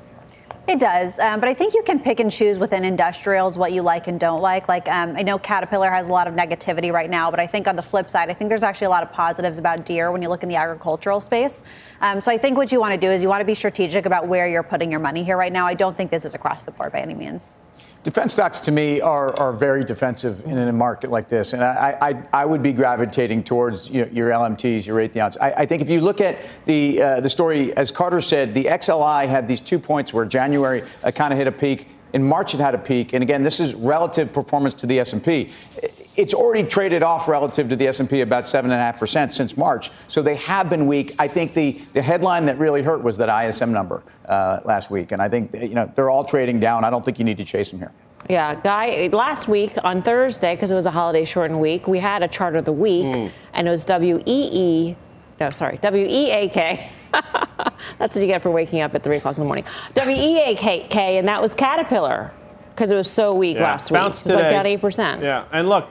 It 0.67 0.79
does, 0.79 1.19
um, 1.19 1.39
but 1.39 1.47
I 1.47 1.53
think 1.53 1.75
you 1.75 1.83
can 1.83 1.99
pick 1.99 2.19
and 2.19 2.31
choose 2.31 2.57
within 2.57 2.83
industrials 2.83 3.55
what 3.55 3.71
you 3.71 3.83
like 3.83 4.07
and 4.07 4.19
don't 4.19 4.41
like. 4.41 4.67
Like 4.67 4.89
um, 4.89 5.15
I 5.15 5.21
know 5.21 5.37
Caterpillar 5.37 5.91
has 5.91 6.07
a 6.07 6.11
lot 6.11 6.27
of 6.27 6.33
negativity 6.33 6.91
right 6.91 7.09
now, 7.09 7.29
but 7.29 7.39
I 7.39 7.45
think 7.45 7.67
on 7.67 7.75
the 7.75 7.83
flip 7.83 8.09
side, 8.09 8.31
I 8.31 8.33
think 8.33 8.49
there's 8.49 8.63
actually 8.63 8.87
a 8.87 8.89
lot 8.89 9.03
of 9.03 9.11
positives 9.11 9.59
about 9.59 9.85
Deere 9.85 10.11
when 10.11 10.23
you 10.23 10.29
look 10.29 10.41
in 10.41 10.49
the 10.49 10.55
agricultural 10.55 11.21
space. 11.21 11.63
Um, 12.01 12.19
so 12.19 12.31
I 12.31 12.39
think 12.39 12.57
what 12.57 12.71
you 12.71 12.79
want 12.79 12.93
to 12.93 12.99
do 12.99 13.11
is 13.11 13.21
you 13.21 13.29
want 13.29 13.41
to 13.41 13.45
be 13.45 13.53
strategic 13.53 14.07
about 14.07 14.27
where 14.27 14.47
you're 14.47 14.63
putting 14.63 14.89
your 14.89 14.99
money 14.99 15.23
here 15.23 15.37
right 15.37 15.53
now. 15.53 15.67
I 15.67 15.75
don't 15.75 15.95
think 15.95 16.09
this 16.09 16.25
is 16.25 16.33
across 16.33 16.63
the 16.63 16.71
board 16.71 16.93
by 16.93 16.99
any 16.99 17.13
means. 17.13 17.59
Defense 18.03 18.33
stocks 18.33 18.59
to 18.61 18.71
me 18.71 19.01
are, 19.01 19.35
are 19.39 19.51
very 19.51 19.83
defensive 19.83 20.45
in 20.45 20.59
a 20.59 20.71
market 20.71 21.09
like 21.09 21.27
this. 21.27 21.53
And 21.53 21.63
I, 21.63 21.97
I, 21.99 22.41
I 22.41 22.45
would 22.45 22.61
be 22.61 22.71
gravitating 22.71 23.43
towards 23.43 23.89
you 23.89 24.05
know, 24.05 24.11
your 24.11 24.29
LMTs, 24.29 24.85
your 24.85 24.95
Raytheons. 24.97 25.37
I, 25.41 25.53
I 25.53 25.65
think 25.65 25.81
if 25.81 25.89
you 25.89 26.01
look 26.01 26.21
at 26.21 26.37
the, 26.65 27.01
uh, 27.01 27.21
the 27.21 27.29
story, 27.31 27.75
as 27.75 27.89
Carter 27.89 28.21
said, 28.21 28.53
the 28.53 28.65
XLI 28.65 29.27
had 29.27 29.47
these 29.47 29.59
two 29.59 29.79
points 29.79 30.13
where 30.13 30.23
January 30.23 30.83
uh, 31.03 31.09
kind 31.09 31.33
of 31.33 31.39
hit 31.39 31.47
a 31.47 31.51
peak. 31.51 31.87
In 32.13 32.23
March, 32.23 32.53
it 32.53 32.59
had 32.59 32.75
a 32.75 32.77
peak, 32.77 33.11
and 33.11 33.21
again, 33.21 33.43
this 33.43 33.59
is 33.59 33.73
relative 33.73 34.31
performance 34.31 34.73
to 34.75 34.87
the 34.87 34.99
S&P. 34.99 35.51
It's 36.17 36.33
already 36.33 36.67
traded 36.67 37.03
off 37.03 37.27
relative 37.27 37.69
to 37.69 37.75
the 37.75 37.87
S&P 37.87 38.21
about 38.21 38.47
seven 38.47 38.71
and 38.71 38.79
a 38.79 38.83
half 38.83 38.99
percent 38.99 39.33
since 39.33 39.57
March. 39.57 39.91
So 40.07 40.21
they 40.21 40.35
have 40.35 40.69
been 40.69 40.87
weak. 40.87 41.13
I 41.19 41.27
think 41.27 41.53
the, 41.53 41.71
the 41.93 42.01
headline 42.01 42.45
that 42.45 42.57
really 42.57 42.81
hurt 42.81 43.03
was 43.03 43.17
that 43.17 43.29
ISM 43.29 43.71
number 43.71 44.03
uh, 44.27 44.59
last 44.65 44.89
week, 44.89 45.11
and 45.11 45.21
I 45.21 45.29
think 45.29 45.53
you 45.53 45.75
know 45.75 45.91
they're 45.95 46.09
all 46.09 46.23
trading 46.23 46.59
down. 46.59 46.83
I 46.83 46.89
don't 46.89 47.03
think 47.03 47.19
you 47.19 47.25
need 47.25 47.37
to 47.37 47.43
chase 47.43 47.71
them 47.71 47.79
here. 47.79 47.91
Yeah, 48.29 48.55
Guy, 48.55 49.07
last 49.11 49.47
week 49.47 49.73
on 49.83 50.01
Thursday, 50.01 50.55
because 50.55 50.71
it 50.71 50.75
was 50.75 50.87
a 50.87 50.91
holiday 50.91 51.25
shortened 51.25 51.61
week, 51.61 51.87
we 51.87 51.99
had 51.99 52.23
a 52.23 52.27
chart 52.27 52.55
of 52.55 52.65
the 52.65 52.73
week, 52.73 53.05
mm. 53.05 53.31
and 53.53 53.67
it 53.67 53.71
was 53.71 53.85
WEE, 53.87 54.95
no, 55.39 55.49
sorry, 55.51 55.77
WEAK. 55.77 56.89
That's 57.99 58.15
what 58.15 58.21
you 58.21 58.25
get 58.25 58.41
for 58.41 58.49
waking 58.49 58.81
up 58.81 58.95
at 58.95 59.03
3 59.03 59.17
o'clock 59.17 59.37
in 59.37 59.43
the 59.43 59.45
morning. 59.45 59.65
WEAK, 59.95 60.95
and 60.95 61.27
that 61.27 61.39
was 61.39 61.53
Caterpillar 61.53 62.31
because 62.73 62.91
it 62.91 62.95
was 62.95 63.09
so 63.09 63.33
weak 63.33 63.57
yeah, 63.57 63.63
last 63.63 63.91
week. 63.91 64.01
It 64.01 64.07
was 64.07 64.21
today. 64.21 64.35
like 64.35 64.81
down 64.81 64.91
8%. 64.91 65.21
Yeah, 65.21 65.45
and 65.51 65.69
look, 65.69 65.89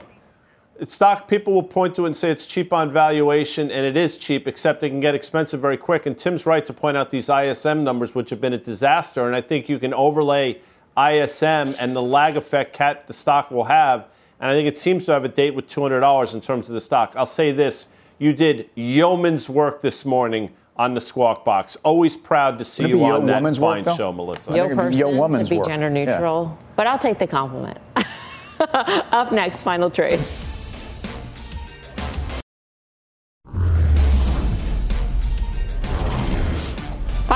stock 0.85 1.27
people 1.27 1.53
will 1.53 1.63
point 1.63 1.95
to 1.95 2.05
and 2.05 2.15
say 2.15 2.29
it's 2.29 2.45
cheap 2.45 2.73
on 2.73 2.91
valuation, 2.91 3.71
and 3.71 3.85
it 3.85 3.95
is 3.95 4.17
cheap, 4.17 4.47
except 4.47 4.83
it 4.83 4.89
can 4.89 4.99
get 4.99 5.15
expensive 5.15 5.61
very 5.61 5.77
quick. 5.77 6.05
And 6.05 6.17
Tim's 6.17 6.45
right 6.45 6.65
to 6.65 6.73
point 6.73 6.97
out 6.97 7.11
these 7.11 7.29
ISM 7.29 7.83
numbers, 7.83 8.13
which 8.13 8.29
have 8.29 8.41
been 8.41 8.53
a 8.53 8.57
disaster. 8.57 9.25
And 9.25 9.35
I 9.35 9.41
think 9.41 9.69
you 9.69 9.79
can 9.79 9.93
overlay 9.93 10.59
ISM 10.97 11.75
and 11.79 11.95
the 11.95 12.01
lag 12.01 12.37
effect 12.37 12.73
CAT 12.73 13.07
the 13.07 13.13
stock 13.13 13.51
will 13.51 13.65
have. 13.65 14.07
And 14.39 14.51
I 14.51 14.53
think 14.53 14.67
it 14.67 14.77
seems 14.77 15.05
to 15.05 15.13
have 15.13 15.23
a 15.23 15.29
date 15.29 15.55
with 15.55 15.67
$200 15.67 16.33
in 16.33 16.41
terms 16.41 16.69
of 16.69 16.73
the 16.73 16.81
stock. 16.81 17.13
I'll 17.15 17.25
say 17.25 17.51
this 17.51 17.87
you 18.17 18.33
did 18.33 18.69
yeoman's 18.75 19.49
work 19.49 19.81
this 19.81 20.05
morning 20.05 20.53
on 20.77 20.93
the 20.93 21.01
Squawk 21.01 21.45
Box. 21.45 21.77
Always 21.83 22.17
proud 22.17 22.59
to 22.59 22.65
see 22.65 22.87
you 22.87 23.03
on 23.05 23.25
that 23.25 23.41
fine 23.57 23.83
work, 23.83 23.97
show, 23.97 24.11
Melissa. 24.11 24.55
Yo 24.55 24.73
person 24.73 24.99
yo 24.99 25.09
woman's 25.09 25.49
to 25.49 25.55
be 25.55 25.59
work. 25.59 25.67
gender 25.67 25.89
neutral, 25.89 26.57
yeah. 26.57 26.67
but 26.75 26.87
I'll 26.87 26.99
take 26.99 27.19
the 27.19 27.27
compliment. 27.27 27.79
Up 28.59 29.31
next, 29.31 29.63
final 29.63 29.89
trades. 29.89 30.45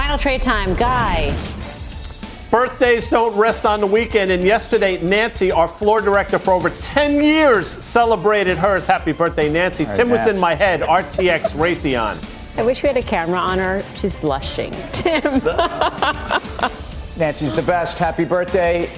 Final 0.10 0.24
trade 0.24 0.41
time, 0.41 0.74
Guy. 0.74 1.38
Birthdays 2.49 3.07
don't 3.10 3.38
rest 3.38 3.64
on 3.64 3.80
the 3.80 3.86
weekend, 3.86 4.32
and 4.32 4.43
yesterday, 4.43 4.99
Nancy, 5.03 5.51
our 5.51 5.68
floor 5.68 6.01
director 6.01 6.39
for 6.39 6.51
over 6.55 6.72
10 6.72 7.24
years, 7.24 7.68
celebrated 7.68 8.57
hers. 8.57 8.88
Happy 8.88 9.12
birthday, 9.12 9.51
Nancy. 9.51 9.86
Tim 9.93 10.10
was 10.10 10.26
in 10.26 10.39
my 10.39 10.55
head, 10.55 10.82
RTX 10.82 11.53
Raytheon. 11.53 12.57
I 12.57 12.64
wish 12.64 12.82
we 12.82 12.88
had 12.88 12.97
a 12.97 13.03
camera 13.03 13.38
on 13.38 13.60
her. 13.60 13.84
She's 13.97 14.16
blushing. 14.16 14.72
Tim. 14.93 15.43
Nancy's 17.16 17.53
the 17.53 17.64
best. 17.64 17.99
Happy 17.99 18.26
birthday. 18.26 18.89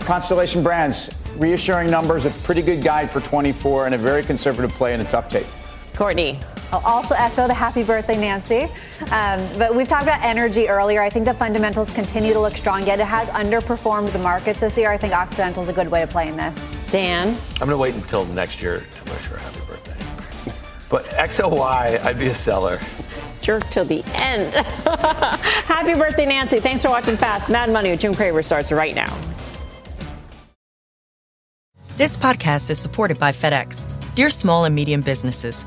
Constellation 0.00 0.62
Brands, 0.62 1.08
reassuring 1.38 1.90
numbers, 1.90 2.26
a 2.26 2.30
pretty 2.44 2.60
good 2.60 2.82
guide 2.82 3.10
for 3.10 3.22
24, 3.22 3.86
and 3.86 3.94
a 3.94 3.98
very 3.98 4.22
conservative 4.22 4.72
play 4.72 4.92
in 4.92 5.00
a 5.00 5.04
tough 5.04 5.30
tape. 5.30 5.46
Courtney. 5.94 6.38
I'll 6.72 6.84
also 6.84 7.14
echo 7.14 7.46
the 7.46 7.54
happy 7.54 7.82
birthday, 7.82 8.18
Nancy. 8.18 8.64
Um, 9.10 9.46
but 9.58 9.74
we've 9.74 9.88
talked 9.88 10.02
about 10.02 10.22
energy 10.22 10.68
earlier. 10.68 11.02
I 11.02 11.08
think 11.08 11.24
the 11.24 11.34
fundamentals 11.34 11.90
continue 11.90 12.32
to 12.32 12.40
look 12.40 12.56
strong, 12.56 12.86
yet 12.86 13.00
it 13.00 13.06
has 13.06 13.28
underperformed 13.30 14.10
the 14.10 14.18
markets 14.18 14.60
this 14.60 14.76
year. 14.76 14.90
I 14.90 14.98
think 14.98 15.14
Occidental 15.14 15.62
is 15.62 15.68
a 15.68 15.72
good 15.72 15.90
way 15.90 16.02
of 16.02 16.10
playing 16.10 16.36
this. 16.36 16.74
Dan? 16.90 17.28
I'm 17.54 17.58
going 17.58 17.70
to 17.70 17.76
wait 17.78 17.94
until 17.94 18.26
next 18.26 18.60
year 18.60 18.78
to 18.78 19.12
wish 19.12 19.24
her 19.26 19.36
a 19.36 19.40
happy 19.40 19.60
birthday. 19.60 20.54
But 20.90 21.04
XOY, 21.10 22.04
I'd 22.04 22.18
be 22.18 22.28
a 22.28 22.34
seller. 22.34 22.78
Jerk 23.40 23.68
till 23.70 23.84
the 23.84 24.02
end. 24.14 24.52
happy 25.64 25.94
birthday, 25.94 26.26
Nancy. 26.26 26.58
Thanks 26.58 26.82
for 26.82 26.88
watching 26.88 27.16
Fast. 27.16 27.48
Mad 27.48 27.70
Money 27.70 27.90
with 27.90 28.00
Jim 28.00 28.14
Cramer 28.14 28.42
starts 28.42 28.72
right 28.72 28.94
now. 28.94 29.16
This 31.96 32.16
podcast 32.16 32.70
is 32.70 32.78
supported 32.78 33.18
by 33.18 33.32
FedEx. 33.32 33.86
Dear 34.14 34.30
small 34.30 34.64
and 34.64 34.74
medium 34.74 35.00
businesses, 35.00 35.66